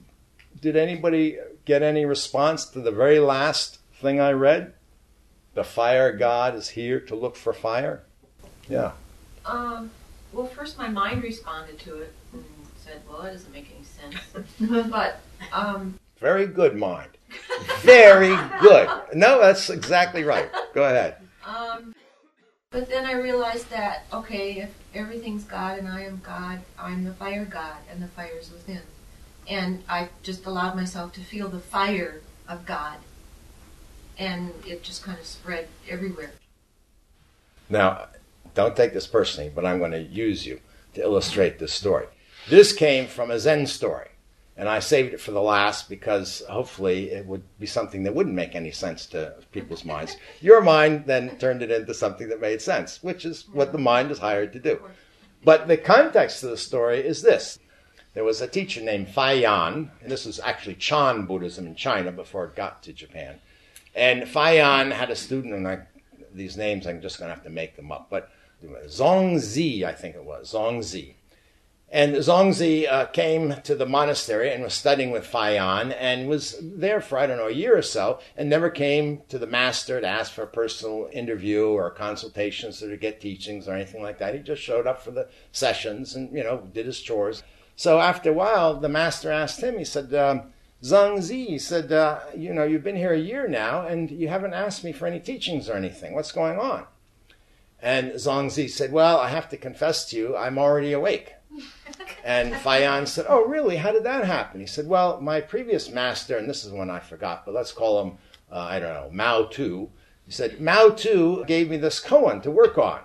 did 0.60 0.76
anybody 0.76 1.38
get 1.64 1.82
any 1.82 2.04
response 2.04 2.66
to 2.66 2.80
the 2.80 2.90
very 2.90 3.18
last 3.18 3.78
thing 4.00 4.20
I 4.20 4.32
read? 4.32 4.74
The 5.54 5.64
fire 5.64 6.12
god 6.12 6.54
is 6.54 6.70
here 6.70 7.00
to 7.00 7.14
look 7.14 7.36
for 7.36 7.54
fire? 7.54 8.02
Yeah. 8.68 8.92
Um, 9.46 9.90
well, 10.34 10.46
first 10.46 10.76
my 10.76 10.88
mind 10.88 11.22
responded 11.22 11.78
to 11.80 12.02
it 12.02 12.12
and 12.34 12.44
said, 12.76 13.00
well, 13.08 13.22
that 13.22 13.32
doesn't 13.32 13.52
make 13.52 13.70
any 13.74 13.84
sense. 13.84 14.88
but, 14.90 15.20
um, 15.50 15.98
Very 16.18 16.46
good 16.46 16.76
mind. 16.76 17.10
Very 17.80 18.36
good. 18.60 18.88
No, 19.14 19.40
that's 19.40 19.70
exactly 19.70 20.24
right. 20.24 20.50
Go 20.74 20.84
ahead. 20.84 21.16
um, 21.46 21.94
but 22.70 22.88
then 22.88 23.06
I 23.06 23.12
realized 23.12 23.70
that, 23.70 24.04
okay, 24.12 24.58
if 24.58 24.74
everything's 24.94 25.44
God 25.44 25.78
and 25.78 25.88
I 25.88 26.02
am 26.02 26.20
God, 26.24 26.60
I'm 26.78 27.04
the 27.04 27.12
fire 27.12 27.44
God 27.44 27.76
and 27.90 28.02
the 28.02 28.08
fire 28.08 28.36
is 28.40 28.50
within. 28.50 28.80
And 29.48 29.84
I 29.88 30.08
just 30.22 30.44
allowed 30.46 30.74
myself 30.74 31.12
to 31.12 31.20
feel 31.20 31.48
the 31.48 31.60
fire 31.60 32.20
of 32.48 32.66
God. 32.66 32.98
And 34.18 34.52
it 34.66 34.82
just 34.82 35.02
kind 35.02 35.18
of 35.18 35.26
spread 35.26 35.68
everywhere. 35.88 36.32
Now, 37.68 38.06
don't 38.54 38.76
take 38.76 38.92
this 38.92 39.06
personally, 39.06 39.50
but 39.54 39.66
I'm 39.66 39.78
going 39.78 39.92
to 39.92 40.02
use 40.02 40.46
you 40.46 40.60
to 40.94 41.02
illustrate 41.02 41.58
this 41.58 41.72
story. 41.72 42.06
This 42.48 42.72
came 42.72 43.06
from 43.06 43.30
a 43.30 43.38
Zen 43.38 43.66
story. 43.66 44.08
And 44.56 44.68
I 44.68 44.78
saved 44.78 45.14
it 45.14 45.20
for 45.20 45.32
the 45.32 45.42
last 45.42 45.88
because 45.88 46.42
hopefully 46.48 47.10
it 47.10 47.26
would 47.26 47.42
be 47.58 47.66
something 47.66 48.04
that 48.04 48.14
wouldn't 48.14 48.36
make 48.36 48.54
any 48.54 48.70
sense 48.70 49.06
to 49.06 49.34
people's 49.50 49.84
minds. 49.94 50.16
Your 50.40 50.62
mind 50.62 51.04
then 51.06 51.36
turned 51.38 51.62
it 51.62 51.70
into 51.70 51.92
something 51.92 52.28
that 52.28 52.40
made 52.40 52.62
sense, 52.62 53.02
which 53.02 53.24
is 53.24 53.48
what 53.52 53.72
the 53.72 53.78
mind 53.78 54.10
is 54.10 54.18
hired 54.18 54.52
to 54.52 54.60
do. 54.60 54.80
But 55.44 55.66
the 55.66 55.76
context 55.76 56.42
of 56.44 56.50
the 56.50 56.56
story 56.56 57.00
is 57.00 57.20
this. 57.22 57.58
There 58.14 58.24
was 58.24 58.40
a 58.40 58.46
teacher 58.46 58.80
named 58.80 59.08
Fayan, 59.08 59.90
and 60.00 60.10
this 60.10 60.24
was 60.24 60.38
actually 60.38 60.76
Chan 60.76 61.26
Buddhism 61.26 61.66
in 61.66 61.74
China 61.74 62.12
before 62.12 62.44
it 62.46 62.54
got 62.54 62.82
to 62.84 62.92
Japan. 62.92 63.40
And 63.94 64.22
Fayan 64.22 64.92
had 64.92 65.10
a 65.10 65.16
student, 65.16 65.52
and 65.52 65.66
I, 65.66 65.80
these 66.32 66.56
names 66.56 66.86
I'm 66.86 67.02
just 67.02 67.18
going 67.18 67.28
to 67.28 67.34
have 67.34 67.44
to 67.44 67.50
make 67.50 67.74
them 67.74 67.90
up, 67.90 68.06
but 68.10 68.30
Zongzi, 68.86 69.82
I 69.84 69.92
think 69.92 70.14
it 70.14 70.24
was, 70.24 70.52
Zongzi. 70.52 71.14
And 71.94 72.16
Zongzi 72.16 72.90
uh, 72.90 73.06
came 73.06 73.54
to 73.62 73.76
the 73.76 73.86
monastery 73.86 74.52
and 74.52 74.64
was 74.64 74.74
studying 74.74 75.12
with 75.12 75.24
Fayan 75.24 75.92
and 75.92 76.28
was 76.28 76.56
there 76.60 77.00
for, 77.00 77.18
I 77.18 77.28
don't 77.28 77.38
know, 77.38 77.46
a 77.46 77.52
year 77.52 77.78
or 77.78 77.82
so 77.82 78.18
and 78.36 78.50
never 78.50 78.68
came 78.68 79.22
to 79.28 79.38
the 79.38 79.46
master 79.46 80.00
to 80.00 80.06
ask 80.06 80.32
for 80.32 80.42
a 80.42 80.48
personal 80.48 81.08
interview 81.12 81.66
or 81.66 81.88
consultations 81.90 82.82
or 82.82 82.90
to 82.90 82.96
get 82.96 83.20
teachings 83.20 83.68
or 83.68 83.76
anything 83.76 84.02
like 84.02 84.18
that. 84.18 84.34
He 84.34 84.40
just 84.40 84.60
showed 84.60 84.88
up 84.88 85.02
for 85.02 85.12
the 85.12 85.28
sessions 85.52 86.16
and, 86.16 86.36
you 86.36 86.42
know, 86.42 86.66
did 86.72 86.86
his 86.86 86.98
chores. 86.98 87.44
So 87.76 88.00
after 88.00 88.30
a 88.30 88.34
while, 88.34 88.74
the 88.74 88.88
master 88.88 89.30
asked 89.30 89.60
him, 89.60 89.78
he 89.78 89.84
said, 89.84 90.12
um, 90.14 90.52
Zongzi, 90.82 91.46
he 91.46 91.58
said, 91.60 91.92
uh, 91.92 92.22
you 92.36 92.52
know, 92.52 92.64
you've 92.64 92.82
been 92.82 92.96
here 92.96 93.12
a 93.12 93.18
year 93.20 93.46
now 93.46 93.86
and 93.86 94.10
you 94.10 94.26
haven't 94.26 94.52
asked 94.52 94.82
me 94.82 94.90
for 94.90 95.06
any 95.06 95.20
teachings 95.20 95.68
or 95.68 95.76
anything. 95.76 96.12
What's 96.12 96.32
going 96.32 96.58
on? 96.58 96.86
And 97.80 98.14
Zongzi 98.14 98.68
said, 98.68 98.90
well, 98.90 99.18
I 99.18 99.28
have 99.28 99.48
to 99.50 99.56
confess 99.56 100.06
to 100.06 100.16
you, 100.16 100.36
I'm 100.36 100.58
already 100.58 100.92
awake. 100.92 101.34
And 102.24 102.54
Fayan 102.54 103.06
said, 103.06 103.26
Oh, 103.28 103.44
really? 103.46 103.76
How 103.76 103.92
did 103.92 104.04
that 104.04 104.24
happen? 104.24 104.60
He 104.60 104.66
said, 104.66 104.86
Well, 104.88 105.20
my 105.20 105.40
previous 105.40 105.90
master, 105.90 106.38
and 106.38 106.48
this 106.48 106.64
is 106.64 106.72
one 106.72 106.90
I 106.90 107.00
forgot, 107.00 107.44
but 107.44 107.54
let's 107.54 107.72
call 107.72 108.02
him, 108.02 108.18
uh, 108.50 108.58
I 108.58 108.78
don't 108.78 108.94
know, 108.94 109.10
Mao 109.12 109.44
Tu. 109.44 109.90
He 110.24 110.32
said, 110.32 110.60
Mao 110.60 110.88
Tu 110.88 111.44
gave 111.46 111.68
me 111.68 111.76
this 111.76 112.00
koan 112.00 112.42
to 112.42 112.50
work 112.50 112.78
on. 112.78 113.00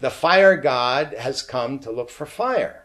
The 0.00 0.10
fire 0.10 0.56
god 0.56 1.14
has 1.18 1.42
come 1.42 1.78
to 1.80 1.90
look 1.90 2.10
for 2.10 2.26
fire. 2.26 2.84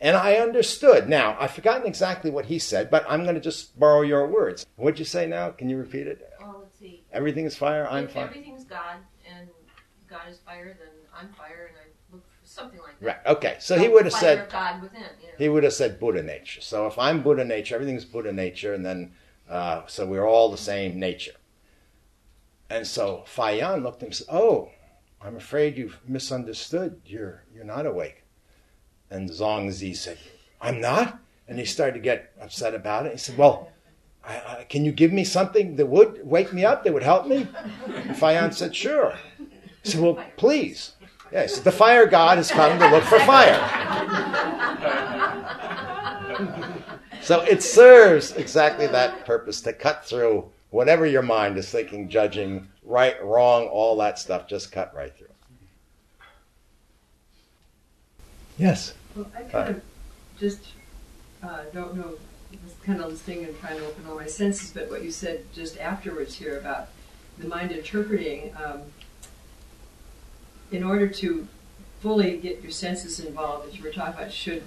And 0.00 0.16
I 0.16 0.34
understood. 0.34 1.08
Now, 1.08 1.36
I've 1.40 1.50
forgotten 1.50 1.86
exactly 1.86 2.30
what 2.30 2.46
he 2.46 2.58
said, 2.58 2.90
but 2.90 3.04
I'm 3.08 3.24
going 3.24 3.34
to 3.34 3.40
just 3.40 3.78
borrow 3.78 4.02
your 4.02 4.26
words. 4.28 4.64
What'd 4.76 4.98
you 4.98 5.04
say 5.04 5.26
now? 5.26 5.50
Can 5.50 5.68
you 5.68 5.76
repeat 5.76 6.06
it? 6.06 6.28
Oh, 6.40 6.56
let's 6.60 6.78
see. 6.78 7.02
Everything 7.12 7.46
is 7.46 7.56
fire, 7.56 7.88
I'm 7.90 8.04
if 8.04 8.12
fire. 8.12 8.26
everything's 8.26 8.64
God 8.64 8.98
and 9.28 9.48
God 10.08 10.28
is 10.28 10.38
fire, 10.38 10.76
then 10.78 10.88
I'm 11.16 11.32
fire 11.34 11.70
and 11.70 11.76
I 11.76 11.77
look 11.77 11.77
for 11.77 11.77
something 12.58 12.80
like 12.80 12.98
that. 13.00 13.06
Right. 13.06 13.26
Okay. 13.26 13.56
So 13.60 13.78
he 13.78 13.88
would 13.88 14.04
have 14.04 14.14
said, 14.14 14.50
God 14.50 14.82
within. 14.82 15.04
He 15.38 15.48
would 15.48 15.62
have 15.64 15.72
said 15.72 16.00
Buddha 16.00 16.22
nature. 16.22 16.60
So 16.60 16.86
if 16.86 16.98
I'm 16.98 17.22
Buddha 17.22 17.44
nature, 17.44 17.76
everything's 17.76 18.04
Buddha 18.04 18.32
nature, 18.32 18.74
and 18.74 18.84
then 18.84 19.12
uh, 19.48 19.82
so 19.86 20.04
we're 20.04 20.26
all 20.26 20.50
the 20.50 20.56
same 20.56 20.98
nature. 20.98 21.36
And 22.68 22.86
so 22.86 23.24
Fayan 23.26 23.82
looked 23.82 23.98
at 23.98 24.02
him 24.02 24.06
and 24.08 24.14
said, 24.14 24.26
"Oh, 24.30 24.70
I'm 25.22 25.36
afraid 25.36 25.78
you've 25.78 26.00
misunderstood. 26.06 27.00
You're 27.06 27.44
you're 27.54 27.64
not 27.64 27.86
awake." 27.86 28.24
And 29.10 29.30
Zongzi 29.30 29.96
said, 29.96 30.18
"I'm 30.60 30.80
not." 30.80 31.18
And 31.46 31.58
he 31.58 31.64
started 31.64 31.94
to 31.94 32.00
get 32.00 32.32
upset 32.40 32.74
about 32.74 33.06
it. 33.06 33.12
He 33.12 33.18
said, 33.18 33.38
"Well." 33.38 33.70
I, 34.24 34.58
I, 34.58 34.66
can 34.68 34.84
you 34.84 34.92
give 34.92 35.12
me 35.12 35.24
something 35.24 35.76
that 35.76 35.86
would 35.86 36.20
wake 36.26 36.52
me 36.52 36.64
up, 36.64 36.84
that 36.84 36.92
would 36.92 37.04
help 37.04 37.26
me? 37.26 37.46
And 37.86 38.16
Fayan 38.16 38.52
said, 38.52 38.76
Sure. 38.76 39.14
He 39.38 39.90
said, 39.90 40.00
Well, 40.02 40.22
please. 40.36 40.92
Yes, 41.32 41.60
the 41.60 41.72
fire 41.72 42.06
god 42.06 42.38
has 42.38 42.50
come 42.50 42.78
to 42.78 42.88
look 42.90 43.04
for 43.04 43.18
fire. 43.20 43.58
So 47.20 47.42
it 47.42 47.62
serves 47.62 48.32
exactly 48.32 48.86
that 48.86 49.26
purpose 49.26 49.60
to 49.62 49.72
cut 49.74 50.04
through 50.04 50.50
whatever 50.70 51.06
your 51.06 51.22
mind 51.22 51.58
is 51.58 51.70
thinking, 51.70 52.08
judging, 52.08 52.68
right, 52.82 53.22
wrong, 53.22 53.66
all 53.66 53.96
that 53.96 54.18
stuff, 54.18 54.48
just 54.48 54.72
cut 54.72 54.94
right 54.94 55.14
through. 55.16 55.28
Yes. 58.56 58.94
Well, 59.14 59.30
I 59.36 59.42
kind 59.42 59.76
of 59.76 59.82
just 60.38 60.60
uh, 61.42 61.64
don't 61.72 61.96
know, 61.96 62.14
was 62.64 62.74
kind 62.82 63.00
of 63.00 63.10
listening 63.10 63.44
and 63.44 63.58
trying 63.60 63.78
to 63.78 63.86
open 63.86 64.06
all 64.08 64.16
my 64.16 64.26
senses, 64.26 64.70
but 64.70 64.90
what 64.90 65.02
you 65.02 65.10
said 65.10 65.44
just 65.52 65.78
afterwards 65.78 66.34
here 66.34 66.58
about 66.58 66.88
the 67.38 67.46
mind 67.46 67.72
interpreting, 67.72 68.54
um, 68.64 68.80
in 70.70 70.82
order 70.82 71.08
to 71.08 71.46
fully 72.00 72.36
get 72.36 72.62
your 72.62 72.70
senses 72.70 73.20
involved, 73.20 73.68
as 73.68 73.76
you 73.76 73.82
were 73.82 73.90
talking 73.90 74.14
about, 74.14 74.32
should 74.32 74.62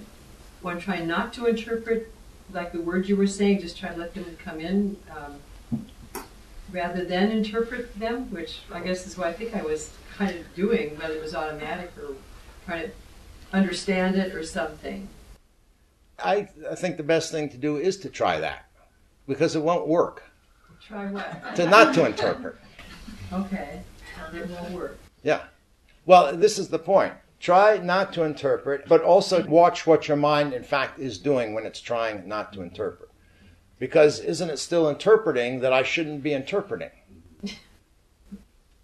one 0.60 0.78
try 0.78 1.00
not 1.00 1.32
to 1.34 1.46
interpret, 1.46 2.12
like 2.52 2.72
the 2.72 2.80
words 2.80 3.08
you 3.08 3.16
were 3.16 3.26
saying, 3.26 3.60
just 3.60 3.78
try 3.78 3.90
to 3.90 3.98
let 3.98 4.14
them 4.14 4.36
come 4.38 4.60
in, 4.60 4.96
um, 5.10 6.24
rather 6.70 7.04
than 7.04 7.30
interpret 7.30 7.98
them, 7.98 8.30
which 8.30 8.60
I 8.72 8.80
guess 8.80 9.06
is 9.06 9.16
what 9.16 9.28
I 9.28 9.32
think 9.32 9.54
I 9.54 9.62
was 9.62 9.90
kind 10.16 10.36
of 10.38 10.54
doing, 10.54 10.96
whether 10.98 11.14
it 11.14 11.22
was 11.22 11.34
automatic 11.34 11.92
or 11.98 12.14
trying 12.66 12.88
to 12.88 12.92
understand 13.52 14.16
it 14.16 14.34
or 14.34 14.44
something. 14.44 15.08
I, 16.18 16.48
I 16.70 16.74
think 16.74 16.96
the 16.96 17.02
best 17.02 17.32
thing 17.32 17.48
to 17.50 17.56
do 17.56 17.76
is 17.76 17.96
to 17.98 18.08
try 18.08 18.38
that 18.40 18.66
because 19.26 19.56
it 19.56 19.62
won't 19.62 19.88
work. 19.88 20.22
Try 20.86 21.06
what? 21.06 21.56
To 21.56 21.66
not 21.68 21.94
to 21.94 22.06
interpret. 22.06 22.56
Okay, 23.32 23.80
it 24.34 24.46
won't 24.50 24.72
work. 24.72 24.98
Yeah. 25.22 25.44
Well, 26.04 26.36
this 26.36 26.58
is 26.58 26.68
the 26.68 26.78
point. 26.78 27.14
Try 27.38 27.78
not 27.78 28.12
to 28.12 28.22
interpret, 28.22 28.86
but 28.88 29.02
also 29.02 29.44
watch 29.46 29.86
what 29.86 30.06
your 30.08 30.16
mind, 30.16 30.52
in 30.52 30.62
fact, 30.62 30.98
is 30.98 31.18
doing 31.18 31.54
when 31.54 31.66
it's 31.66 31.80
trying 31.80 32.26
not 32.28 32.52
to 32.52 32.62
interpret. 32.62 33.10
Because 33.78 34.20
isn't 34.20 34.50
it 34.50 34.58
still 34.58 34.88
interpreting 34.88 35.60
that 35.60 35.72
I 35.72 35.82
shouldn't 35.82 36.22
be 36.22 36.32
interpreting? 36.32 36.90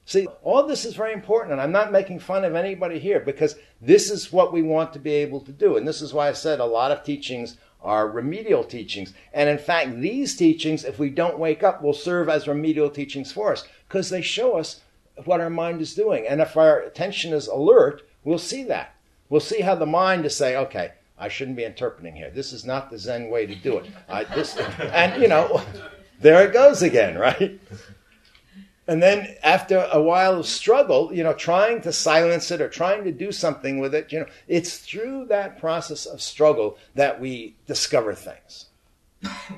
See, 0.04 0.26
all 0.42 0.66
this 0.66 0.84
is 0.84 0.94
very 0.94 1.12
important, 1.12 1.52
and 1.52 1.60
I'm 1.60 1.70
not 1.70 1.92
making 1.92 2.18
fun 2.18 2.44
of 2.44 2.54
anybody 2.54 2.98
here 2.98 3.20
because 3.20 3.56
this 3.80 4.10
is 4.10 4.32
what 4.32 4.52
we 4.52 4.62
want 4.62 4.92
to 4.94 4.98
be 4.98 5.12
able 5.12 5.40
to 5.42 5.52
do. 5.52 5.76
And 5.76 5.86
this 5.86 6.02
is 6.02 6.12
why 6.12 6.28
I 6.28 6.32
said 6.32 6.58
a 6.58 6.64
lot 6.64 6.90
of 6.90 7.04
teachings 7.04 7.58
are 7.80 8.08
remedial 8.08 8.64
teachings. 8.64 9.12
And 9.32 9.48
in 9.48 9.58
fact, 9.58 10.00
these 10.00 10.34
teachings, 10.34 10.84
if 10.84 10.98
we 10.98 11.10
don't 11.10 11.38
wake 11.38 11.62
up, 11.62 11.82
will 11.82 11.92
serve 11.92 12.28
as 12.28 12.48
remedial 12.48 12.90
teachings 12.90 13.30
for 13.30 13.52
us 13.52 13.64
because 13.86 14.10
they 14.10 14.22
show 14.22 14.56
us 14.56 14.80
what 15.24 15.40
our 15.40 15.50
mind 15.50 15.80
is 15.80 15.94
doing. 15.94 16.26
And 16.26 16.40
if 16.40 16.56
our 16.56 16.80
attention 16.80 17.32
is 17.32 17.46
alert, 17.46 18.02
we'll 18.24 18.38
see 18.38 18.64
that. 18.64 18.94
We'll 19.28 19.40
see 19.40 19.60
how 19.60 19.74
the 19.74 19.86
mind 19.86 20.24
is 20.24 20.36
saying, 20.36 20.56
okay, 20.56 20.92
I 21.18 21.28
shouldn't 21.28 21.56
be 21.56 21.64
interpreting 21.64 22.14
here. 22.14 22.30
This 22.30 22.52
is 22.52 22.64
not 22.64 22.90
the 22.90 22.98
Zen 22.98 23.28
way 23.28 23.46
to 23.46 23.54
do 23.54 23.78
it. 23.78 23.90
I, 24.08 24.24
this, 24.24 24.56
and, 24.78 25.20
you 25.20 25.28
know, 25.28 25.62
there 26.20 26.46
it 26.46 26.52
goes 26.52 26.82
again, 26.82 27.18
right? 27.18 27.60
And 28.86 29.02
then 29.02 29.36
after 29.42 29.86
a 29.92 30.00
while 30.00 30.40
of 30.40 30.46
struggle, 30.46 31.12
you 31.12 31.22
know, 31.22 31.34
trying 31.34 31.82
to 31.82 31.92
silence 31.92 32.50
it 32.50 32.62
or 32.62 32.70
trying 32.70 33.04
to 33.04 33.12
do 33.12 33.32
something 33.32 33.80
with 33.80 33.94
it, 33.94 34.10
you 34.10 34.20
know, 34.20 34.26
it's 34.46 34.78
through 34.78 35.26
that 35.26 35.58
process 35.60 36.06
of 36.06 36.22
struggle 36.22 36.78
that 36.94 37.20
we 37.20 37.54
discover 37.66 38.14
things. 38.14 38.66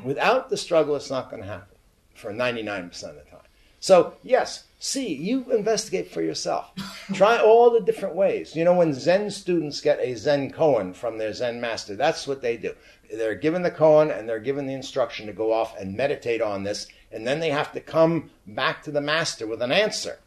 Without 0.02 0.50
the 0.50 0.56
struggle, 0.56 0.96
it's 0.96 1.10
not 1.10 1.30
going 1.30 1.42
to 1.42 1.48
happen 1.48 1.76
for 2.14 2.32
99% 2.32 2.86
of 3.04 3.14
the 3.14 3.30
time. 3.30 3.40
So, 3.78 4.14
yes, 4.24 4.64
see, 4.80 5.14
you 5.14 5.44
investigate 5.52 6.10
for 6.10 6.22
yourself. 6.22 6.72
Try 7.12 7.38
all 7.38 7.70
the 7.70 7.82
different 7.82 8.16
ways. 8.16 8.56
You 8.56 8.64
know, 8.64 8.74
when 8.74 8.94
Zen 8.94 9.30
students 9.30 9.80
get 9.80 10.00
a 10.00 10.14
Zen 10.14 10.50
koan 10.50 10.96
from 10.96 11.18
their 11.18 11.32
Zen 11.32 11.60
master, 11.60 11.94
that's 11.94 12.26
what 12.26 12.40
they 12.40 12.56
do. 12.56 12.74
They're 13.12 13.34
given 13.34 13.62
the 13.62 13.70
koan 13.70 14.16
and 14.16 14.28
they're 14.28 14.40
given 14.40 14.66
the 14.66 14.74
instruction 14.74 15.26
to 15.26 15.32
go 15.32 15.52
off 15.52 15.78
and 15.78 15.96
meditate 15.96 16.40
on 16.40 16.64
this, 16.64 16.86
and 17.12 17.26
then 17.26 17.40
they 17.40 17.50
have 17.50 17.72
to 17.72 17.80
come 17.80 18.30
back 18.46 18.82
to 18.84 18.90
the 18.90 19.00
master 19.00 19.46
with 19.46 19.62
an 19.62 19.70
answer. 19.70 20.18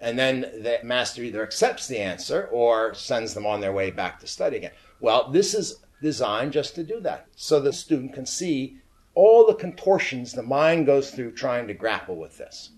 And 0.00 0.18
then 0.18 0.40
the 0.40 0.80
master 0.82 1.22
either 1.22 1.42
accepts 1.42 1.86
the 1.86 1.98
answer 1.98 2.48
or 2.50 2.94
sends 2.94 3.32
them 3.32 3.46
on 3.46 3.60
their 3.60 3.72
way 3.72 3.90
back 3.90 4.18
to 4.20 4.26
study 4.26 4.56
again. 4.56 4.72
Well, 5.00 5.30
this 5.30 5.54
is 5.54 5.76
designed 6.02 6.52
just 6.52 6.74
to 6.74 6.82
do 6.82 7.00
that, 7.00 7.28
so 7.36 7.60
the 7.60 7.72
student 7.72 8.12
can 8.12 8.26
see 8.26 8.78
all 9.14 9.46
the 9.46 9.54
contortions 9.54 10.32
the 10.32 10.42
mind 10.42 10.86
goes 10.86 11.12
through 11.12 11.32
trying 11.32 11.68
to 11.68 11.74
grapple 11.74 12.16
with 12.16 12.36
this. 12.36 12.70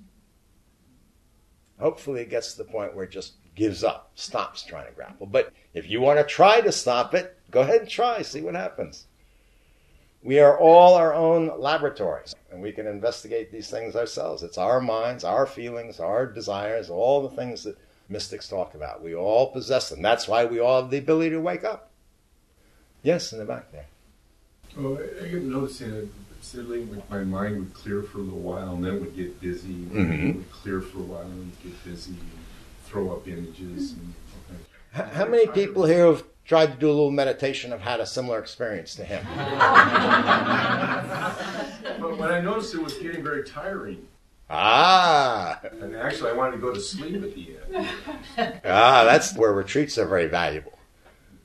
Hopefully, 1.78 2.22
it 2.22 2.30
gets 2.30 2.52
to 2.52 2.58
the 2.58 2.70
point 2.70 2.94
where 2.94 3.04
it 3.04 3.10
just 3.10 3.34
gives 3.54 3.84
up, 3.84 4.10
stops 4.14 4.62
trying 4.62 4.86
to 4.86 4.92
grapple. 4.92 5.26
But 5.26 5.52
if 5.74 5.88
you 5.88 6.00
want 6.00 6.18
to 6.18 6.24
try 6.24 6.60
to 6.60 6.72
stop 6.72 7.14
it, 7.14 7.36
go 7.50 7.60
ahead 7.60 7.80
and 7.82 7.88
try, 7.88 8.22
see 8.22 8.40
what 8.40 8.54
happens. 8.54 9.06
We 10.22 10.40
are 10.40 10.58
all 10.58 10.94
our 10.94 11.14
own 11.14 11.60
laboratories, 11.60 12.34
and 12.50 12.60
we 12.60 12.72
can 12.72 12.86
investigate 12.86 13.52
these 13.52 13.70
things 13.70 13.94
ourselves. 13.94 14.42
It's 14.42 14.58
our 14.58 14.80
minds, 14.80 15.22
our 15.22 15.46
feelings, 15.46 16.00
our 16.00 16.26
desires, 16.26 16.90
all 16.90 17.22
the 17.22 17.36
things 17.36 17.62
that 17.64 17.78
mystics 18.08 18.48
talk 18.48 18.74
about. 18.74 19.02
We 19.02 19.14
all 19.14 19.52
possess 19.52 19.88
them. 19.88 20.02
That's 20.02 20.26
why 20.26 20.44
we 20.44 20.58
all 20.58 20.82
have 20.82 20.90
the 20.90 20.98
ability 20.98 21.30
to 21.30 21.40
wake 21.40 21.64
up. 21.64 21.90
Yes, 23.02 23.32
in 23.32 23.38
the 23.38 23.44
back 23.44 23.70
there. 23.70 23.86
Oh, 24.78 24.96
I 24.96 25.28
kept 25.28 25.42
noticing 25.44 26.12
that 26.52 26.58
suddenly 26.58 26.86
my 27.10 27.24
mind 27.24 27.58
would 27.58 27.74
clear 27.74 28.02
for 28.02 28.18
a 28.18 28.22
little 28.22 28.38
while 28.40 28.74
and 28.74 28.84
then 28.84 28.94
it 28.96 29.00
would 29.00 29.16
get 29.16 29.40
busy. 29.40 29.68
And 29.72 29.92
Mhm. 29.92 30.36
Would 30.36 30.50
clear 30.52 30.80
for 30.80 30.98
a 30.98 31.02
while 31.02 31.22
and 31.22 31.52
get 31.62 31.84
busy 31.84 32.12
and 32.12 32.30
throw 32.84 33.10
up 33.12 33.26
images. 33.28 33.92
And, 33.92 34.14
okay. 34.50 35.04
H- 35.08 35.12
How 35.14 35.26
many 35.26 35.46
people 35.48 35.84
here 35.84 36.06
have 36.06 36.24
tried 36.44 36.72
to 36.72 36.78
do 36.78 36.86
a 36.88 36.92
little 36.92 37.10
meditation 37.10 37.70
have 37.72 37.80
had 37.80 38.00
a 38.00 38.06
similar 38.06 38.38
experience 38.38 38.94
to 38.96 39.04
him? 39.04 39.24
But 41.98 42.18
when 42.18 42.30
I 42.30 42.40
noticed 42.40 42.74
it 42.74 42.82
was 42.82 42.94
getting 42.98 43.22
very 43.24 43.42
tiring, 43.42 44.06
Ah, 44.50 45.58
and 45.80 45.96
actually 45.96 46.30
I 46.30 46.34
wanted 46.34 46.52
to 46.52 46.58
go 46.58 46.72
to 46.72 46.80
sleep 46.80 47.14
at 47.22 47.34
the 47.34 47.56
end. 47.74 47.88
ah, 48.64 49.04
that's 49.04 49.34
where 49.34 49.52
retreats 49.52 49.96
are 49.98 50.06
very 50.06 50.26
valuable. 50.26 50.78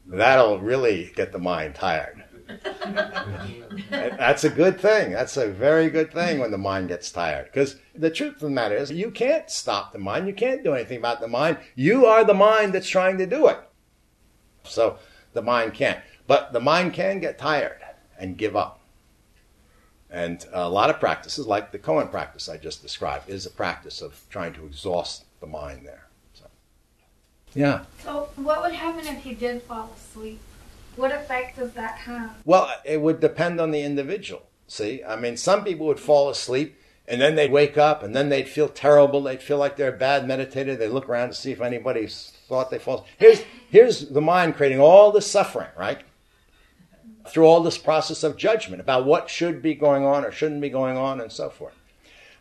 That'll 0.08 0.60
really 0.60 1.12
get 1.16 1.32
the 1.32 1.40
mind 1.40 1.76
tired. 1.76 2.24
That's 3.90 4.44
a 4.44 4.50
good 4.50 4.80
thing. 4.80 5.12
That's 5.12 5.38
a 5.38 5.48
very 5.48 5.90
good 5.90 6.12
thing 6.12 6.40
when 6.40 6.52
the 6.52 6.58
mind 6.58 6.90
gets 6.90 7.12
tired. 7.12 7.46
Because 7.46 7.78
the 7.96 8.10
truth 8.10 8.36
of 8.36 8.42
the 8.42 8.50
matter 8.50 8.76
is, 8.76 8.92
you 8.92 9.12
can't 9.12 9.50
stop 9.50 9.92
the 9.92 10.00
mind. 10.00 10.28
You 10.28 10.34
can't 10.34 10.64
do 10.64 10.74
anything 10.74 10.98
about 10.98 11.22
the 11.22 11.28
mind. 11.28 11.58
You 11.76 12.06
are 12.06 12.24
the 12.24 12.34
mind 12.34 12.74
that's 12.74 12.90
trying 12.90 13.18
to 13.18 13.26
do 13.26 13.48
it. 13.48 13.60
So 14.64 14.98
the 15.34 15.42
mind 15.42 15.74
can't. 15.74 16.00
But 16.28 16.54
the 16.54 16.60
mind 16.60 16.94
can 16.94 17.20
get 17.20 17.38
tired 17.38 17.80
and 18.20 18.38
give 18.38 18.56
up. 18.56 18.80
And 20.10 20.46
a 20.52 20.70
lot 20.70 20.90
of 20.90 21.00
practices, 21.00 21.48
like 21.48 21.72
the 21.72 21.80
Koan 21.80 22.12
practice 22.12 22.50
I 22.50 22.58
just 22.58 22.82
described, 22.82 23.30
is 23.30 23.46
a 23.46 23.50
practice 23.50 24.02
of 24.02 24.22
trying 24.30 24.54
to 24.54 24.66
exhaust 24.66 25.24
the 25.40 25.48
mind 25.48 25.86
there. 25.86 26.08
So, 26.34 26.46
yeah. 27.54 27.86
So, 28.04 28.30
what 28.36 28.62
would 28.62 28.74
happen 28.74 29.08
if 29.08 29.24
he 29.24 29.34
did 29.34 29.62
fall 29.64 29.90
asleep? 29.96 30.42
What 31.02 31.12
effect 31.12 31.58
does 31.58 31.74
that 31.74 31.96
have? 31.98 32.30
Well, 32.46 32.72
it 32.86 33.02
would 33.02 33.20
depend 33.20 33.60
on 33.60 33.72
the 33.72 33.82
individual. 33.82 34.44
See, 34.68 35.04
I 35.04 35.16
mean, 35.16 35.36
some 35.36 35.64
people 35.64 35.88
would 35.88 36.00
fall 36.00 36.30
asleep 36.30 36.80
and 37.08 37.20
then 37.20 37.34
they'd 37.34 37.52
wake 37.52 37.76
up 37.76 38.04
and 38.04 38.16
then 38.16 38.30
they'd 38.30 38.48
feel 38.48 38.70
terrible. 38.70 39.24
They'd 39.24 39.42
feel 39.42 39.58
like 39.58 39.78
they're 39.78 39.96
a 39.96 39.98
bad 39.98 40.26
meditator. 40.26 40.78
They 40.78 40.88
look 40.88 41.10
around 41.10 41.30
to 41.30 41.34
see 41.34 41.52
if 41.52 41.60
anybody 41.60 42.08
thought 42.08 42.70
they 42.70 42.78
fall. 42.78 43.08
Here's 43.18 43.42
here's 43.72 44.10
the 44.10 44.22
mind 44.22 44.56
creating 44.56 44.80
all 44.80 45.12
this 45.12 45.26
suffering, 45.26 45.70
right? 45.76 46.02
Through 47.28 47.48
all 47.48 47.64
this 47.64 47.80
process 47.80 48.22
of 48.22 48.38
judgment 48.38 48.80
about 48.80 49.08
what 49.08 49.28
should 49.28 49.64
be 49.64 49.74
going 49.74 50.06
on 50.06 50.24
or 50.24 50.32
shouldn't 50.32 50.62
be 50.62 50.70
going 50.70 50.98
on 50.98 51.20
and 51.20 51.32
so 51.32 51.50
forth. 51.50 51.74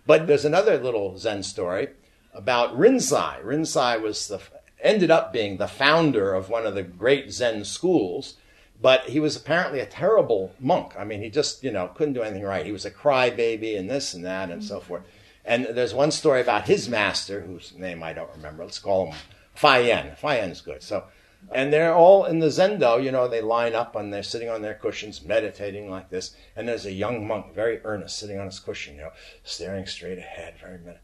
But 0.07 0.27
there's 0.27 0.45
another 0.45 0.77
little 0.77 1.17
Zen 1.17 1.45
story 1.45 1.89
about 2.35 2.79
Rinzai. 2.79 3.43
Rinzai 3.43 4.03
was 4.03 4.29
the 4.29 4.39
ended 4.83 5.11
up 5.11 5.33
being 5.33 5.57
the 5.57 5.67
founder 5.67 6.35
of 6.35 6.51
one 6.51 6.67
of 6.67 6.75
the 6.75 6.83
great 6.83 7.33
Zen 7.33 7.65
schools, 7.65 8.35
but 8.81 9.11
he 9.11 9.21
was 9.21 9.37
apparently 9.37 9.81
a 9.81 9.87
terrible 9.87 10.55
monk. 10.59 10.95
I 10.99 11.05
mean, 11.05 11.23
he 11.23 11.31
just 11.31 11.63
you 11.63 11.71
know 11.71 11.89
couldn't 11.89 12.15
do 12.15 12.23
anything 12.23 12.45
right. 12.45 12.67
He 12.67 12.73
was 12.73 12.85
a 12.85 12.91
crybaby 12.91 13.79
and 13.79 13.91
this 13.91 14.15
and 14.15 14.25
that 14.25 14.51
and 14.51 14.65
so 14.65 14.81
forth. 14.81 15.03
And 15.45 15.67
there's 15.67 15.95
one 15.95 16.11
story 16.11 16.41
about 16.41 16.67
his 16.67 16.89
master, 16.89 17.41
whose 17.41 17.75
name 17.77 18.03
I 18.03 18.13
don't 18.13 18.31
remember. 18.37 18.65
Let's 18.65 18.79
call 18.79 19.07
him 19.07 19.19
Fayen. 19.57 20.19
Fayen's 20.19 20.61
good. 20.61 20.83
So, 20.83 21.05
and 21.51 21.73
they're 21.73 21.95
all 21.95 22.27
in 22.27 22.41
the 22.41 22.49
zendo. 22.49 23.03
You 23.03 23.11
know, 23.11 23.27
they 23.27 23.41
line 23.41 23.75
up 23.75 23.97
and 23.97 24.13
they're 24.13 24.23
sitting 24.23 24.51
on 24.51 24.63
their 24.63 24.75
cushions, 24.75 25.25
meditating 25.25 25.91
like 25.91 26.11
this. 26.11 26.37
And 26.55 26.69
there's 26.69 26.87
a 26.87 26.93
young 26.93 27.27
monk, 27.27 27.55
very 27.55 27.81
earnest, 27.85 28.19
sitting 28.19 28.39
on 28.39 28.47
his 28.47 28.61
cushion. 28.61 28.97
You 28.97 29.03
know, 29.03 29.13
staring 29.43 29.87
straight 29.87 30.19
ahead, 30.19 30.55
very 30.61 30.79
minute. 30.79 31.01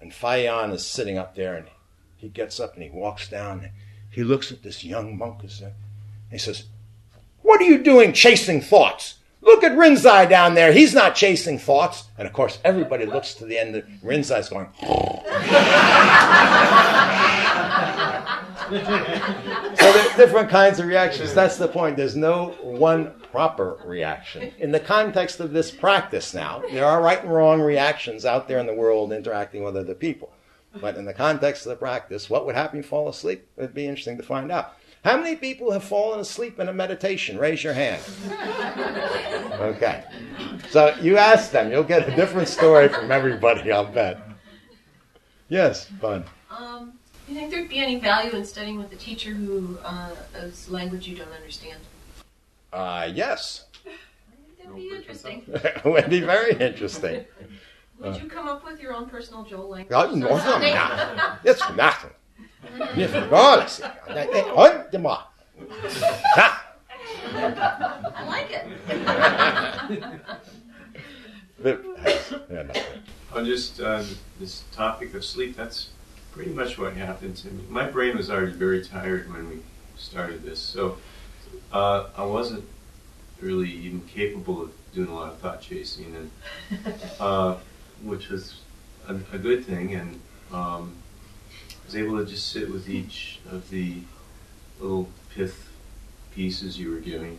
And 0.00 0.12
Fayan 0.12 0.70
is 0.70 0.84
sitting 0.84 1.16
up 1.16 1.34
there, 1.34 1.56
and 1.56 1.68
he 2.16 2.28
gets 2.28 2.60
up 2.60 2.74
and 2.74 2.82
he 2.82 2.90
walks 2.90 3.28
down. 3.28 3.60
And 3.60 3.70
he 4.10 4.22
looks 4.22 4.52
at 4.52 4.62
this 4.62 4.84
young 4.84 5.16
monk. 5.16 5.42
And 5.42 5.72
he 6.30 6.38
says, 6.38 6.64
"What 7.44 7.60
are 7.60 7.64
you 7.64 7.78
doing, 7.78 8.12
chasing 8.12 8.60
thoughts?" 8.60 9.14
Look 9.44 9.62
at 9.62 9.72
Rinzai 9.72 10.28
down 10.28 10.54
there. 10.54 10.72
He's 10.72 10.94
not 10.94 11.14
chasing 11.14 11.58
thoughts. 11.58 12.04
And 12.16 12.26
of 12.26 12.32
course, 12.32 12.58
everybody 12.64 13.04
looks 13.04 13.34
to 13.34 13.44
the 13.44 13.58
end 13.58 13.76
of 13.76 13.84
Rinzai's 14.02 14.48
going, 14.48 14.68
So 18.70 18.80
there 19.92 20.08
are 20.08 20.16
different 20.16 20.48
kinds 20.48 20.78
of 20.78 20.86
reactions. 20.86 21.34
That's 21.34 21.58
the 21.58 21.68
point. 21.68 21.98
There's 21.98 22.16
no 22.16 22.56
one 22.62 23.12
proper 23.30 23.78
reaction. 23.84 24.50
In 24.58 24.72
the 24.72 24.80
context 24.80 25.40
of 25.40 25.52
this 25.52 25.70
practice 25.70 26.32
now, 26.32 26.62
there 26.72 26.86
are 26.86 27.02
right 27.02 27.22
and 27.22 27.32
wrong 27.32 27.60
reactions 27.60 28.24
out 28.24 28.48
there 28.48 28.58
in 28.58 28.66
the 28.66 28.74
world 28.74 29.12
interacting 29.12 29.62
with 29.62 29.76
other 29.76 29.94
people. 29.94 30.32
But 30.80 30.96
in 30.96 31.04
the 31.04 31.12
context 31.12 31.66
of 31.66 31.70
the 31.70 31.76
practice, 31.76 32.30
what 32.30 32.46
would 32.46 32.54
happen 32.54 32.78
if 32.78 32.86
you 32.86 32.88
fall 32.88 33.08
asleep? 33.08 33.46
It'd 33.58 33.74
be 33.74 33.86
interesting 33.86 34.16
to 34.16 34.22
find 34.22 34.50
out. 34.50 34.74
How 35.04 35.18
many 35.18 35.36
people 35.36 35.70
have 35.70 35.84
fallen 35.84 36.18
asleep 36.18 36.58
in 36.58 36.68
a 36.68 36.72
meditation? 36.72 37.38
Raise 37.38 37.62
your 37.62 37.74
hand. 37.74 38.02
Okay. 39.54 40.02
So 40.70 40.94
you 41.00 41.16
ask 41.16 41.52
them, 41.52 41.70
you'll 41.70 41.84
get 41.84 42.08
a 42.08 42.16
different 42.16 42.48
story 42.48 42.88
from 42.88 43.12
everybody, 43.12 43.70
I'll 43.70 43.86
bet. 43.86 44.18
Yes, 45.48 45.86
fun. 46.00 46.24
Um, 46.50 46.94
do 47.26 47.32
you 47.32 47.38
think 47.38 47.52
there'd 47.52 47.68
be 47.68 47.78
any 47.78 48.00
value 48.00 48.32
in 48.32 48.44
studying 48.44 48.78
with 48.78 48.92
a 48.92 48.96
teacher 48.96 49.30
who 49.30 49.78
uh, 49.84 50.10
is 50.34 50.68
language 50.68 51.06
you 51.06 51.16
don't 51.16 51.32
understand? 51.32 51.78
Uh, 52.72 53.08
yes. 53.14 53.66
That'd 54.58 54.74
be 54.74 54.88
interesting. 54.88 55.44
It 55.46 55.84
would 55.84 56.10
be 56.10 56.20
very 56.20 56.56
interesting. 56.58 57.24
Would 58.00 58.20
you 58.20 58.28
come 58.28 58.48
up 58.48 58.66
with 58.66 58.82
your 58.82 58.92
own 58.92 59.06
personal 59.08 59.44
Joel 59.44 59.68
language? 59.68 59.92
Ja, 59.92 60.10
or 60.10 60.16
no, 60.16 60.38
something? 60.40 60.74
no. 60.74 61.36
It's 61.44 61.62
nothing. 61.76 62.10
Ni 62.96 63.08
förklarar 63.08 63.66
sig. 63.66 63.86
Nej, 64.08 64.28
nej, 64.32 64.44
oj, 64.54 64.70
det 64.92 64.98
var. 64.98 65.18
Ha! 66.36 66.50
I 67.34 68.24
like 68.26 68.50
it. 68.50 68.66
Yeah, 72.50 72.66
no. 72.66 72.72
On 73.32 73.44
just 73.44 73.80
uh, 73.80 74.02
this 74.38 74.64
topic 74.76 75.14
of 75.14 75.24
sleep, 75.24 75.56
that's 75.56 75.88
pretty 76.32 76.52
much 76.52 76.78
what 76.78 76.92
happened 76.96 77.36
to 77.36 77.48
me. 77.48 77.64
My 77.68 77.90
brain 77.90 78.16
was 78.16 78.30
already 78.30 78.52
very 78.52 78.84
tired 78.84 79.32
when 79.32 79.48
we 79.48 79.56
started 79.96 80.42
this, 80.44 80.60
so 80.60 80.96
uh, 81.72 82.04
I 82.16 82.24
wasn't 82.24 82.64
really 83.40 83.70
even 83.70 84.00
capable 84.02 84.62
of 84.62 84.70
doing 84.94 85.08
a 85.08 85.14
lot 85.14 85.32
of 85.32 85.38
thought 85.38 85.60
chasing, 85.60 86.14
and 86.16 86.30
uh, 87.20 87.56
which 88.02 88.28
was 88.28 88.60
a, 89.08 89.14
a 89.32 89.38
good 89.38 89.64
thing. 89.64 89.94
And 89.94 90.20
um, 90.52 90.92
I 90.92 91.13
was 91.84 91.96
able 91.96 92.18
to 92.18 92.24
just 92.24 92.50
sit 92.50 92.70
with 92.70 92.88
each 92.88 93.40
of 93.50 93.68
the 93.70 93.98
little 94.80 95.08
pith 95.34 95.70
pieces 96.34 96.78
you 96.78 96.90
were 96.90 97.00
giving, 97.00 97.38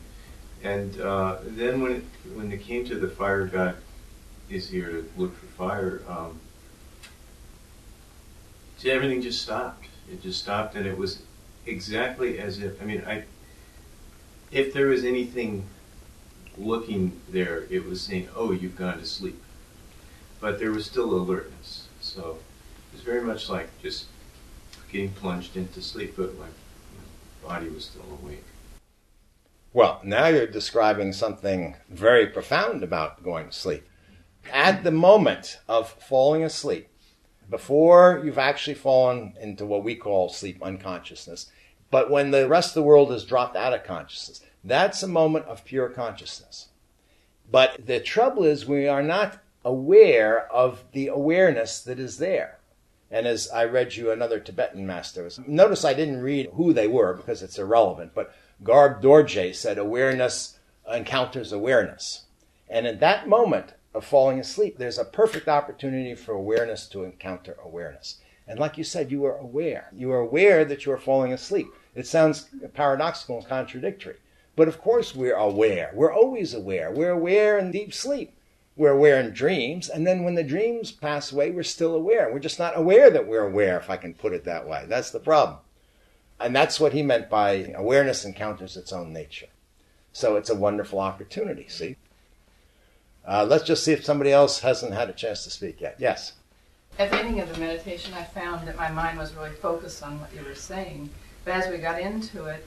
and 0.64 1.00
uh, 1.02 1.38
then 1.44 1.82
when 1.82 1.92
it, 1.94 2.04
when 2.34 2.52
it 2.52 2.62
came 2.62 2.86
to 2.86 2.96
the 2.96 3.10
fire 3.10 3.46
god 3.46 3.76
is 4.50 4.70
here 4.70 4.90
to 4.90 5.10
look 5.18 5.36
for 5.36 5.48
fire, 5.48 6.02
um, 6.08 6.40
everything 8.86 9.22
just 9.22 9.42
stopped. 9.42 9.88
It 10.12 10.22
just 10.22 10.42
stopped, 10.42 10.76
and 10.76 10.86
it 10.86 10.98
was 10.98 11.22
exactly 11.66 12.38
as 12.40 12.60
if 12.60 12.82
I 12.82 12.86
mean 12.86 13.04
I 13.06 13.24
if 14.52 14.74
there 14.74 14.88
was 14.88 15.04
anything 15.04 15.66
looking 16.58 17.20
there, 17.30 17.66
it 17.70 17.86
was 17.86 18.02
saying, 18.02 18.30
"Oh, 18.36 18.52
you've 18.52 18.78
gone 18.78 19.00
to 19.00 19.06
sleep," 19.06 19.42
but 20.40 20.60
there 20.60 20.72
was 20.72 20.86
still 20.86 21.14
alertness. 21.14 21.88
So 22.02 22.38
it 22.92 22.96
was 22.98 23.02
very 23.02 23.22
much 23.22 23.50
like 23.50 23.70
just 23.82 24.06
getting 24.96 25.12
plunged 25.12 25.58
into 25.58 25.82
sleep, 25.82 26.14
but 26.16 26.38
my 26.40 26.48
body 27.46 27.68
was 27.70 27.86
still 27.86 28.06
awake. 28.24 28.46
Well, 29.74 30.00
now 30.06 30.28
you're 30.28 30.48
describing 30.48 31.12
something 31.12 31.76
very 31.90 32.28
profound 32.28 32.82
about 32.82 33.22
going 33.22 33.48
to 33.48 33.52
sleep. 33.52 33.86
At 34.54 34.86
the 34.86 34.92
moment 34.92 35.60
of 35.68 35.90
falling 35.90 36.44
asleep, 36.44 36.88
before 37.50 38.22
you've 38.24 38.38
actually 38.38 38.76
fallen 38.76 39.34
into 39.42 39.66
what 39.66 39.84
we 39.84 39.96
call 39.96 40.30
sleep 40.30 40.64
unconsciousness, 40.64 41.52
but 41.92 42.10
when 42.10 42.32
the 42.32 42.48
rest 42.48 42.70
of 42.70 42.76
the 42.76 42.84
world 42.84 43.12
has 43.12 43.26
dropped 43.26 43.58
out 43.58 43.74
of 43.74 43.84
consciousness, 43.84 44.42
that's 44.64 45.04
a 45.04 45.08
moment 45.08 45.46
of 45.46 45.66
pure 45.66 45.90
consciousness. 45.90 46.70
But 47.52 47.86
the 47.86 48.00
trouble 48.00 48.46
is, 48.46 48.66
we 48.66 48.88
are 48.88 49.04
not 49.04 49.40
aware 49.66 50.50
of 50.52 50.86
the 50.94 51.08
awareness 51.08 51.82
that 51.82 52.00
is 52.00 52.18
there. 52.18 52.60
And 53.12 53.28
as 53.28 53.50
I 53.50 53.66
read 53.66 53.96
you 53.96 54.12
another 54.12 54.40
Tibetan 54.40 54.86
master, 54.86 55.30
notice 55.48 55.86
I 55.86 55.94
didn't 55.94 56.22
read 56.22 56.50
who 56.54 56.74
they 56.74 56.88
were 56.88 57.14
because 57.14 57.44
it's 57.44 57.60
irrelevant, 57.60 58.14
but 58.16 58.34
Garab 58.64 59.02
Dorje 59.02 59.54
said 59.56 59.78
awareness 59.78 60.60
encounters 60.92 61.52
awareness. 61.52 62.26
And 62.70 62.88
in 62.88 63.00
that 63.00 63.28
moment 63.28 63.74
of 63.94 64.06
falling 64.06 64.40
asleep, 64.40 64.78
there's 64.78 64.98
a 64.98 65.06
perfect 65.06 65.48
opportunity 65.48 66.16
for 66.16 66.34
awareness 66.34 66.88
to 66.90 67.04
encounter 67.04 67.58
awareness. 67.64 68.20
And 68.48 68.60
like 68.60 68.78
you 68.78 68.84
said, 68.84 69.12
you 69.12 69.26
are 69.26 69.38
aware. 69.38 69.90
You 69.94 70.12
are 70.12 70.20
aware 70.20 70.66
that 70.66 70.86
you 70.86 70.92
are 70.92 70.98
falling 70.98 71.34
asleep. 71.34 71.68
It 71.96 72.06
sounds 72.06 72.50
paradoxical 72.74 73.38
and 73.38 73.48
contradictory. 73.48 74.18
But 74.56 74.68
of 74.68 74.80
course, 74.80 75.16
we're 75.16 75.36
aware. 75.36 75.92
We're 75.94 76.14
always 76.14 76.54
aware. 76.54 76.92
We're 76.92 77.12
aware 77.12 77.58
in 77.58 77.72
deep 77.72 77.94
sleep. 77.94 78.35
We're 78.78 78.92
aware 78.92 79.20
in 79.20 79.32
dreams. 79.32 79.90
And 79.90 80.06
then 80.06 80.24
when 80.24 80.36
the 80.36 80.44
dreams 80.44 80.92
pass 80.92 81.32
away, 81.32 81.52
we're 81.52 81.64
still 81.64 81.96
aware. 81.96 82.32
We're 82.32 82.40
just 82.40 82.60
not 82.60 82.78
aware 82.78 83.10
that 83.10 83.28
we're 83.28 83.48
aware, 83.48 83.78
if 83.78 83.90
I 83.90 83.98
can 83.98 84.14
put 84.14 84.34
it 84.34 84.44
that 84.46 84.68
way. 84.68 84.86
That's 84.88 85.12
the 85.12 85.20
problem. 85.20 85.60
And 86.40 86.56
that's 86.56 86.80
what 86.80 86.94
he 86.94 87.02
meant 87.02 87.30
by 87.30 87.74
awareness 87.76 88.26
encounters 88.26 88.76
its 88.76 88.92
own 88.92 89.14
nature. 89.14 89.48
So 90.12 90.36
it's 90.36 90.50
a 90.50 90.56
wonderful 90.56 91.00
opportunity, 91.00 91.68
see? 91.70 91.96
Uh, 93.28 93.46
let's 93.50 93.64
just 93.64 93.84
see 93.84 93.94
if 93.94 94.06
somebody 94.06 94.32
else 94.32 94.60
hasn't 94.60 94.94
had 94.94 95.10
a 95.10 95.14
chance 95.14 95.44
to 95.46 95.50
speak 95.50 95.82
yet. 95.82 95.96
Yes? 95.98 96.34
At 97.00 97.12
the 97.12 97.18
beginning 97.18 97.42
of 97.42 97.54
the 97.54 97.60
meditation, 97.60 98.14
I 98.14 98.24
found 98.24 98.68
that 98.68 98.78
my 98.78 98.90
mind 98.92 99.18
was 99.18 99.34
really 99.34 99.52
focused 99.52 100.04
on 100.04 100.20
what 100.20 100.34
you 100.34 100.44
were 100.44 100.56
saying. 100.56 101.10
But 101.44 101.56
as 101.56 101.72
we 101.72 101.78
got 101.78 102.00
into 102.00 102.46
it, 102.46 102.66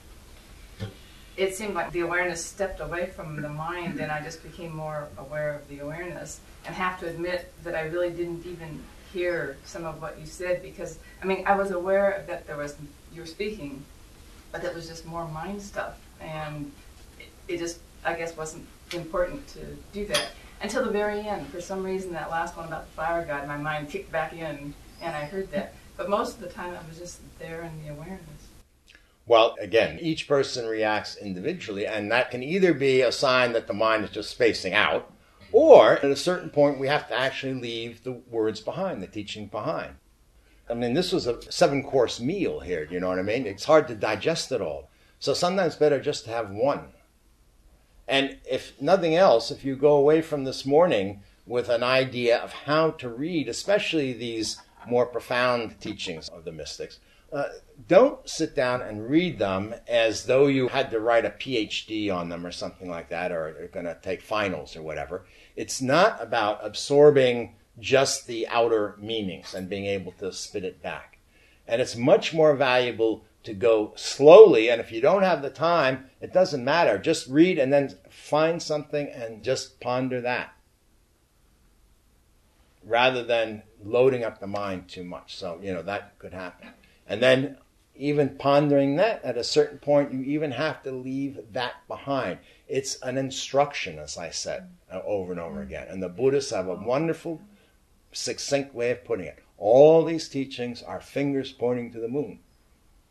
it 1.38 1.54
seemed 1.54 1.74
like 1.74 1.92
the 1.92 2.00
awareness 2.00 2.44
stepped 2.44 2.80
away 2.80 3.06
from 3.06 3.40
the 3.40 3.48
mind, 3.48 4.00
and 4.00 4.10
I 4.10 4.20
just 4.22 4.42
became 4.42 4.74
more 4.74 5.06
aware 5.16 5.54
of 5.54 5.68
the 5.68 5.78
awareness. 5.78 6.40
And 6.66 6.74
have 6.74 6.98
to 7.00 7.08
admit 7.08 7.50
that 7.62 7.74
I 7.76 7.82
really 7.82 8.10
didn't 8.10 8.44
even 8.44 8.82
hear 9.12 9.56
some 9.64 9.86
of 9.86 10.02
what 10.02 10.18
you 10.20 10.26
said 10.26 10.60
because 10.60 10.98
I 11.22 11.26
mean 11.26 11.44
I 11.46 11.56
was 11.56 11.70
aware 11.70 12.24
that 12.26 12.46
there 12.46 12.58
was 12.58 12.76
you 13.14 13.20
were 13.22 13.26
speaking, 13.26 13.84
but 14.52 14.64
it 14.64 14.74
was 14.74 14.88
just 14.88 15.06
more 15.06 15.26
mind 15.28 15.62
stuff, 15.62 15.98
and 16.20 16.70
it, 17.18 17.28
it 17.46 17.58
just 17.58 17.78
I 18.04 18.14
guess 18.14 18.36
wasn't 18.36 18.66
important 18.92 19.46
to 19.48 19.60
do 19.92 20.06
that 20.06 20.32
until 20.60 20.84
the 20.84 20.90
very 20.90 21.20
end. 21.20 21.46
For 21.46 21.60
some 21.60 21.84
reason, 21.84 22.12
that 22.12 22.30
last 22.30 22.56
one 22.56 22.66
about 22.66 22.86
the 22.86 22.92
fire 22.92 23.24
god, 23.24 23.46
my 23.46 23.56
mind 23.56 23.88
kicked 23.88 24.10
back 24.10 24.32
in, 24.32 24.74
and 25.00 25.16
I 25.16 25.24
heard 25.24 25.50
that. 25.52 25.74
But 25.96 26.10
most 26.10 26.34
of 26.34 26.40
the 26.40 26.48
time, 26.48 26.74
I 26.74 26.88
was 26.88 26.98
just 26.98 27.20
there 27.38 27.62
in 27.62 27.82
the 27.82 27.92
awareness. 27.92 28.37
Well, 29.28 29.56
again, 29.60 29.98
each 30.00 30.26
person 30.26 30.66
reacts 30.66 31.14
individually, 31.14 31.86
and 31.86 32.10
that 32.10 32.30
can 32.30 32.42
either 32.42 32.72
be 32.72 33.02
a 33.02 33.12
sign 33.12 33.52
that 33.52 33.66
the 33.66 33.74
mind 33.74 34.04
is 34.04 34.10
just 34.10 34.30
spacing 34.30 34.72
out, 34.72 35.12
or 35.52 35.98
at 35.98 36.04
a 36.04 36.16
certain 36.16 36.48
point, 36.48 36.80
we 36.80 36.88
have 36.88 37.06
to 37.08 37.14
actually 37.14 37.52
leave 37.52 38.02
the 38.02 38.12
words 38.12 38.60
behind, 38.60 39.02
the 39.02 39.06
teaching 39.06 39.46
behind. 39.46 39.96
I 40.70 40.72
mean, 40.72 40.94
this 40.94 41.12
was 41.12 41.26
a 41.26 41.40
seven 41.52 41.82
course 41.82 42.20
meal 42.20 42.60
here, 42.60 42.88
you 42.90 43.00
know 43.00 43.08
what 43.08 43.18
I 43.18 43.22
mean? 43.22 43.46
It's 43.46 43.66
hard 43.66 43.86
to 43.88 43.94
digest 43.94 44.50
it 44.50 44.62
all. 44.62 44.88
So 45.18 45.34
sometimes 45.34 45.76
better 45.76 46.00
just 46.00 46.24
to 46.24 46.30
have 46.30 46.50
one. 46.50 46.86
And 48.06 48.38
if 48.50 48.80
nothing 48.80 49.14
else, 49.14 49.50
if 49.50 49.62
you 49.62 49.76
go 49.76 49.96
away 49.96 50.22
from 50.22 50.44
this 50.44 50.64
morning 50.64 51.22
with 51.46 51.68
an 51.68 51.82
idea 51.82 52.38
of 52.38 52.52
how 52.52 52.92
to 52.92 53.10
read, 53.10 53.48
especially 53.48 54.14
these 54.14 54.58
more 54.86 55.04
profound 55.04 55.78
teachings 55.80 56.30
of 56.30 56.46
the 56.46 56.52
mystics, 56.52 56.98
uh, 57.32 57.48
don't 57.86 58.28
sit 58.28 58.54
down 58.54 58.82
and 58.82 59.08
read 59.08 59.38
them 59.38 59.74
as 59.86 60.24
though 60.24 60.46
you 60.46 60.68
had 60.68 60.90
to 60.90 61.00
write 61.00 61.24
a 61.24 61.30
PhD 61.30 62.14
on 62.14 62.28
them 62.28 62.46
or 62.46 62.52
something 62.52 62.88
like 62.88 63.10
that, 63.10 63.32
or 63.32 63.48
are 63.48 63.68
going 63.72 63.86
to 63.86 63.98
take 64.02 64.22
finals 64.22 64.76
or 64.76 64.82
whatever. 64.82 65.26
It's 65.56 65.82
not 65.82 66.22
about 66.22 66.60
absorbing 66.62 67.54
just 67.78 68.26
the 68.26 68.48
outer 68.48 68.96
meanings 68.98 69.54
and 69.54 69.68
being 69.68 69.86
able 69.86 70.12
to 70.12 70.32
spit 70.32 70.64
it 70.64 70.82
back. 70.82 71.18
And 71.66 71.82
it's 71.82 71.96
much 71.96 72.32
more 72.32 72.56
valuable 72.56 73.24
to 73.44 73.54
go 73.54 73.92
slowly. 73.94 74.70
And 74.70 74.80
if 74.80 74.90
you 74.90 75.00
don't 75.00 75.22
have 75.22 75.42
the 75.42 75.50
time, 75.50 76.10
it 76.20 76.32
doesn't 76.32 76.64
matter. 76.64 76.98
Just 76.98 77.28
read 77.28 77.58
and 77.58 77.72
then 77.72 77.94
find 78.10 78.62
something 78.62 79.08
and 79.08 79.44
just 79.44 79.80
ponder 79.80 80.20
that 80.22 80.54
rather 82.84 83.22
than 83.22 83.62
loading 83.84 84.24
up 84.24 84.40
the 84.40 84.46
mind 84.46 84.88
too 84.88 85.04
much. 85.04 85.36
So, 85.36 85.60
you 85.62 85.72
know, 85.72 85.82
that 85.82 86.18
could 86.18 86.32
happen. 86.32 86.70
And 87.08 87.22
then 87.22 87.56
even 87.96 88.36
pondering 88.36 88.96
that 88.96 89.24
at 89.24 89.36
a 89.36 89.44
certain 89.44 89.78
point, 89.78 90.12
you 90.12 90.22
even 90.22 90.52
have 90.52 90.82
to 90.84 90.92
leave 90.92 91.40
that 91.52 91.86
behind. 91.88 92.38
It's 92.68 92.96
an 93.02 93.18
instruction, 93.18 93.98
as 93.98 94.16
I 94.16 94.30
said 94.30 94.68
uh, 94.92 95.00
over 95.04 95.32
and 95.32 95.40
over 95.40 95.62
again. 95.62 95.88
And 95.88 96.02
the 96.02 96.08
Buddhists 96.08 96.52
have 96.52 96.68
a 96.68 96.74
wonderful, 96.74 97.40
succinct 98.12 98.74
way 98.74 98.90
of 98.90 99.04
putting 99.04 99.26
it. 99.26 99.42
All 99.56 100.04
these 100.04 100.28
teachings 100.28 100.82
are 100.82 101.00
fingers 101.00 101.50
pointing 101.52 101.90
to 101.92 102.00
the 102.00 102.08
moon. 102.08 102.38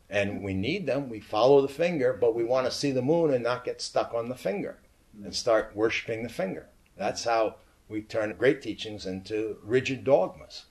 And 0.08 0.42
we 0.42 0.54
need 0.54 0.86
them. 0.86 1.10
We 1.10 1.20
follow 1.20 1.60
the 1.60 1.68
finger, 1.68 2.16
but 2.18 2.34
we 2.34 2.44
want 2.44 2.66
to 2.66 2.72
see 2.72 2.92
the 2.92 3.02
moon 3.02 3.34
and 3.34 3.44
not 3.44 3.64
get 3.64 3.82
stuck 3.82 4.14
on 4.14 4.30
the 4.30 4.34
finger 4.34 4.78
and 5.22 5.34
start 5.34 5.72
worshiping 5.74 6.22
the 6.22 6.30
finger. 6.30 6.66
That's 6.96 7.24
how 7.24 7.56
we 7.88 8.00
turn 8.00 8.34
great 8.38 8.62
teachings 8.62 9.04
into 9.04 9.58
rigid 9.62 10.04
dogmas. 10.04 10.64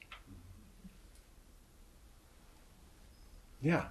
Yeah. 3.61 3.85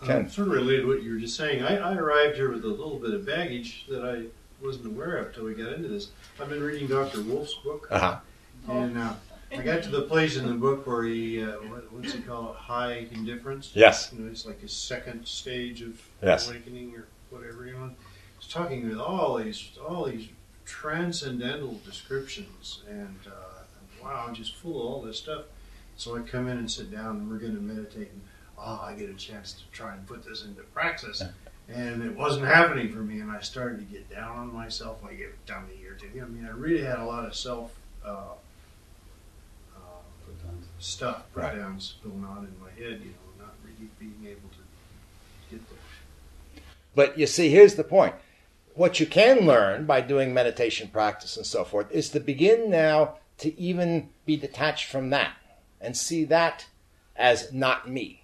Um, 0.00 0.28
sort 0.28 0.48
of 0.48 0.54
related 0.54 0.82
to 0.82 0.88
what 0.88 1.02
you 1.02 1.12
were 1.12 1.18
just 1.18 1.36
saying. 1.36 1.62
I, 1.62 1.76
I 1.76 1.94
arrived 1.94 2.36
here 2.36 2.50
with 2.50 2.64
a 2.64 2.68
little 2.68 2.98
bit 2.98 3.14
of 3.14 3.24
baggage 3.24 3.86
that 3.88 4.04
I 4.04 4.24
wasn't 4.64 4.86
aware 4.86 5.16
of 5.18 5.34
till 5.34 5.44
we 5.44 5.54
got 5.54 5.72
into 5.72 5.88
this. 5.88 6.08
I've 6.40 6.48
been 6.48 6.62
reading 6.62 6.88
Dr. 6.88 7.22
Wolff's 7.22 7.54
book, 7.54 7.86
uh-huh. 7.90 8.18
and 8.68 8.98
uh, 8.98 9.12
I 9.56 9.62
got 9.62 9.82
to 9.84 9.90
the 9.90 10.02
place 10.02 10.36
in 10.36 10.46
the 10.46 10.54
book 10.54 10.86
where 10.86 11.04
he, 11.04 11.42
uh, 11.42 11.52
what, 11.68 11.92
what's 11.92 12.12
he 12.12 12.20
call 12.20 12.50
it, 12.50 12.56
high 12.56 13.06
indifference. 13.12 13.70
Yes. 13.74 14.10
You 14.12 14.24
know, 14.24 14.30
it's 14.30 14.44
like 14.44 14.60
his 14.60 14.72
second 14.72 15.26
stage 15.26 15.82
of 15.82 16.00
yes. 16.22 16.48
awakening 16.48 16.94
or 16.96 17.06
whatever 17.30 17.66
you 17.66 17.76
want. 17.76 17.94
He's 18.40 18.52
talking 18.52 18.88
with 18.88 18.98
all 18.98 19.36
these, 19.36 19.70
all 19.86 20.06
these 20.06 20.28
transcendental 20.64 21.80
descriptions, 21.84 22.82
and 22.88 23.18
uh, 23.26 23.62
wow, 24.02 24.24
I'm 24.26 24.34
just 24.34 24.56
full 24.56 24.80
of 24.80 24.86
all 24.86 25.02
this 25.02 25.18
stuff. 25.18 25.44
So 25.96 26.16
I 26.16 26.20
come 26.22 26.48
in 26.48 26.58
and 26.58 26.70
sit 26.70 26.90
down, 26.90 27.16
and 27.16 27.30
we're 27.30 27.38
going 27.38 27.54
to 27.54 27.60
meditate. 27.60 28.10
And, 28.10 28.22
oh, 28.64 28.80
I 28.84 28.94
get 28.94 29.10
a 29.10 29.14
chance 29.14 29.52
to 29.52 29.62
try 29.72 29.94
and 29.94 30.06
put 30.06 30.24
this 30.24 30.44
into 30.44 30.62
praxis. 30.62 31.22
And 31.68 32.02
it 32.02 32.16
wasn't 32.16 32.46
happening 32.46 32.92
for 32.92 32.98
me, 32.98 33.20
and 33.20 33.30
I 33.30 33.40
started 33.40 33.78
to 33.78 33.84
get 33.84 34.10
down 34.10 34.36
on 34.36 34.52
myself 34.52 35.02
like 35.02 35.18
it 35.18 35.46
down 35.46 35.68
a 35.74 35.80
year 35.80 35.92
or 35.92 35.96
two. 35.96 36.08
I 36.20 36.26
mean, 36.26 36.44
I 36.44 36.50
really 36.50 36.84
had 36.84 36.98
a 36.98 37.04
lot 37.04 37.24
of 37.24 37.34
self 37.34 37.72
uh, 38.04 38.34
uh, 39.74 39.80
stuff, 40.78 41.22
put 41.32 41.44
Right. 41.44 41.56
downs 41.56 41.94
going 42.02 42.24
on 42.24 42.38
in 42.38 42.54
my 42.60 42.70
head, 42.70 43.00
you 43.02 43.10
know, 43.10 43.44
not 43.44 43.54
really 43.64 43.90
being 43.98 44.30
able 44.30 44.48
to 44.50 45.50
get 45.50 45.68
there. 45.70 46.62
But 46.94 47.18
you 47.18 47.26
see, 47.26 47.48
here's 47.48 47.76
the 47.76 47.84
point. 47.84 48.14
What 48.74 49.00
you 49.00 49.06
can 49.06 49.46
learn 49.46 49.86
by 49.86 50.00
doing 50.00 50.34
meditation 50.34 50.88
practice 50.88 51.36
and 51.36 51.46
so 51.46 51.64
forth 51.64 51.90
is 51.92 52.10
to 52.10 52.20
begin 52.20 52.70
now 52.70 53.16
to 53.38 53.58
even 53.58 54.10
be 54.26 54.36
detached 54.36 54.90
from 54.90 55.10
that 55.10 55.34
and 55.80 55.96
see 55.96 56.24
that 56.24 56.66
as 57.16 57.52
not 57.52 57.88
me. 57.88 58.21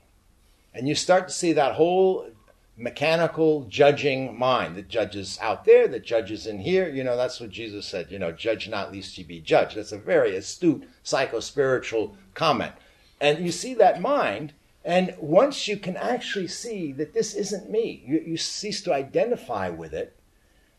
And 0.74 0.86
you 0.88 0.94
start 0.94 1.28
to 1.28 1.34
see 1.34 1.52
that 1.52 1.74
whole 1.74 2.30
mechanical 2.76 3.64
judging 3.64 4.38
mind 4.38 4.76
that 4.76 4.88
judges 4.88 5.38
out 5.42 5.64
there, 5.64 5.88
that 5.88 6.04
judges 6.04 6.46
in 6.46 6.60
here. 6.60 6.88
You 6.88 7.02
know, 7.02 7.16
that's 7.16 7.40
what 7.40 7.50
Jesus 7.50 7.86
said, 7.86 8.10
you 8.10 8.18
know, 8.18 8.30
judge 8.30 8.68
not 8.68 8.94
lest 8.94 9.18
ye 9.18 9.24
be 9.24 9.40
judged. 9.40 9.76
That's 9.76 9.92
a 9.92 9.98
very 9.98 10.36
astute 10.36 10.88
psycho-spiritual 11.02 12.16
comment. 12.34 12.72
And 13.20 13.44
you 13.44 13.50
see 13.50 13.74
that 13.74 14.00
mind, 14.00 14.52
and 14.84 15.14
once 15.18 15.66
you 15.66 15.76
can 15.76 15.96
actually 15.96 16.46
see 16.46 16.92
that 16.92 17.14
this 17.14 17.34
isn't 17.34 17.68
me, 17.68 18.04
you, 18.06 18.22
you 18.24 18.36
cease 18.36 18.80
to 18.82 18.94
identify 18.94 19.68
with 19.68 19.92
it, 19.92 20.14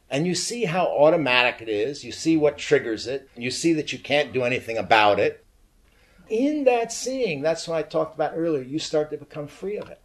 and 0.09 0.25
you 0.25 0.33
see 0.33 0.65
how 0.65 0.87
automatic 0.87 1.61
it 1.61 1.69
is. 1.69 2.03
You 2.03 2.11
see 2.11 2.37
what 2.37 2.57
triggers 2.57 3.05
it. 3.05 3.29
You 3.35 3.51
see 3.51 3.73
that 3.73 3.93
you 3.93 3.99
can't 3.99 4.33
do 4.33 4.43
anything 4.43 4.77
about 4.77 5.19
it. 5.19 5.45
In 6.29 6.63
that 6.65 6.91
seeing, 6.91 7.41
that's 7.41 7.67
what 7.67 7.77
I 7.77 7.81
talked 7.81 8.15
about 8.15 8.33
earlier, 8.35 8.61
you 8.61 8.79
start 8.79 9.09
to 9.11 9.17
become 9.17 9.47
free 9.47 9.77
of 9.77 9.89
it. 9.89 9.99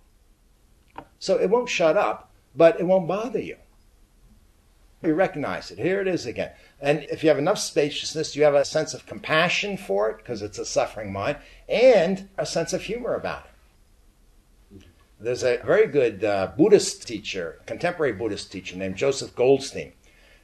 So 1.18 1.38
it 1.38 1.50
won't 1.50 1.68
shut 1.68 1.96
up, 1.96 2.30
but 2.54 2.80
it 2.80 2.86
won't 2.86 3.08
bother 3.08 3.40
you. 3.40 3.56
You 5.02 5.12
recognize 5.14 5.70
it. 5.70 5.78
Here 5.78 6.00
it 6.00 6.08
is 6.08 6.24
again. 6.24 6.52
And 6.80 7.02
if 7.10 7.22
you 7.22 7.28
have 7.28 7.38
enough 7.38 7.58
spaciousness, 7.58 8.34
you 8.34 8.44
have 8.44 8.54
a 8.54 8.64
sense 8.64 8.94
of 8.94 9.04
compassion 9.04 9.76
for 9.76 10.08
it, 10.10 10.16
because 10.18 10.40
it's 10.40 10.58
a 10.58 10.64
suffering 10.64 11.12
mind, 11.12 11.36
and 11.68 12.28
a 12.38 12.46
sense 12.46 12.72
of 12.72 12.82
humor 12.82 13.14
about 13.14 13.44
it. 13.44 13.50
There's 15.20 15.44
a 15.44 15.58
very 15.58 15.86
good 15.86 16.24
uh, 16.24 16.52
Buddhist 16.56 17.06
teacher, 17.06 17.60
contemporary 17.66 18.12
Buddhist 18.12 18.50
teacher 18.50 18.76
named 18.76 18.96
Joseph 18.96 19.36
Goldstein, 19.36 19.92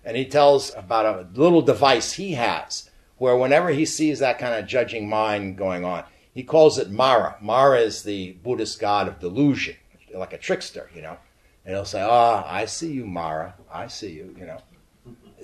and 0.04 0.16
he 0.16 0.26
tells 0.26 0.74
about 0.74 1.06
a 1.06 1.40
little 1.40 1.62
device 1.62 2.12
he 2.12 2.32
has 2.32 2.89
where 3.20 3.36
whenever 3.36 3.68
he 3.68 3.84
sees 3.84 4.18
that 4.18 4.38
kind 4.38 4.54
of 4.54 4.66
judging 4.66 5.06
mind 5.06 5.58
going 5.58 5.84
on, 5.84 6.02
he 6.32 6.42
calls 6.42 6.78
it 6.78 6.90
Mara. 6.90 7.36
Mara 7.38 7.78
is 7.78 8.02
the 8.02 8.32
Buddhist 8.42 8.80
god 8.80 9.08
of 9.08 9.20
delusion, 9.20 9.76
like 10.14 10.32
a 10.32 10.38
trickster, 10.38 10.88
you 10.94 11.02
know. 11.02 11.18
And 11.66 11.74
he'll 11.74 11.84
say, 11.84 12.00
Ah, 12.00 12.42
oh, 12.42 12.50
I 12.50 12.64
see 12.64 12.90
you, 12.90 13.04
Mara. 13.04 13.54
I 13.70 13.88
see 13.88 14.12
you, 14.12 14.34
you 14.38 14.46
know. 14.46 14.62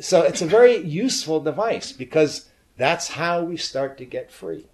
So 0.00 0.22
it's 0.22 0.40
a 0.40 0.46
very 0.46 0.78
useful 0.78 1.38
device 1.38 1.92
because 1.92 2.48
that's 2.78 3.08
how 3.08 3.44
we 3.44 3.58
start 3.58 3.98
to 3.98 4.06
get 4.06 4.32
free. 4.32 4.64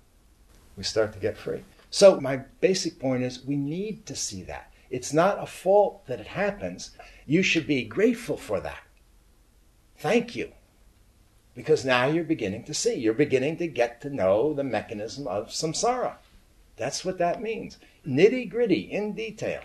We 0.76 0.84
start 0.84 1.12
to 1.14 1.18
get 1.18 1.36
free. 1.36 1.64
So 1.90 2.20
my 2.20 2.36
basic 2.60 3.00
point 3.00 3.24
is 3.24 3.44
we 3.44 3.56
need 3.56 4.06
to 4.06 4.14
see 4.14 4.44
that. 4.44 4.72
It's 4.90 5.12
not 5.12 5.42
a 5.42 5.46
fault 5.46 6.06
that 6.06 6.20
it 6.20 6.28
happens. 6.28 6.92
You 7.26 7.42
should 7.42 7.66
be 7.66 7.82
grateful 7.82 8.36
for 8.36 8.60
that. 8.60 8.82
Thank 9.96 10.36
you. 10.36 10.52
Because 11.54 11.84
now 11.84 12.06
you're 12.06 12.24
beginning 12.24 12.64
to 12.64 12.74
see. 12.74 12.94
You're 12.94 13.12
beginning 13.12 13.58
to 13.58 13.66
get 13.66 14.00
to 14.00 14.10
know 14.10 14.54
the 14.54 14.64
mechanism 14.64 15.26
of 15.26 15.48
samsara. 15.48 16.14
That's 16.76 17.04
what 17.04 17.18
that 17.18 17.42
means. 17.42 17.78
Nitty 18.06 18.50
gritty, 18.50 18.80
in 18.90 19.12
detail. 19.12 19.62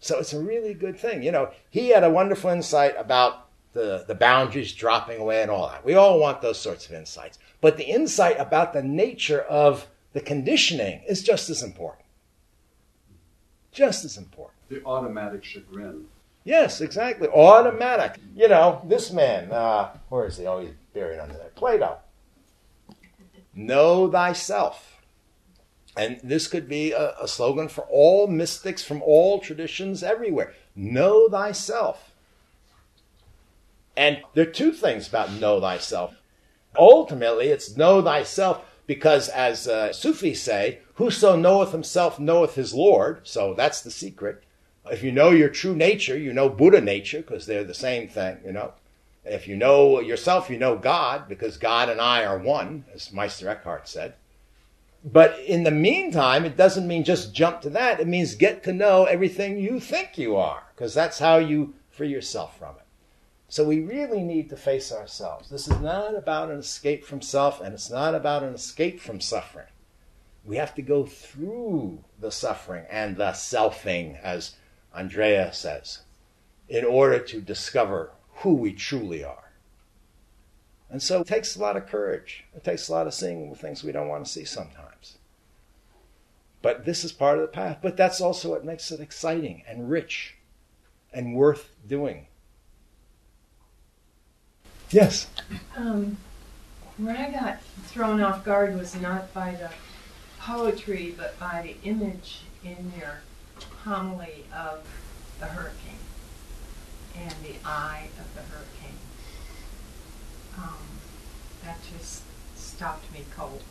So 0.00 0.18
it's 0.18 0.32
a 0.32 0.40
really 0.40 0.74
good 0.74 0.98
thing. 0.98 1.22
You 1.22 1.32
know, 1.32 1.50
he 1.70 1.88
had 1.90 2.04
a 2.04 2.10
wonderful 2.10 2.50
insight 2.50 2.94
about 2.98 3.48
the, 3.72 4.04
the 4.06 4.14
boundaries 4.14 4.72
dropping 4.72 5.20
away 5.20 5.42
and 5.42 5.50
all 5.50 5.68
that. 5.68 5.84
We 5.84 5.94
all 5.94 6.18
want 6.18 6.42
those 6.42 6.58
sorts 6.58 6.86
of 6.86 6.92
insights. 6.92 7.38
But 7.60 7.76
the 7.76 7.84
insight 7.88 8.38
about 8.38 8.72
the 8.72 8.82
nature 8.82 9.40
of 9.40 9.88
the 10.12 10.20
conditioning 10.20 11.02
is 11.08 11.22
just 11.22 11.50
as 11.50 11.62
important. 11.62 12.06
Just 13.72 14.04
as 14.04 14.16
important. 14.16 14.56
The 14.68 14.84
automatic 14.84 15.44
chagrin. 15.44 16.06
Yes, 16.48 16.80
exactly. 16.80 17.28
Automatic. 17.28 18.18
You 18.34 18.48
know, 18.48 18.80
this 18.86 19.12
man, 19.12 19.52
uh, 19.52 19.90
where 20.08 20.24
is 20.24 20.38
he? 20.38 20.46
Oh, 20.46 20.60
he's 20.60 20.70
buried 20.94 21.18
under 21.18 21.34
there. 21.34 21.50
Plato. 21.54 21.98
Know 23.54 24.10
thyself. 24.10 25.02
And 25.94 26.18
this 26.24 26.46
could 26.46 26.66
be 26.66 26.92
a, 26.92 27.12
a, 27.20 27.28
slogan 27.28 27.68
for 27.68 27.82
all 27.90 28.28
mystics 28.28 28.82
from 28.82 29.02
all 29.02 29.40
traditions 29.40 30.02
everywhere. 30.02 30.54
Know 30.74 31.28
thyself. 31.28 32.14
And 33.94 34.22
there 34.32 34.48
are 34.48 34.50
two 34.50 34.72
things 34.72 35.06
about 35.06 35.32
know 35.32 35.60
thyself. 35.60 36.14
Ultimately, 36.78 37.48
it's 37.48 37.76
know 37.76 38.00
thyself 38.00 38.64
because, 38.86 39.28
as 39.28 39.68
uh, 39.68 39.92
Sufis 39.92 40.42
say, 40.42 40.78
whoso 40.94 41.36
knoweth 41.36 41.72
himself 41.72 42.18
knoweth 42.18 42.54
his 42.54 42.72
Lord. 42.72 43.20
So 43.24 43.52
that's 43.52 43.82
the 43.82 43.90
secret. 43.90 44.44
If 44.90 45.02
you 45.02 45.12
know 45.12 45.30
your 45.30 45.48
true 45.48 45.74
nature, 45.74 46.16
you 46.16 46.32
know 46.32 46.48
Buddha 46.48 46.80
nature 46.80 47.18
because 47.18 47.46
they're 47.46 47.64
the 47.64 47.74
same 47.74 48.08
thing, 48.08 48.38
you 48.44 48.52
know. 48.52 48.72
If 49.24 49.46
you 49.46 49.56
know 49.56 50.00
yourself, 50.00 50.48
you 50.48 50.58
know 50.58 50.76
God 50.76 51.28
because 51.28 51.58
God 51.58 51.88
and 51.88 52.00
I 52.00 52.24
are 52.24 52.38
one, 52.38 52.84
as 52.94 53.12
Meister 53.12 53.48
Eckhart 53.48 53.88
said. 53.88 54.14
But 55.04 55.38
in 55.40 55.62
the 55.62 55.70
meantime, 55.70 56.44
it 56.44 56.56
doesn't 56.56 56.88
mean 56.88 57.04
just 57.04 57.34
jump 57.34 57.60
to 57.62 57.70
that. 57.70 58.00
It 58.00 58.08
means 58.08 58.34
get 58.34 58.64
to 58.64 58.72
know 58.72 59.04
everything 59.04 59.58
you 59.58 59.80
think 59.80 60.18
you 60.18 60.36
are 60.36 60.64
because 60.74 60.94
that's 60.94 61.18
how 61.18 61.36
you 61.36 61.74
free 61.90 62.08
yourself 62.08 62.58
from 62.58 62.76
it. 62.76 62.86
So 63.48 63.64
we 63.64 63.80
really 63.80 64.22
need 64.22 64.50
to 64.50 64.56
face 64.56 64.92
ourselves. 64.92 65.48
This 65.48 65.68
is 65.68 65.80
not 65.80 66.14
about 66.14 66.50
an 66.50 66.58
escape 66.58 67.04
from 67.04 67.22
self, 67.22 67.60
and 67.60 67.72
it's 67.72 67.90
not 67.90 68.14
about 68.14 68.42
an 68.42 68.54
escape 68.54 69.00
from 69.00 69.20
suffering. 69.20 69.68
We 70.44 70.56
have 70.56 70.74
to 70.74 70.82
go 70.82 71.06
through 71.06 72.04
the 72.20 72.30
suffering 72.30 72.84
and 72.90 73.16
the 73.16 73.30
selfing, 73.30 74.20
as 74.22 74.56
Andrea 74.94 75.52
says, 75.52 76.00
in 76.68 76.84
order 76.84 77.18
to 77.18 77.40
discover 77.40 78.12
who 78.36 78.54
we 78.54 78.72
truly 78.72 79.24
are. 79.24 79.52
And 80.90 81.02
so 81.02 81.20
it 81.20 81.26
takes 81.26 81.54
a 81.54 81.60
lot 81.60 81.76
of 81.76 81.86
courage. 81.86 82.44
It 82.54 82.64
takes 82.64 82.88
a 82.88 82.92
lot 82.92 83.06
of 83.06 83.14
seeing 83.14 83.54
things 83.54 83.84
we 83.84 83.92
don't 83.92 84.08
want 84.08 84.24
to 84.24 84.30
see 84.30 84.44
sometimes. 84.44 85.18
But 86.62 86.84
this 86.84 87.04
is 87.04 87.12
part 87.12 87.38
of 87.38 87.42
the 87.42 87.48
path. 87.48 87.78
But 87.82 87.96
that's 87.96 88.20
also 88.20 88.50
what 88.50 88.64
makes 88.64 88.90
it 88.90 89.00
exciting 89.00 89.62
and 89.68 89.90
rich 89.90 90.36
and 91.12 91.34
worth 91.34 91.70
doing. 91.86 92.26
Yes. 94.90 95.28
Um, 95.76 96.16
where 96.96 97.16
I 97.16 97.30
got 97.30 97.62
thrown 97.86 98.22
off 98.22 98.44
guard 98.44 98.76
was 98.76 98.94
not 98.94 99.32
by 99.34 99.52
the 99.52 99.70
poetry, 100.40 101.14
but 101.16 101.38
by 101.38 101.62
the 101.62 101.88
image 101.88 102.40
in 102.64 102.92
your 102.98 103.20
homily 103.84 104.44
of 104.54 104.86
the 105.40 105.46
hurricane 105.46 105.98
and 107.16 107.34
the 107.42 107.54
eye 107.64 108.08
of 108.18 108.34
the 108.34 108.42
hurricane. 108.42 108.98
Um, 110.56 110.74
that 111.64 111.78
just 111.96 112.22
stopped 112.56 113.12
me 113.12 113.24
cold. 113.36 113.62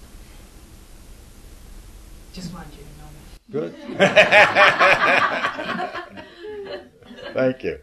Just 2.33 2.53
wanted 2.53 2.73
you 2.73 2.83
to 2.83 2.91
know 2.99 3.09
that. 3.13 3.27
Good. 3.51 3.73
Thank 7.33 7.63
you. 7.63 7.79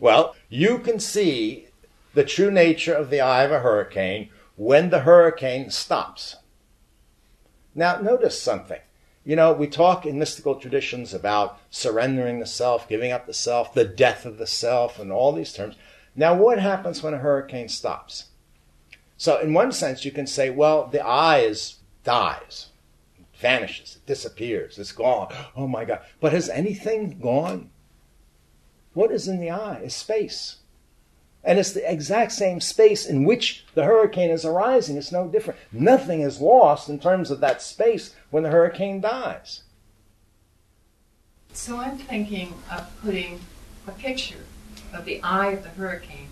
Well, 0.00 0.34
you 0.48 0.78
can 0.78 1.00
see 1.00 1.68
the 2.14 2.24
true 2.24 2.50
nature 2.50 2.94
of 2.94 3.10
the 3.10 3.20
eye 3.20 3.44
of 3.44 3.52
a 3.52 3.60
hurricane 3.60 4.30
when 4.56 4.90
the 4.90 5.00
hurricane 5.00 5.70
stops. 5.70 6.36
Now, 7.74 8.00
notice 8.00 8.40
something. 8.40 8.80
You 9.28 9.36
know, 9.36 9.52
we 9.52 9.66
talk 9.66 10.06
in 10.06 10.18
mystical 10.18 10.54
traditions 10.54 11.12
about 11.12 11.60
surrendering 11.68 12.40
the 12.40 12.46
self, 12.46 12.88
giving 12.88 13.12
up 13.12 13.26
the 13.26 13.34
self, 13.34 13.74
the 13.74 13.84
death 13.84 14.24
of 14.24 14.38
the 14.38 14.46
self, 14.46 14.98
and 14.98 15.12
all 15.12 15.32
these 15.32 15.52
terms. 15.52 15.74
Now, 16.16 16.34
what 16.34 16.58
happens 16.58 17.02
when 17.02 17.12
a 17.12 17.18
hurricane 17.18 17.68
stops? 17.68 18.28
So, 19.18 19.38
in 19.38 19.52
one 19.52 19.70
sense, 19.72 20.06
you 20.06 20.12
can 20.12 20.26
say, 20.26 20.48
well, 20.48 20.86
the 20.86 21.04
eye 21.04 21.40
is, 21.40 21.76
dies, 22.04 22.68
vanishes, 23.38 23.96
it 23.96 24.06
disappears, 24.06 24.78
it's 24.78 24.92
gone. 24.92 25.30
Oh 25.54 25.68
my 25.68 25.84
God. 25.84 26.00
But 26.20 26.32
has 26.32 26.48
anything 26.48 27.18
gone? 27.20 27.68
What 28.94 29.12
is 29.12 29.28
in 29.28 29.40
the 29.40 29.50
eye 29.50 29.82
is 29.84 29.94
space. 29.94 30.56
And 31.44 31.58
it's 31.58 31.72
the 31.72 31.90
exact 31.90 32.32
same 32.32 32.62
space 32.62 33.04
in 33.04 33.24
which 33.24 33.66
the 33.74 33.84
hurricane 33.84 34.30
is 34.30 34.46
arising. 34.46 34.96
It's 34.96 35.12
no 35.12 35.28
different. 35.28 35.60
Nothing 35.70 36.22
is 36.22 36.40
lost 36.40 36.88
in 36.88 36.98
terms 36.98 37.30
of 37.30 37.40
that 37.40 37.60
space 37.60 38.14
when 38.30 38.42
the 38.42 38.50
hurricane 38.50 39.00
dies. 39.00 39.62
So 41.52 41.78
I'm 41.78 41.98
thinking 41.98 42.54
of 42.70 42.90
putting 43.02 43.40
a 43.86 43.92
picture 43.92 44.44
of 44.92 45.04
the 45.04 45.22
eye 45.22 45.48
of 45.52 45.62
the 45.62 45.70
hurricane 45.70 46.28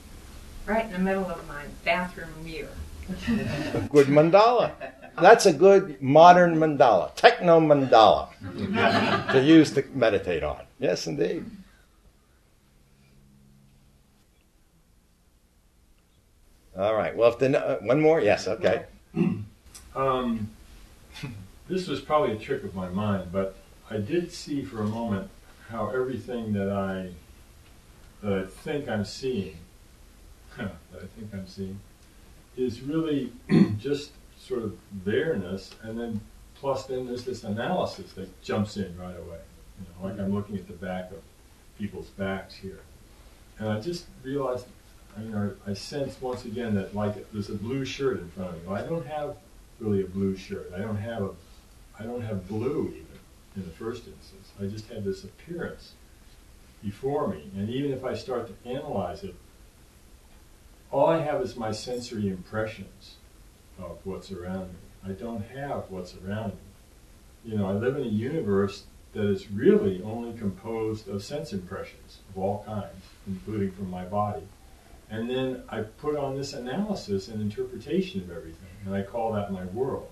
right 0.66 0.84
in 0.84 0.92
the 0.92 0.98
middle 0.98 1.26
of 1.30 1.46
my 1.48 1.64
bathroom 1.84 2.30
mirror. 2.44 2.68
a 3.28 3.88
good 3.90 4.08
mandala. 4.08 4.72
That's 5.20 5.46
a 5.46 5.52
good 5.52 6.02
modern 6.02 6.56
mandala, 6.56 7.14
techno 7.14 7.60
mandala, 7.60 8.28
to 9.32 9.42
use 9.42 9.72
to 9.72 9.84
meditate 9.94 10.42
on. 10.42 10.60
Yes, 10.78 11.06
indeed. 11.06 11.44
All 16.76 16.94
right. 16.94 17.16
Well, 17.16 17.30
if 17.32 17.38
the 17.38 17.58
uh, 17.58 17.78
one 17.78 18.00
more, 18.02 18.20
yes, 18.20 18.46
okay. 18.46 18.84
Um, 19.94 20.50
this 21.68 21.88
was 21.88 22.00
probably 22.00 22.36
a 22.36 22.38
trick 22.38 22.64
of 22.64 22.74
my 22.74 22.88
mind, 22.88 23.32
but 23.32 23.56
I 23.90 23.98
did 23.98 24.32
see 24.32 24.62
for 24.62 24.80
a 24.80 24.86
moment 24.86 25.30
how 25.68 25.90
everything 25.90 26.52
that 26.54 26.70
I 26.70 27.10
that 28.22 28.32
I 28.32 28.46
think 28.46 28.88
I'm 28.88 29.04
seeing, 29.04 29.56
that 30.56 30.70
I 30.94 31.06
think 31.18 31.32
I'm 31.32 31.46
seeing, 31.46 31.78
is 32.56 32.80
really 32.80 33.32
just 33.78 34.12
sort 34.38 34.62
of 34.62 34.76
bareness, 35.04 35.70
and 35.82 35.98
then 35.98 36.20
plus 36.54 36.86
then 36.86 37.06
there's 37.06 37.24
this 37.24 37.44
analysis 37.44 38.12
that 38.12 38.42
jumps 38.42 38.76
in 38.76 38.96
right 38.98 39.16
away. 39.16 39.40
You 39.78 39.86
know, 39.86 40.08
like 40.08 40.18
I'm 40.18 40.34
looking 40.34 40.56
at 40.56 40.66
the 40.66 40.72
back 40.72 41.10
of 41.10 41.18
people's 41.78 42.06
backs 42.06 42.54
here, 42.54 42.80
and 43.58 43.68
I 43.68 43.80
just 43.80 44.06
realized 44.22 44.66
I, 45.16 45.22
you 45.22 45.30
know, 45.30 45.52
I 45.66 45.72
sense 45.74 46.20
once 46.20 46.44
again 46.44 46.74
that 46.74 46.94
like 46.94 47.30
there's 47.32 47.50
a 47.50 47.54
blue 47.54 47.84
shirt 47.84 48.18
in 48.18 48.28
front 48.30 48.50
of 48.50 48.56
me. 48.56 48.68
Well, 48.68 48.76
I 48.76 48.86
don't 48.86 49.06
have 49.06 49.36
really 49.80 50.02
a 50.02 50.06
blue 50.06 50.36
shirt. 50.36 50.72
I 50.74 50.78
don't 50.78 50.96
have 50.96 51.22
a, 51.22 51.30
I 51.98 52.04
don't 52.04 52.22
have 52.22 52.48
blue 52.48 52.88
even 52.88 53.18
in 53.56 53.64
the 53.64 53.70
first 53.70 54.06
instance. 54.06 54.52
I 54.60 54.66
just 54.66 54.88
have 54.90 55.04
this 55.04 55.24
appearance. 55.24 55.92
before 56.82 57.28
me, 57.28 57.50
and 57.56 57.68
even 57.68 57.92
if 57.92 58.04
I 58.04 58.14
start 58.14 58.48
to 58.48 58.68
analyze 58.70 59.24
it, 59.24 59.34
all 60.90 61.06
I 61.06 61.20
have 61.20 61.40
is 61.42 61.56
my 61.56 61.72
sensory 61.72 62.28
impressions 62.28 63.16
of 63.78 63.98
what's 64.04 64.30
around 64.30 64.68
me. 64.68 64.78
I 65.04 65.10
don't 65.10 65.44
have 65.48 65.90
what's 65.90 66.14
around 66.14 66.52
me. 66.52 66.58
You 67.44 67.58
know, 67.58 67.66
I 67.66 67.72
live 67.72 67.96
in 67.96 68.02
a 68.02 68.08
universe 68.08 68.84
that 69.14 69.24
is 69.24 69.50
really 69.50 70.02
only 70.02 70.38
composed 70.38 71.08
of 71.08 71.24
sense 71.24 71.52
impressions 71.52 72.18
of 72.30 72.38
all 72.40 72.62
kinds, 72.64 73.04
including 73.26 73.72
from 73.72 73.90
my 73.90 74.04
body. 74.04 74.46
And 75.10 75.30
then 75.30 75.62
I 75.68 75.82
put 75.82 76.16
on 76.16 76.36
this 76.36 76.52
analysis 76.52 77.28
and 77.28 77.40
interpretation 77.40 78.20
of 78.20 78.30
everything, 78.30 78.68
and 78.84 78.94
I 78.94 79.02
call 79.02 79.32
that 79.32 79.52
my 79.52 79.64
world. 79.66 80.08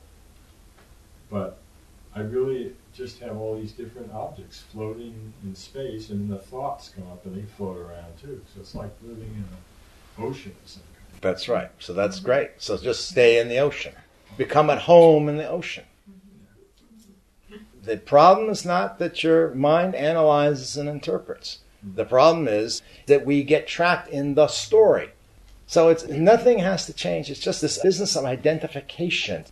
But 1.30 1.58
I 2.16 2.20
really 2.20 2.72
just 2.94 3.18
have 3.20 3.36
all 3.36 3.56
these 3.56 3.72
different 3.72 4.12
objects 4.12 4.62
floating 4.72 5.32
in 5.42 5.54
space, 5.54 6.10
and 6.10 6.30
the 6.30 6.38
thoughts 6.38 6.90
come 6.90 7.06
up 7.10 7.26
and 7.26 7.36
they 7.36 7.46
float 7.56 7.76
around 7.76 8.16
too. 8.20 8.40
So 8.54 8.60
it's 8.60 8.74
like 8.74 8.92
living 9.02 9.30
in 9.30 9.44
an 10.22 10.28
ocean 10.28 10.52
or 10.52 10.68
something. 10.68 10.90
That's 11.20 11.48
right. 11.48 11.70
So 11.78 11.92
that's 11.92 12.20
great. 12.20 12.50
So 12.58 12.76
just 12.76 13.08
stay 13.08 13.40
in 13.40 13.48
the 13.48 13.58
ocean. 13.58 13.94
Become 14.36 14.70
at 14.70 14.82
home 14.82 15.28
in 15.28 15.38
the 15.38 15.48
ocean. 15.48 15.84
The 17.82 17.96
problem 17.98 18.48
is 18.48 18.64
not 18.64 18.98
that 18.98 19.22
your 19.22 19.54
mind 19.54 19.94
analyzes 19.94 20.76
and 20.76 20.88
interprets. 20.88 21.58
The 21.82 22.04
problem 22.04 22.48
is 22.48 22.80
that 23.06 23.26
we 23.26 23.42
get 23.42 23.66
trapped 23.66 24.08
in 24.08 24.34
the 24.34 24.46
story. 24.46 25.10
So 25.66 25.88
it's 25.88 26.06
nothing 26.06 26.60
has 26.60 26.86
to 26.86 26.92
change. 26.92 27.30
It's 27.30 27.40
just 27.40 27.60
this 27.60 27.78
business 27.78 28.16
of 28.16 28.24
identification. 28.24 29.44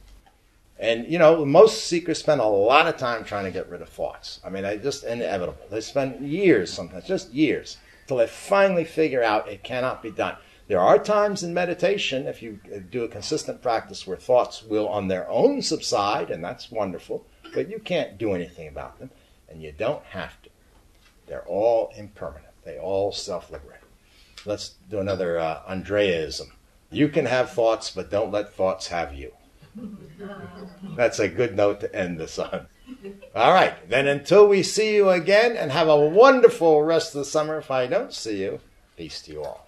And 0.82 1.06
you 1.06 1.16
know, 1.16 1.44
most 1.44 1.86
seekers 1.86 2.18
spend 2.18 2.40
a 2.40 2.44
lot 2.44 2.88
of 2.88 2.96
time 2.96 3.22
trying 3.22 3.44
to 3.44 3.52
get 3.52 3.70
rid 3.70 3.82
of 3.82 3.88
thoughts. 3.88 4.40
I 4.44 4.50
mean, 4.50 4.64
it's 4.64 4.82
just 4.82 5.04
inevitable. 5.04 5.64
They 5.70 5.80
spend 5.80 6.28
years 6.28 6.72
sometimes, 6.72 7.04
just 7.04 7.32
years, 7.32 7.76
till 8.08 8.16
they 8.16 8.26
finally 8.26 8.84
figure 8.84 9.22
out 9.22 9.48
it 9.48 9.62
cannot 9.62 10.02
be 10.02 10.10
done. 10.10 10.36
There 10.66 10.80
are 10.80 10.98
times 10.98 11.44
in 11.44 11.54
meditation, 11.54 12.26
if 12.26 12.42
you 12.42 12.58
do 12.90 13.04
a 13.04 13.08
consistent 13.08 13.62
practice, 13.62 14.08
where 14.08 14.16
thoughts 14.16 14.64
will 14.64 14.88
on 14.88 15.06
their 15.06 15.30
own 15.30 15.62
subside, 15.62 16.30
and 16.30 16.42
that's 16.42 16.72
wonderful, 16.72 17.24
but 17.54 17.70
you 17.70 17.78
can't 17.78 18.18
do 18.18 18.32
anything 18.32 18.66
about 18.66 18.98
them, 18.98 19.10
and 19.48 19.62
you 19.62 19.70
don't 19.70 20.04
have 20.06 20.42
to. 20.42 20.50
They're 21.28 21.46
all 21.46 21.92
impermanent, 21.96 22.54
they 22.64 22.76
all 22.76 23.12
self 23.12 23.52
liberate. 23.52 23.82
Let's 24.44 24.74
do 24.90 24.98
another 24.98 25.38
uh, 25.38 25.62
Andreaism. 25.70 26.50
You 26.90 27.08
can 27.08 27.26
have 27.26 27.52
thoughts, 27.52 27.92
but 27.92 28.10
don't 28.10 28.32
let 28.32 28.52
thoughts 28.52 28.88
have 28.88 29.14
you. 29.14 29.32
That's 30.96 31.18
a 31.18 31.28
good 31.28 31.56
note 31.56 31.80
to 31.80 31.94
end 31.94 32.18
this 32.18 32.38
on. 32.38 32.66
All 33.34 33.52
right, 33.52 33.74
then 33.88 34.06
until 34.06 34.46
we 34.46 34.62
see 34.62 34.94
you 34.94 35.10
again, 35.10 35.56
and 35.56 35.72
have 35.72 35.88
a 35.88 35.96
wonderful 35.96 36.82
rest 36.82 37.14
of 37.14 37.20
the 37.20 37.24
summer 37.24 37.58
if 37.58 37.70
I 37.70 37.86
don't 37.86 38.12
see 38.12 38.42
you, 38.42 38.60
peace 38.96 39.22
to 39.22 39.32
you 39.32 39.44
all. 39.44 39.61